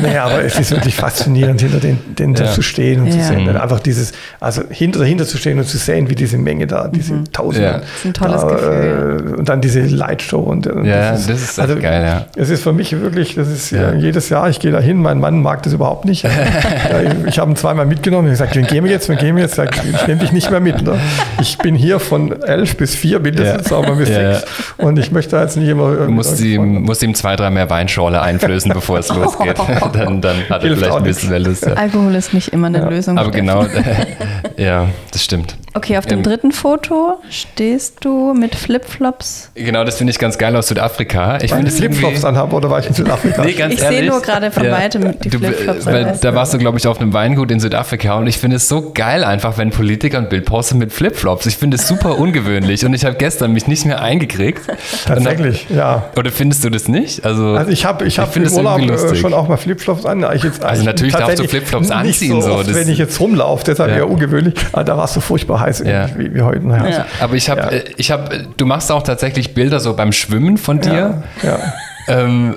[0.03, 2.47] nee, aber es ist wirklich faszinierend, hinter den, den ja.
[2.47, 3.45] zu stehen und zu sehen.
[3.45, 3.57] Mhm.
[3.57, 7.15] Einfach dieses, also hinter dahinter zu stehen und zu sehen, wie diese Menge da, diese
[7.15, 7.33] mhm.
[7.33, 7.81] Tausende.
[7.81, 9.46] Das ist ein tolles da, Gefühl.
[9.47, 10.41] Äh, und dann diese Light Show.
[10.41, 12.27] Und, und ja, das ist, das ist also, geil, ja.
[12.37, 13.93] Es ist für mich wirklich, das ist ja.
[13.95, 16.25] jedes Jahr, ich gehe da hin, mein Mann mag das überhaupt nicht.
[17.25, 19.43] ich, ich habe ihn zweimal mitgenommen, ich gesagt, wen gehen wir jetzt, wen gehen wir
[19.43, 19.59] jetzt?
[19.59, 20.83] Ich, nehme dich nicht mehr mit.
[20.83, 20.99] Ne?
[21.41, 23.79] Ich bin hier von elf bis vier mindestens, ja.
[23.79, 24.45] aber bis sechs.
[24.79, 25.95] Und ich möchte jetzt nicht immer.
[25.95, 29.57] Du musst, ihm, musst ihm zwei, drei mehr Weinschorle einflößen, bevor es losgeht.
[29.93, 31.67] dann, dann hat er vielleicht ein bisschen mehr Lust.
[31.67, 33.19] Alkohol ist nicht immer eine Lösung.
[33.19, 33.67] Aber genau,
[34.57, 35.57] ja, das stimmt.
[35.77, 39.36] Okay, auf dem ähm, dritten Foto stehst du mit Flipflops.
[39.55, 41.39] Genau, das finde ich ganz geil aus Südafrika.
[41.43, 43.45] Ich finde Flipflops anhabe oder war ich in Südafrika?
[43.45, 44.73] nee, ganz ich sehe nur gerade von ja.
[44.73, 45.87] weitem die du, Flipflops.
[45.87, 48.69] Weil da warst du, glaube ich, auf einem Weingut in Südafrika und ich finde es
[48.69, 51.47] so geil einfach, wenn Politiker ein Bild posten mit Flipflops.
[51.47, 54.63] Ich finde es super ungewöhnlich und ich habe gestern mich nicht mehr eingekriegt.
[55.07, 56.05] Tatsächlich, dann, ja.
[56.17, 57.25] Oder findest du das nicht?
[57.25, 60.27] Also, also ich habe ich hab im Urlaub äh, schon auch mal Flipflops an.
[60.35, 62.43] Ich jetzt, also natürlich darfst du Flipflops anziehen.
[62.43, 63.99] So, oft, wenn ich jetzt rumlaufe, deshalb ja.
[63.99, 64.55] eher ungewöhnlich.
[64.73, 66.09] Aber da war es so furchtbar heiß ja.
[66.17, 66.67] wie, wie heute.
[66.67, 67.07] Ja.
[67.21, 67.69] Aber ich habe, ja.
[67.69, 71.23] Äh, ich habe, du machst auch tatsächlich Bilder so beim Schwimmen von dir.
[71.43, 71.49] Ja.
[71.49, 71.73] ja.
[72.09, 72.57] Ähm,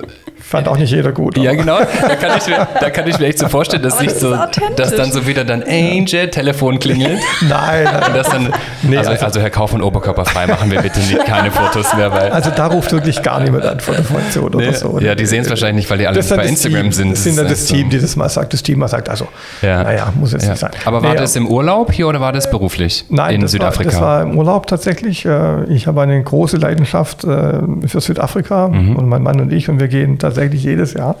[0.50, 1.38] Fand auch nicht jeder gut.
[1.38, 1.78] Ja, genau.
[1.78, 4.36] Da kann ich mir, da kann ich mir echt so vorstellen, dass nicht so,
[4.74, 7.20] dass dann so wieder dann Angel Telefon klingelt.
[7.48, 7.86] Nein.
[7.86, 11.24] Und das dann, nee, also, also, also Herr Kaufmann, Oberkörper frei, machen wir bitte nicht
[11.24, 12.10] keine Fotos mehr.
[12.10, 14.98] Weil also da ruft wirklich gar niemand an von der Funktion nee, oder so.
[14.98, 17.12] Ja, die sehen es wahrscheinlich nicht, weil die alle bei Instagram Team, sind.
[17.12, 18.52] Das sind dann das Team, die das mal sagt.
[18.52, 19.28] Das Team mal sagt, also,
[19.62, 19.84] ja.
[19.84, 20.50] naja, muss jetzt ja.
[20.50, 20.72] nicht sein.
[20.84, 23.92] Aber war nee, das im Urlaub hier oder war das beruflich Nein, in das Südafrika?
[23.92, 25.24] War, das war im Urlaub tatsächlich.
[25.24, 28.96] Äh, ich habe eine große Leidenschaft äh, für Südafrika mhm.
[28.96, 31.16] und mein Mann und ich und wir gehen tatsächlich jedes Jahr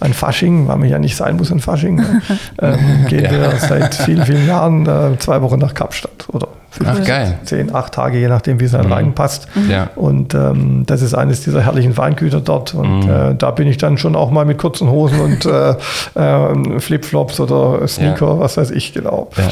[0.00, 2.22] an Fasching, weil man ja nicht sein muss an Fasching, ne?
[2.62, 3.30] ähm, gehen ja.
[3.30, 6.48] wir seit vielen, vielen Jahren äh, zwei Wochen nach Kapstadt oder
[6.84, 7.38] Ach, geil.
[7.44, 8.92] Zehn, acht Tage, je nachdem, wie es dann mhm.
[8.92, 9.48] reinpasst.
[9.54, 9.70] Mhm.
[9.70, 9.90] Ja.
[9.94, 12.74] Und ähm, das ist eines dieser herrlichen Weingüter dort.
[12.74, 13.10] Und mhm.
[13.10, 15.74] äh, da bin ich dann schon auch mal mit kurzen Hosen und äh,
[16.14, 18.40] äh, Flipflops oder Sneaker, ja.
[18.40, 19.30] was weiß ich genau.
[19.36, 19.48] Ja.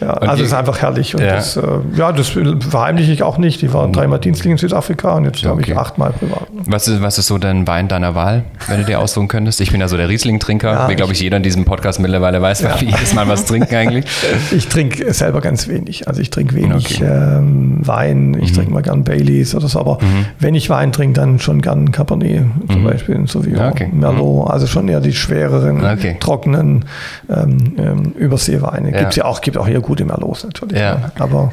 [0.00, 1.14] Also es ist einfach herrlich.
[1.14, 1.36] Und ja.
[1.36, 1.62] das, äh,
[1.94, 3.62] ja, das verheimliche ich auch nicht.
[3.62, 3.94] Die waren mhm.
[3.94, 5.72] dreimal dienstlich in Südafrika und jetzt glaube okay.
[5.72, 6.46] ich achtmal privat.
[6.66, 9.60] Was ist, was ist so dein Wein deiner Wahl, wenn du dir aussuchen könntest?
[9.60, 12.64] Ich bin ja so der Riesling-Trinker, wie glaube ich jeder in diesem Podcast mittlerweile weiß,
[12.64, 14.04] weil wir jedes Mal was trinken eigentlich.
[14.50, 16.08] Ich trinke selber ganz wenig.
[16.08, 17.04] Also ich trinke wenig okay.
[17.04, 18.54] ähm, Wein, ich mhm.
[18.54, 20.26] trinke mal gern Baileys oder so, aber mhm.
[20.38, 22.84] wenn ich Wein trinke, dann schon gern Cabernet zum mhm.
[22.84, 23.88] Beispiel, Sauvignon, okay.
[23.92, 24.50] Merlot, mhm.
[24.50, 25.82] also schon eher die schwereren,
[26.20, 26.84] trockenen
[27.28, 28.92] ähm, ähm, Überseeweine.
[28.92, 29.00] Ja.
[29.00, 30.78] Gibt's ja auch, gibt auch hier gute Merlots natürlich.
[30.78, 30.94] Ja.
[30.94, 31.12] Ne?
[31.18, 31.52] Aber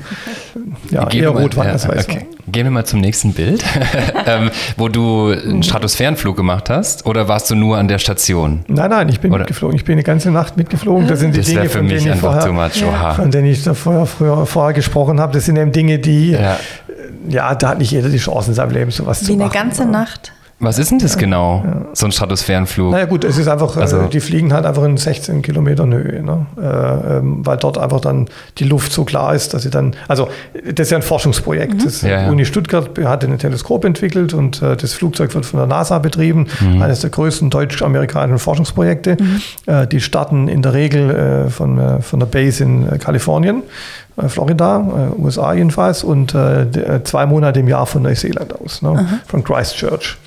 [0.92, 2.18] ja, eher Rotwein ja, als Weißwein.
[2.18, 2.28] Okay.
[2.48, 3.64] Gehen wir mal zum nächsten Bild,
[4.26, 8.66] ähm, wo du einen Stratosphärenflug gemacht hast oder warst du nur an der Station?
[8.68, 9.40] Nein, nein, ich bin oder?
[9.40, 9.76] mitgeflogen.
[9.78, 11.08] Ich bin die ganze Nacht mitgeflogen.
[11.08, 13.14] Das sind die das Dinge, für von, mich denen vorher, ja.
[13.14, 15.32] von denen ich da vorher, früher, vorher gesprochen habe.
[15.34, 16.58] Das sind eben Dinge, die, ja.
[17.30, 19.40] ja, da hat nicht jeder die Chance in seinem Leben sowas Wie zu machen.
[19.40, 20.34] Wie eine ganze Nacht.
[20.64, 21.86] Was ist denn das genau, ja.
[21.94, 22.92] so ein Stratosphärenflug?
[22.92, 26.24] Naja gut, es ist einfach, äh, also, die fliegen halt einfach in 16 Kilometern Höhe,
[26.24, 26.46] ne?
[26.58, 30.30] äh, ähm, weil dort einfach dann die Luft so klar ist, dass sie dann, also
[30.64, 31.76] das ist ja ein Forschungsprojekt.
[31.76, 31.84] Mhm.
[31.84, 32.30] Das ja, ja.
[32.30, 36.48] Uni Stuttgart hat ein Teleskop entwickelt und äh, das Flugzeug wird von der NASA betrieben,
[36.62, 36.82] mhm.
[36.82, 39.18] eines der größten deutsch-amerikanischen Forschungsprojekte.
[39.20, 39.42] Mhm.
[39.66, 43.64] Äh, die starten in der Regel äh, von, äh, von der Base in Kalifornien
[44.28, 49.22] Florida, USA jedenfalls, und äh, zwei Monate im Jahr von Neuseeland aus, ne?
[49.26, 50.18] von Christchurch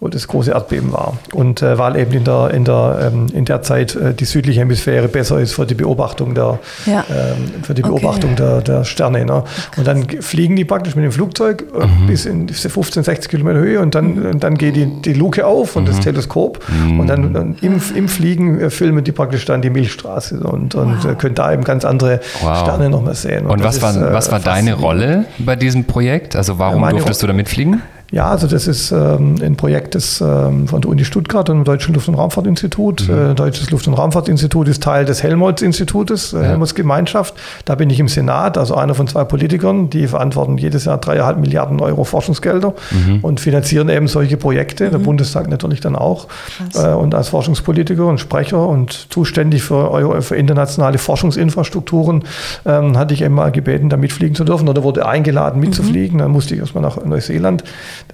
[0.00, 1.18] wo das große Erdbeben war.
[1.32, 4.60] Und äh, weil eben in der, in der, ähm, in der Zeit äh, die südliche
[4.60, 7.04] Hemisphäre besser ist für die Beobachtung der, ja.
[7.08, 8.42] ähm, für die Beobachtung okay.
[8.42, 9.24] der, der Sterne.
[9.24, 9.44] Ne?
[9.76, 12.06] Und dann fliegen die praktisch mit dem Flugzeug äh, mhm.
[12.08, 14.40] bis in 15, 60 Kilometer Höhe und dann, mhm.
[14.40, 15.86] dann geht die, die Luke auf und mhm.
[15.86, 16.98] das Teleskop mhm.
[16.98, 21.04] und dann, dann im, im Fliegen äh, filmen die praktisch dann die Milchstraße und, und
[21.04, 21.12] wow.
[21.12, 22.58] Äh, können da eben ganz andere wow.
[22.58, 23.46] Sterne nochmal sehen.
[23.46, 26.34] Und, und was, war, ist, was war deine Rolle bei diesem Projekt?
[26.34, 27.80] Also warum durftest du da mitfliegen?
[28.14, 31.64] Ja, also das ist ähm, ein Projekt des, ähm, von der Uni Stuttgart und dem
[31.64, 33.08] Deutschen Luft- und Raumfahrtinstitut.
[33.08, 33.32] Mhm.
[33.32, 36.42] Äh, Deutsches Luft- und Raumfahrtinstitut ist Teil des Helmholtz-Institutes, äh, ja.
[36.44, 37.34] Helmholtz-Gemeinschaft.
[37.64, 41.38] Da bin ich im Senat, also einer von zwei Politikern, die verantworten jedes Jahr dreieinhalb
[41.40, 43.18] Milliarden Euro Forschungsgelder mhm.
[43.22, 44.86] und finanzieren eben solche Projekte.
[44.86, 44.90] Mhm.
[44.92, 46.28] Der Bundestag natürlich dann auch.
[46.76, 52.22] Äh, und als Forschungspolitiker und Sprecher und zuständig für, für internationale Forschungsinfrastrukturen
[52.64, 56.18] ähm, hatte ich eben mal gebeten, da mitfliegen zu dürfen oder wurde eingeladen mitzufliegen.
[56.18, 56.22] Mhm.
[56.22, 57.64] Dann musste ich erstmal nach Neuseeland.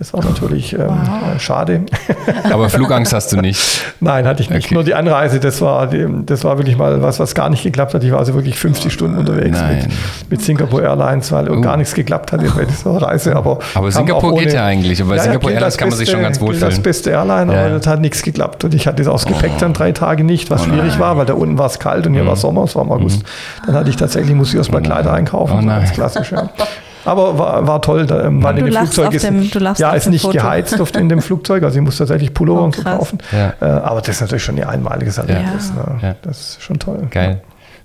[0.00, 1.36] Das war natürlich ähm, wow.
[1.36, 1.82] Äh, schade.
[2.50, 3.60] Aber Flugangst hast du nicht?
[4.00, 4.64] Nein, hatte ich nicht.
[4.64, 4.74] Okay.
[4.74, 8.02] Nur die Anreise, das war, das war wirklich mal was, was gar nicht geklappt hat.
[8.02, 9.88] Ich war also wirklich 50 oh, Stunden unterwegs mit,
[10.30, 11.60] mit, Singapore Airlines, weil uh.
[11.60, 13.36] gar nichts geklappt hat bei dieser Reise.
[13.36, 15.02] Aber, aber Singapur ohne, geht ja eigentlich.
[15.02, 16.70] Aber bei ja, Singapore Airlines kann man sich schon ganz wohlfühlen.
[16.70, 17.60] Das beste Airline, ja.
[17.66, 18.64] aber das hat nichts geklappt.
[18.64, 19.60] Und ich hatte das aus Gepäck oh.
[19.60, 22.14] dann drei Tage nicht, was oh schwierig war, weil da unten war es kalt und
[22.14, 22.28] hier mhm.
[22.28, 23.22] war Sommer, es war im August.
[23.22, 23.66] Mhm.
[23.66, 25.58] Dann hatte ich tatsächlich, muss ich erstmal Kleider einkaufen.
[25.58, 25.82] Oh nein.
[25.82, 26.48] Das ist klassisch, ja.
[27.04, 28.06] Aber war, war toll.
[28.06, 29.42] Da, ähm, war in dem Flugzeug ist, dem,
[29.76, 30.34] ja, ist nicht Foto.
[30.34, 31.62] geheizt auf, in dem Flugzeug.
[31.62, 33.18] Also ich muss tatsächlich Pullover oh, und so kaufen.
[33.32, 33.54] Ja.
[33.60, 35.72] Äh, aber das ist natürlich schon ein einmaliges Erlebnis.
[35.76, 35.92] Ja.
[35.92, 35.98] Ne?
[36.02, 36.14] Ja.
[36.22, 37.06] Das ist schon toll.
[37.10, 37.42] Geil.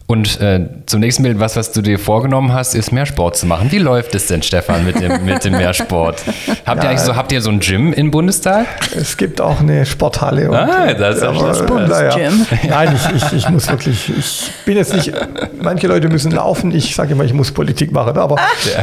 [0.08, 3.48] Und äh, zum nächsten Bild, was, was du dir vorgenommen hast, ist mehr Sport zu
[3.48, 3.72] machen.
[3.72, 6.24] Wie läuft es denn, Stefan, mit dem, mit dem Mehrsport?
[6.64, 8.68] Habt, ja, ihr so, habt ihr so ein Gym im Bundestag?
[8.96, 10.50] Es gibt auch eine Sporthalle.
[10.50, 12.46] Und, ah, das ist ja das Bundesgym.
[12.70, 15.12] Nein, ich, ich, ich, muss wirklich, ich bin jetzt nicht,
[15.60, 18.36] manche Leute müssen laufen, ich sage immer, ich muss Politik machen, aber,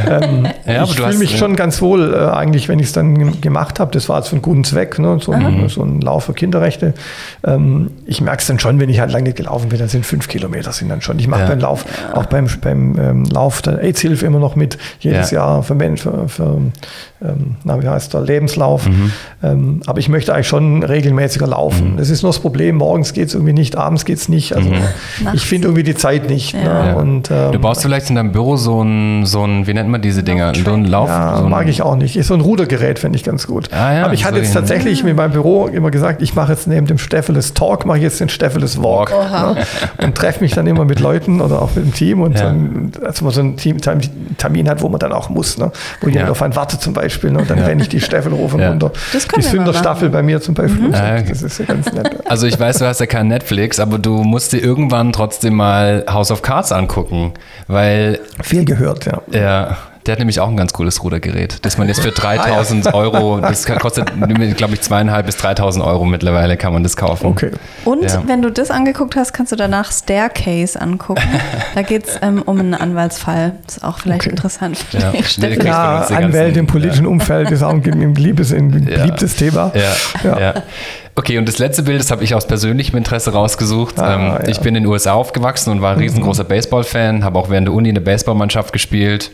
[0.05, 3.39] ähm, ja, aber ich fühle mich schon ganz wohl äh, eigentlich, wenn ich es dann
[3.39, 3.91] gemacht habe.
[3.91, 5.19] Das war jetzt für einen guten Zweck, ne?
[5.21, 6.93] so, ein, so ein Lauf für Kinderrechte.
[7.45, 10.27] Ähm, ich merke es dann schon, wenn ich halt lange gelaufen bin, dann sind fünf
[10.27, 11.47] Kilometer sind dann schon und ich mache ja.
[11.47, 15.37] beim Lauf, auch beim, beim ähm, Lauf der AIDS-Hilfe immer noch mit, jedes ja.
[15.37, 16.57] Jahr für, für, für
[17.23, 18.87] ähm, na, wie heißt der, Lebenslauf.
[18.87, 19.11] Mhm.
[19.41, 21.93] Ähm, aber ich möchte eigentlich schon regelmäßiger laufen.
[21.93, 21.97] Mhm.
[21.97, 24.55] Das ist nur das Problem, morgens geht es irgendwie nicht, abends geht es nicht.
[24.55, 24.81] Also mhm.
[25.33, 26.53] ich finde irgendwie die Zeit nicht.
[26.53, 26.93] Ja.
[26.93, 26.95] Ne?
[26.95, 30.01] Und, ähm, du baust vielleicht in deinem Büro so ein, so ein wie nennt man
[30.01, 30.53] diese Dinger?
[30.53, 31.07] So ein Lauf?
[31.07, 32.17] Ja, so ein mag ich auch nicht.
[32.17, 33.69] Ist so ein Rudergerät, finde ich ganz gut.
[33.71, 36.67] Ah, ja, aber ich hatte jetzt tatsächlich mit meinem Büro immer gesagt, ich mache jetzt
[36.67, 39.11] neben dem Steffeles Talk, mache ich jetzt den Steffeles Walk.
[39.11, 39.65] Ne?
[40.03, 43.21] Und treffe mich dann immer mit Leuten oder auch mit dem Team und dann, als
[43.21, 43.77] man so einen Team,
[44.37, 45.71] Termin hat, wo man dann auch muss, ne?
[46.01, 47.12] wo jemand auf einen wartet zum Beispiel.
[47.13, 47.31] Beispiel.
[47.31, 47.39] Ne?
[47.39, 47.65] Und dann ja.
[47.65, 48.69] renne ich die Staffel hoch und ja.
[48.69, 48.91] runter.
[49.37, 50.87] Die Sünderstaffel bei mir zum Beispiel.
[50.87, 50.91] Mhm.
[50.91, 52.09] Das ist ja ganz nett.
[52.25, 56.05] Also ich weiß, du hast ja kein Netflix, aber du musst dir irgendwann trotzdem mal
[56.09, 57.33] House of Cards angucken,
[57.67, 58.19] weil...
[58.41, 59.21] Viel gehört, ja.
[59.31, 62.89] Ja, der hat nämlich auch ein ganz cooles Rudergerät, das man jetzt für 3000 ah,
[62.89, 62.95] ja.
[62.95, 64.11] Euro, das kostet,
[64.57, 67.27] glaube ich, zweieinhalb bis 3000 Euro mittlerweile kann man das kaufen.
[67.27, 67.51] Okay.
[67.85, 68.23] Und ja.
[68.25, 71.23] wenn du das angeguckt hast, kannst du danach Staircase angucken.
[71.75, 73.53] Da geht es ähm, um einen Anwaltsfall.
[73.65, 74.29] Das ist auch vielleicht okay.
[74.31, 75.11] interessant für ja.
[75.11, 75.37] dich.
[75.63, 79.71] Ja, Anwälte im politischen Umfeld ist auch ein, ein beliebtes, ein beliebtes Thema.
[80.23, 80.53] ja.
[81.15, 83.99] Okay, und das letzte Bild, das habe ich aus persönlichem Interesse rausgesucht.
[83.99, 84.47] Ah, ähm, ja.
[84.47, 86.47] Ich bin in den USA aufgewachsen und war ein riesengroßer mhm.
[86.47, 89.29] Baseball-Fan, habe auch während der Uni eine Baseballmannschaft gespielt.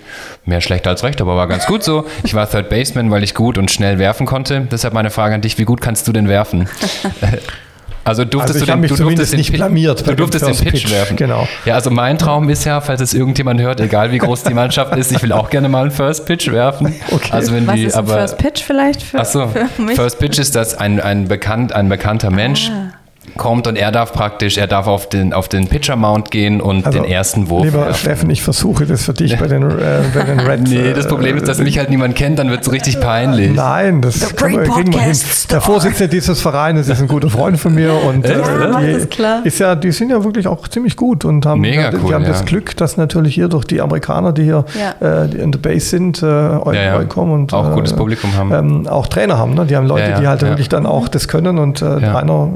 [0.46, 2.06] Mehr schlecht als recht, aber war ganz gut so.
[2.24, 4.68] Ich war Third Baseman, weil ich gut und schnell werfen konnte.
[4.70, 6.68] Deshalb meine Frage an dich, wie gut kannst du denn werfen?
[8.04, 10.08] Also durftest also du den, du durftest nicht den, blamiert.
[10.08, 11.18] Du durftest den Pitch, Pitch, werfen.
[11.18, 11.48] Genau.
[11.66, 14.96] Ja, also mein Traum ist ja, falls es irgendjemand hört, egal wie groß die Mannschaft
[14.96, 16.96] ist, ich will auch gerne mal einen First Pitch werfen.
[17.12, 17.30] Okay.
[17.32, 19.96] Also wenn Was die, ist ein aber, First Pitch vielleicht für, achso, für mich?
[19.96, 22.89] First Pitch ist, dass ein, ein, bekannt, ein bekannter Mensch ah
[23.38, 27.00] kommt und er darf praktisch, er darf auf den, auf den Pitcher-Mount gehen und also,
[27.00, 27.66] den ersten Wurf.
[27.66, 27.96] Lieber werfen.
[27.96, 30.60] Steffen, ich versuche das für dich bei den, äh, bei den Reds.
[30.70, 33.52] Nee, das Problem ist, dass äh, mich halt niemand kennt, dann wird es richtig peinlich.
[33.56, 35.18] Nein, das kann man, kriegen wir hin.
[35.52, 39.10] Der Vorsitzende dieses Vereins ist ein guter Freund von mir und äh, ja, die, ist,
[39.10, 39.46] klar.
[39.46, 42.24] ist ja, die sind ja wirklich auch ziemlich gut und haben, Mega die, cool, haben
[42.24, 42.30] ja.
[42.30, 44.66] das Glück, dass natürlich hier durch die Amerikaner, die hier
[45.02, 45.24] ja.
[45.24, 48.54] äh, in der Base sind, äh, ja, und auch gutes äh, Publikum haben.
[48.54, 49.54] Ähm, auch Trainer haben.
[49.54, 49.66] Ne?
[49.66, 52.50] Die haben Leute, die halt wirklich dann auch das können und äh, einer,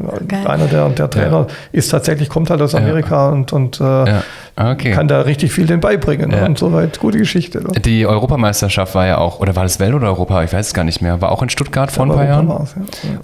[0.64, 4.24] einer der, der Trainer ist tatsächlich, kommt halt aus Amerika und, und äh, ja.
[4.56, 4.92] Okay.
[4.92, 6.32] kann da richtig viel den beibringen.
[6.32, 6.46] Ja.
[6.46, 7.60] Und soweit gute Geschichte.
[7.60, 7.80] Ne?
[7.80, 10.44] Die Europameisterschaft war ja auch, oder war das Welt oder Europa?
[10.44, 11.22] Ich weiß es gar nicht mehr.
[11.22, 12.68] War auch in Stuttgart vor ein paar Jahren.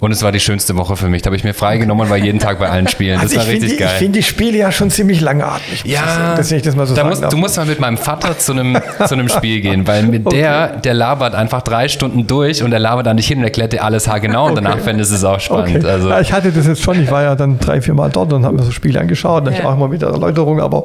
[0.00, 1.22] Und es war die schönste Woche für mich.
[1.22, 3.20] Da habe ich mir freigenommen und war jeden Tag bei allen Spielen.
[3.20, 3.90] Das also war richtig die, geil.
[3.92, 5.84] Ich finde die Spiele ja schon ziemlich langatmig.
[5.84, 8.52] Ja, dass ich das mal so da musst, du musst mal mit meinem Vater zu
[8.52, 10.36] einem, zu einem Spiel gehen, weil mit okay.
[10.36, 13.72] der, der labert einfach drei Stunden durch und der labert da nicht hin und erklärt
[13.72, 14.62] dir alles haargenau und okay.
[14.62, 15.78] danach fände es auch spannend.
[15.78, 15.86] Okay.
[15.86, 16.08] Also.
[16.08, 17.02] Ja, ich hatte das jetzt schon.
[17.02, 19.46] Ich war ja dann drei, vier Mal dort und habe mir so Spiele angeschaut.
[19.46, 19.52] Ja.
[19.52, 20.60] Ich auch immer mit der Erläuterung.
[20.60, 20.84] Aber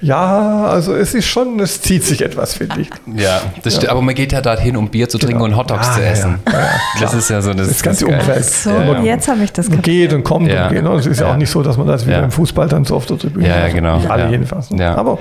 [0.00, 2.90] ja, also es ist schon, es zieht sich etwas, finde ich.
[3.16, 3.90] Ja, das ja.
[3.90, 5.44] aber man geht ja dorthin, um Bier zu trinken genau.
[5.46, 6.38] und Hotdogs ah, zu essen.
[6.50, 6.68] Ja,
[7.00, 8.44] das ist ja so das, das ganze Umfeld.
[8.44, 8.70] So,
[9.02, 9.84] jetzt habe ich das kapiert.
[9.84, 10.84] Geht und kommt und geht.
[10.84, 13.06] Es ist ja auch nicht so, dass man das wie beim Fußball dann so auf
[13.06, 13.96] der Tribüne Ja, ja genau.
[13.96, 14.70] Nicht alle jedenfalls.
[14.72, 15.18] Aber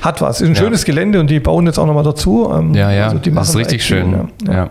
[0.00, 0.40] hat was.
[0.40, 2.52] Ist ein schönes Gelände und die bauen jetzt auch nochmal dazu.
[2.54, 3.04] Ähm, ja, ja.
[3.04, 4.28] Also die das ist richtig schön.
[4.46, 4.68] ja.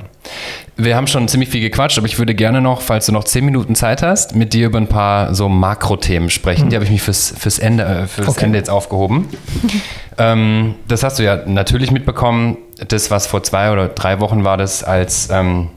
[0.83, 3.45] Wir haben schon ziemlich viel gequatscht, aber ich würde gerne noch, falls du noch zehn
[3.45, 6.65] Minuten Zeit hast, mit dir über ein paar so Makrothemen sprechen.
[6.65, 6.69] Mhm.
[6.69, 8.45] Die habe ich mich fürs, fürs, Ende, äh, fürs okay.
[8.45, 9.29] Ende jetzt aufgehoben.
[10.17, 12.57] ähm, das hast du ja natürlich mitbekommen.
[12.87, 15.69] Das, was vor zwei oder drei Wochen war, das als ähm,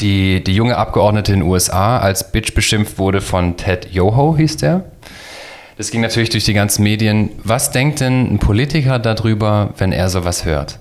[0.00, 4.58] die, die junge Abgeordnete in den USA als Bitch beschimpft wurde von Ted Yoho, hieß
[4.58, 4.84] der.
[5.78, 7.30] Das ging natürlich durch die ganzen Medien.
[7.44, 10.80] Was denkt denn ein Politiker darüber, wenn er sowas hört?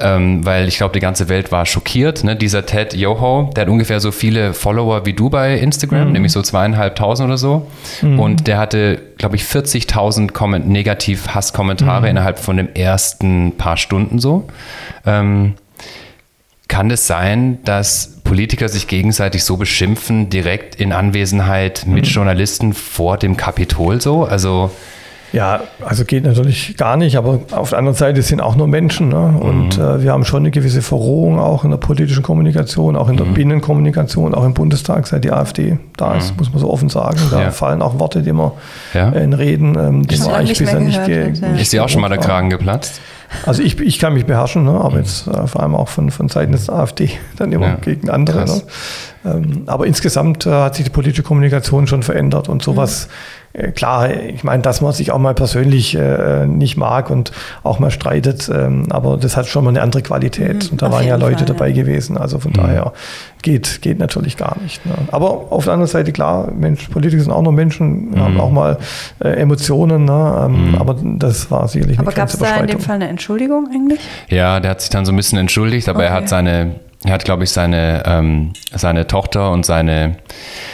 [0.00, 2.24] Ähm, weil ich glaube, die ganze Welt war schockiert.
[2.24, 2.36] Ne?
[2.36, 6.12] Dieser Ted Yoho, der hat ungefähr so viele Follower wie du bei Instagram, mhm.
[6.12, 7.66] nämlich so zweieinhalbtausend oder so.
[8.02, 8.20] Mhm.
[8.20, 12.10] Und der hatte, glaube ich, 40.000 negativ Hasskommentare mhm.
[12.10, 14.44] innerhalb von den ersten paar Stunden so.
[15.06, 15.54] Ähm,
[16.68, 22.10] kann es sein, dass Politiker sich gegenseitig so beschimpfen, direkt in Anwesenheit mit mhm.
[22.10, 24.24] Journalisten vor dem Kapitol so?
[24.24, 24.70] Also
[25.32, 29.10] ja, also geht natürlich gar nicht, aber auf der anderen Seite sind auch nur Menschen.
[29.10, 29.34] Ne?
[29.38, 29.84] Und mhm.
[29.84, 33.26] äh, wir haben schon eine gewisse Verrohung auch in der politischen Kommunikation, auch in der
[33.26, 33.34] mhm.
[33.34, 36.38] Binnenkommunikation, auch im Bundestag, seit die AfD da ist, mhm.
[36.38, 37.18] muss man so offen sagen.
[37.30, 37.50] Da ja.
[37.50, 38.52] fallen auch Worte, die man
[38.94, 39.10] ja.
[39.10, 41.48] in Reden, ähm, die man eigentlich bisher nicht, ge ja.
[41.56, 43.00] Ist dir auch schon mal der Kragen geplatzt?
[43.44, 44.72] Also ich, ich kann mich beherrschen, ne?
[44.72, 48.46] aber jetzt äh, vor allem auch von, von Seiten des AfD dann immer gegen andere.
[48.46, 48.62] Ne?
[49.26, 53.08] Ähm, aber insgesamt äh, hat sich die politische Kommunikation schon verändert und sowas.
[53.52, 57.78] Äh, klar, ich meine, dass man sich auch mal persönlich äh, nicht mag und auch
[57.78, 60.64] mal streitet, ähm, aber das hat schon mal eine andere Qualität.
[60.64, 61.74] Mhm, und da waren ja Leute Fall, dabei ja.
[61.74, 62.16] gewesen.
[62.16, 62.56] Also von mhm.
[62.56, 62.92] daher
[63.42, 64.84] geht, geht natürlich gar nicht.
[64.84, 64.92] Ne?
[65.10, 68.20] Aber auf der anderen Seite, klar, Mensch, Politiker sind auch noch Menschen, mhm.
[68.20, 68.78] haben auch mal
[69.20, 70.44] äh, Emotionen, ne?
[70.46, 70.74] ähm, mhm.
[70.76, 74.00] aber das war sicherlich Aber gab es da in dem Fall eine Entschuldigung eigentlich?
[74.28, 76.08] Ja, der hat sich dann so ein bisschen entschuldigt, aber okay.
[76.08, 80.16] er hat seine er hat, glaube ich, seine, ähm, seine Tochter und seine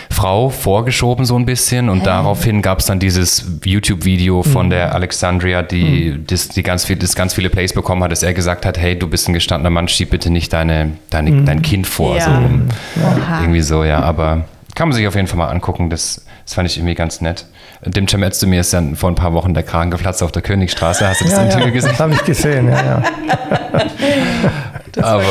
[0.09, 2.07] Frau vorgeschoben so ein bisschen und hey.
[2.07, 4.71] daraufhin gab es dann dieses YouTube-Video von mhm.
[4.71, 6.27] der Alexandria, die, mhm.
[6.27, 8.99] das, die ganz viel, das ganz viele Plays bekommen hat, dass er gesagt hat, hey,
[8.99, 11.45] du bist ein gestandener Mann, schieb bitte nicht deine, deine, mhm.
[11.45, 12.17] dein Kind vor.
[12.17, 12.25] Ja.
[12.25, 13.41] So, ja.
[13.41, 16.69] Irgendwie so, ja, aber kann man sich auf jeden Fall mal angucken, das, das fand
[16.69, 17.47] ich irgendwie ganz nett.
[17.85, 21.07] Dem Cem mir ist dann vor ein paar Wochen der Kragen geplatzt auf der Königstraße.
[21.07, 21.91] Hast du das ja, Interview ja, gesehen?
[21.91, 23.03] Das habe ich gesehen, ja, ja.
[25.03, 25.23] Aber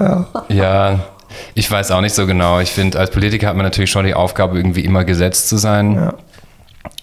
[0.00, 0.26] ja.
[0.48, 1.00] ja.
[1.54, 2.60] ich weiß auch nicht so genau.
[2.60, 5.94] Ich finde, als Politiker hat man natürlich schon die Aufgabe, irgendwie immer gesetzt zu sein.
[5.94, 6.14] Ja.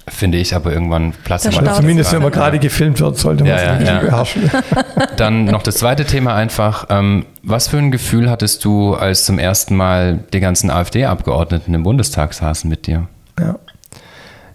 [0.07, 1.74] Finde ich, aber irgendwann platzt man.
[1.76, 4.52] Zumindest, wenn man gerade gefilmt wird, sollte man ja, es ja, beherrschen.
[5.18, 6.88] Dann noch das zweite Thema einfach.
[6.90, 11.84] Ähm, was für ein Gefühl hattest du, als zum ersten Mal die ganzen AfD-Abgeordneten im
[11.84, 13.07] Bundestag saßen mit dir?
[13.40, 13.56] Ja.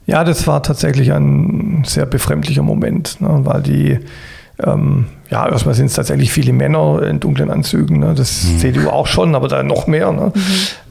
[0.08, 3.98] Ja, das war tatsächlich ein sehr befremdlicher Moment, ne, weil die
[4.62, 7.98] ähm, ja, erstmal sind es tatsächlich viele Männer in dunklen Anzügen.
[7.98, 8.14] Ne?
[8.14, 8.58] Das mhm.
[8.58, 10.10] CDU auch schon, aber da noch mehr.
[10.10, 10.32] Ne?
[10.34, 10.40] Mhm.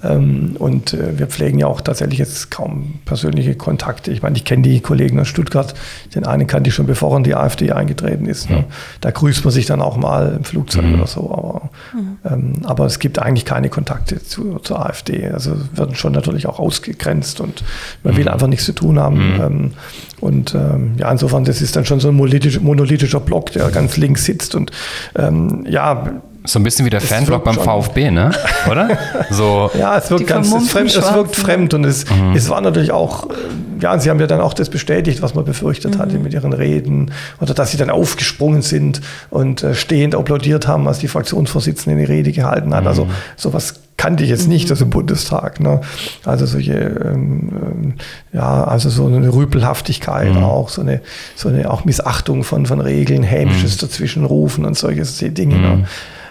[0.03, 4.11] Ähm, und äh, wir pflegen ja auch tatsächlich jetzt kaum persönliche Kontakte.
[4.11, 5.73] Ich meine, ich kenne die Kollegen aus Stuttgart.
[6.13, 8.49] Den einen kannte ich schon, bevor er in die AfD eingetreten ist.
[8.49, 8.57] Ne?
[8.57, 8.63] Mhm.
[9.01, 10.95] Da grüßt man sich dann auch mal im Flugzeug mhm.
[10.95, 11.31] oder so.
[11.31, 12.17] Aber, mhm.
[12.23, 15.29] ähm, aber es gibt eigentlich keine Kontakte zu, zur AfD.
[15.29, 17.63] Also werden schon natürlich auch ausgegrenzt und
[18.03, 18.31] man will mhm.
[18.31, 19.17] einfach nichts zu tun haben.
[19.41, 19.71] Ähm,
[20.19, 23.97] und ähm, ja, insofern, das ist dann schon so ein monolithisch, monolithischer Block, der ganz
[23.97, 24.53] links sitzt.
[24.53, 24.71] Und
[25.15, 28.31] ähm, ja, so ein bisschen wie der Fanblock beim VfB, ne?
[28.69, 28.97] Oder?
[29.29, 29.69] So.
[29.77, 32.35] ja, es wirkt ganz, es, fremd, es wirkt fremd und es, mhm.
[32.35, 33.33] es war natürlich auch, äh,
[33.81, 35.99] ja, sie haben ja dann auch das bestätigt, was man befürchtet mhm.
[35.99, 37.11] hatte mit ihren Reden
[37.41, 42.11] oder dass sie dann aufgesprungen sind und äh, stehend applaudiert haben, als die Fraktionsvorsitzende die
[42.11, 42.87] Rede gehalten hat.
[42.87, 43.11] Also mhm.
[43.37, 45.59] Also sowas kannte ich jetzt nicht aus dem Bundestag.
[45.59, 45.81] Ne?
[46.23, 47.93] Also solche, ähm, ähm,
[48.31, 50.43] ja, also so eine Rüpelhaftigkeit mhm.
[50.43, 51.01] auch, so eine,
[51.35, 53.87] so eine auch Missachtung von, von Regeln, hämisches mhm.
[53.87, 55.55] Dazwischenrufen und solche Dinge.
[55.55, 55.67] Ne?
[55.67, 55.81] Mhm.
[55.81, 55.87] Ne?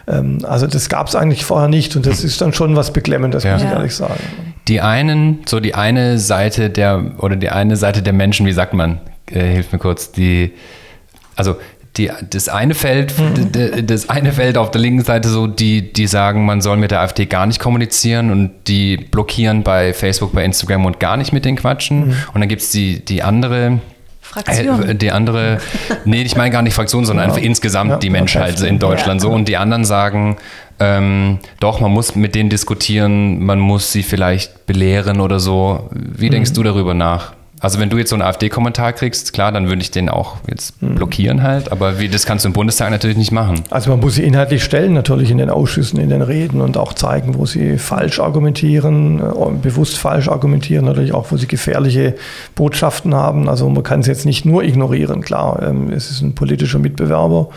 [0.09, 3.45] Ähm, also das gab es eigentlich vorher nicht und das ist dann schon was Beklemmendes,
[3.45, 3.55] ja.
[3.55, 4.21] muss ich ehrlich sagen.
[4.69, 8.75] Die einen, so die eine Seite der, oder die eine Seite der Menschen, wie sagt
[8.75, 9.01] man,
[9.31, 10.53] äh, hilft mir kurz, die,
[11.37, 11.57] also
[11.97, 13.87] die, das eine Feld, mhm.
[13.87, 17.01] das eine Feld auf der linken Seite so, die, die sagen, man soll mit der
[17.01, 21.45] AfD gar nicht kommunizieren und die blockieren bei Facebook, bei Instagram und gar nicht mit
[21.45, 22.09] den quatschen.
[22.09, 22.17] Mhm.
[22.35, 23.81] Und dann gibt es die, die andere,
[24.45, 24.89] Fraktion.
[24.89, 25.59] Äh, die andere,
[26.05, 29.29] nee, ich meine gar nicht Fraktion, sondern einfach insgesamt ja, die Menschheit in Deutschland ja.
[29.29, 29.35] so.
[29.35, 30.37] Und die anderen sagen,
[30.79, 35.89] ähm, doch, man muss mit denen diskutieren, man muss sie vielleicht belehren oder so.
[35.93, 36.55] Wie denkst mhm.
[36.55, 37.36] du darüber nach?
[37.67, 40.81] Also wenn du jetzt so einen AfD-Kommentar kriegst, klar, dann würde ich den auch jetzt
[40.81, 40.95] mhm.
[40.95, 43.65] blockieren halt, aber wie, das kannst du im Bundestag natürlich nicht machen.
[43.71, 46.93] Also man muss sie inhaltlich stellen, natürlich in den Ausschüssen, in den Reden und auch
[46.93, 52.15] zeigen, wo sie falsch argumentieren, äh, bewusst falsch argumentieren, natürlich auch, wo sie gefährliche
[52.55, 53.49] Botschaften haben.
[53.49, 57.49] Also man kann es jetzt nicht nur ignorieren, klar, ähm, es ist ein politischer Mitbewerber,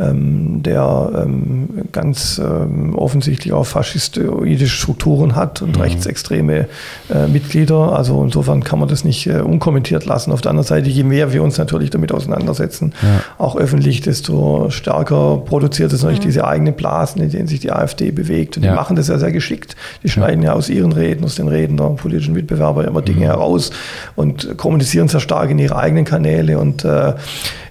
[0.00, 5.82] ähm, der ähm, ganz ähm, offensichtlich auch faschistoidische Strukturen hat und mhm.
[5.82, 6.66] rechtsextreme
[7.12, 7.96] äh, Mitglieder.
[7.96, 10.32] Also insofern kann man das nicht äh, unkommentiert lassen.
[10.32, 13.20] Auf der anderen Seite, je mehr wir uns natürlich damit auseinandersetzen, ja.
[13.38, 16.28] auch öffentlich, desto stärker produziert es natürlich mhm.
[16.28, 18.56] diese eigenen Blasen, in denen sich die AfD bewegt.
[18.56, 18.70] Und ja.
[18.70, 19.76] die machen das ja sehr geschickt.
[20.02, 20.50] Die schneiden ja.
[20.50, 23.30] ja aus ihren Reden, aus den Reden der politischen Mitbewerber immer Dinge mhm.
[23.30, 23.70] heraus
[24.14, 27.14] und kommunizieren sehr stark in ihre eigenen Kanäle und äh,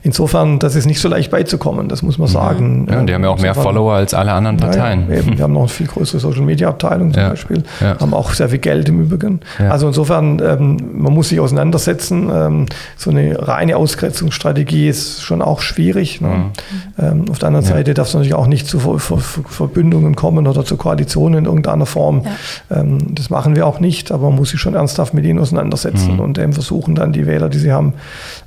[0.04, 2.34] insofern, das ist nicht so leicht beizukommen, das muss man mhm.
[2.34, 2.88] sagen.
[2.90, 5.06] Ja, die haben ja auch mehr Follower als alle anderen Parteien.
[5.10, 8.60] Ja, eben, wir haben noch eine viel größere Social-Media-Abteilung zum Beispiel, haben auch sehr viel
[8.60, 9.42] Geld im Übrigen.
[9.70, 12.30] Also insofern, ähm, man muss sich auseinandersetzen.
[12.34, 12.66] Ähm,
[12.96, 16.22] so eine reine Ausgrenzungsstrategie ist schon auch schwierig.
[16.22, 16.28] Ne?
[16.28, 16.52] Mhm.
[17.00, 20.48] Ähm, auf der anderen Seite darf es natürlich auch nicht zu Ver Ver Verbündungen kommen
[20.48, 22.24] oder zu Koalitionen in irgendeiner Form.
[22.72, 26.16] Ähm, das machen wir auch nicht, aber man muss sich schon ernsthaft mit ihnen auseinandersetzen
[26.16, 26.20] mhm.
[26.20, 27.94] und eben versuchen dann die Wähler, die sie haben,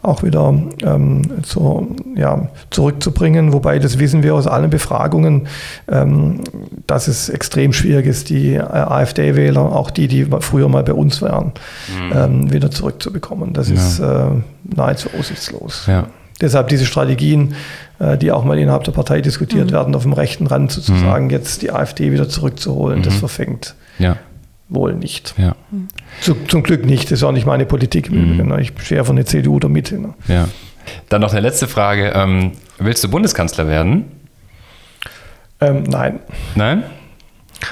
[0.02, 3.52] auch wieder ähm, zu, ja, zurückzubringen.
[3.60, 5.46] Wobei, das wissen wir aus allen Befragungen,
[5.86, 6.40] ähm,
[6.86, 11.20] dass es extrem schwierig ist, die äh, AfD-Wähler, auch die, die früher mal bei uns
[11.20, 11.52] waren,
[11.88, 12.12] mhm.
[12.14, 13.52] ähm, wieder zurückzubekommen.
[13.52, 13.74] Das ja.
[13.74, 14.30] ist äh,
[14.64, 15.84] nahezu aussichtslos.
[15.86, 16.06] Ja.
[16.40, 17.54] Deshalb diese Strategien,
[17.98, 19.72] äh, die auch mal innerhalb der Partei diskutiert mhm.
[19.72, 21.30] werden, auf dem rechten Rand sozusagen mhm.
[21.30, 23.18] jetzt die AfD wieder zurückzuholen, das mhm.
[23.18, 23.74] verfängt.
[23.98, 24.16] Ja
[24.70, 25.34] wohl nicht.
[25.36, 25.56] Ja.
[26.20, 27.06] Zu, zum Glück nicht.
[27.06, 28.10] Das ist auch nicht meine Politik.
[28.10, 28.56] Mhm.
[28.60, 29.98] Ich stehe von der CDU der Mitte.
[29.98, 30.14] Ne?
[30.28, 30.48] Ja.
[31.08, 32.12] Dann noch eine letzte Frage.
[32.14, 34.10] Ähm, willst du Bundeskanzler werden?
[35.60, 36.20] Ähm, nein.
[36.54, 36.84] Nein?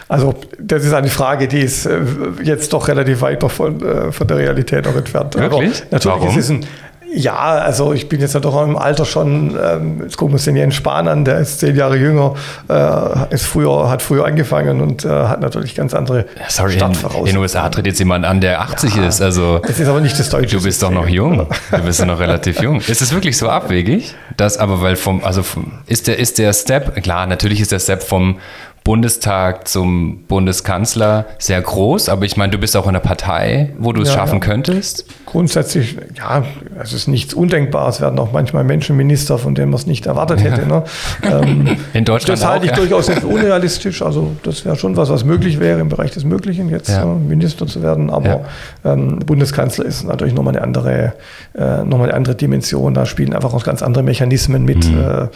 [0.08, 2.00] Also das ist eine Frage, die ist äh,
[2.42, 5.34] jetzt doch relativ weit von, äh, von der Realität auch entfernt.
[5.34, 5.82] Wirklich?
[5.82, 6.28] Aber natürlich Warum?
[6.28, 6.66] ist es ein
[7.14, 10.44] ja, also ich bin jetzt ja doch im Alter schon, ähm, jetzt gucken wir uns
[10.44, 12.34] den Jens Spahn an, der ist zehn Jahre jünger,
[12.68, 17.26] äh, ist früher, hat früher angefangen und äh, hat natürlich ganz andere Sorry, Startvoraussetzungen.
[17.26, 19.22] In den USA tritt jetzt jemand an, der 80 ja, ist.
[19.22, 20.56] Also das ist aber nicht das Deutsche.
[20.56, 20.94] Du bist System.
[20.94, 21.46] doch noch jung.
[21.70, 22.80] Du bist noch relativ jung.
[22.80, 24.14] Ist es wirklich so abwegig?
[24.36, 27.78] Das aber, weil vom, also vom, ist der, ist der Step, klar, natürlich ist der
[27.78, 28.38] Step vom
[28.88, 33.92] Bundestag zum Bundeskanzler sehr groß, aber ich meine, du bist auch in einer Partei, wo
[33.92, 34.46] du es ja, schaffen ja.
[34.46, 35.04] könntest.
[35.26, 36.42] Grundsätzlich, ja,
[36.82, 37.96] es ist nichts Undenkbares.
[37.96, 40.66] Es werden auch manchmal Menschen Minister, von denen man es nicht erwartet hätte.
[40.66, 40.84] Ne?
[41.22, 42.40] Ähm, in Deutschland.
[42.40, 44.00] Das halte ich durchaus nicht unrealistisch.
[44.00, 47.66] Also, das wäre schon was, was möglich wäre im Bereich des Möglichen, jetzt äh, Minister
[47.66, 48.08] zu werden.
[48.08, 48.46] Aber
[48.86, 51.12] ähm, Bundeskanzler ist natürlich nochmal eine andere,
[51.54, 52.94] äh, nochmal eine andere Dimension.
[52.94, 54.90] Da spielen einfach auch ganz andere Mechanismen mit.
[54.90, 54.98] Mhm.
[54.98, 55.28] Äh,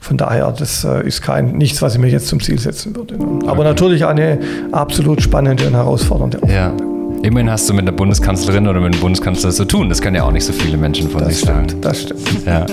[0.00, 2.58] von daher, das äh, ist kein nichts, was ich mir jetzt zum Ziel
[2.88, 3.46] setzen würde.
[3.46, 3.68] Aber okay.
[3.68, 4.38] natürlich eine
[4.72, 6.82] absolut spannende und herausfordernde Aufgabe.
[6.82, 6.97] Ja.
[7.22, 9.88] Immerhin hast du mit der Bundeskanzlerin oder mit dem Bundeskanzler zu tun.
[9.88, 11.80] Das können ja auch nicht so viele Menschen von das sich stimmt, sagen.
[11.80, 12.46] Das stimmt.
[12.46, 12.66] Ja.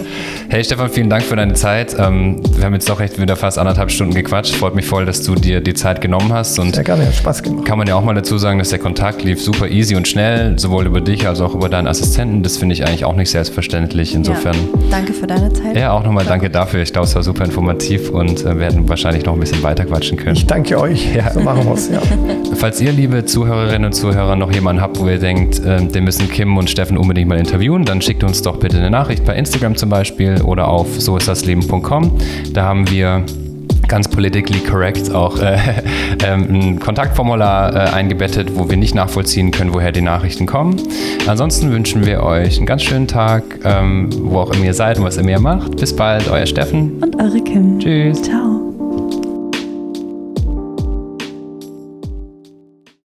[0.50, 1.96] Hey Stefan, vielen Dank für deine Zeit.
[1.98, 4.56] Ähm, wir haben jetzt doch echt wieder fast anderthalb Stunden gequatscht.
[4.56, 6.60] Freut mich voll, dass du dir die Zeit genommen hast.
[6.60, 7.66] Und Sehr gerne, hat Spaß gemacht.
[7.66, 10.58] Kann man ja auch mal dazu sagen, dass der Kontakt lief super easy und schnell,
[10.60, 12.44] sowohl über dich als auch über deinen Assistenten.
[12.44, 14.14] Das finde ich eigentlich auch nicht selbstverständlich.
[14.14, 14.56] Insofern.
[14.56, 15.76] Ja, danke für deine Zeit.
[15.76, 16.82] Ja, auch nochmal danke dafür.
[16.82, 20.18] Ich glaube, es war super informativ und äh, werden wahrscheinlich noch ein bisschen weiter quatschen
[20.18, 20.36] können.
[20.36, 21.14] Ich danke euch.
[21.16, 21.32] Ja.
[21.32, 22.02] So machen wir es, ja.
[22.56, 26.04] Falls ihr, liebe Zuhörerinnen und Zuhörer, noch jemanden habt, wo ihr ihr denkt, äh, den
[26.04, 29.36] müssen Kim und Steffen unbedingt mal interviewen, dann schickt uns doch bitte eine Nachricht bei
[29.36, 32.12] Instagram zum Beispiel oder auf soistdasleben.com.
[32.54, 33.24] Da haben wir
[33.88, 35.56] ganz politically correct auch äh,
[36.24, 40.82] äh, ein Kontaktformular äh, eingebettet, wo wir nicht nachvollziehen können, woher die Nachrichten kommen.
[41.28, 45.06] Ansonsten wünschen wir euch einen ganz schönen Tag, ähm, wo auch immer ihr seid und
[45.06, 45.78] was immer ihr macht.
[45.78, 47.02] Bis bald, euer Steffen.
[47.02, 47.80] Und eure Kim.
[47.80, 48.24] Tschüss.
[48.24, 48.65] Ciao.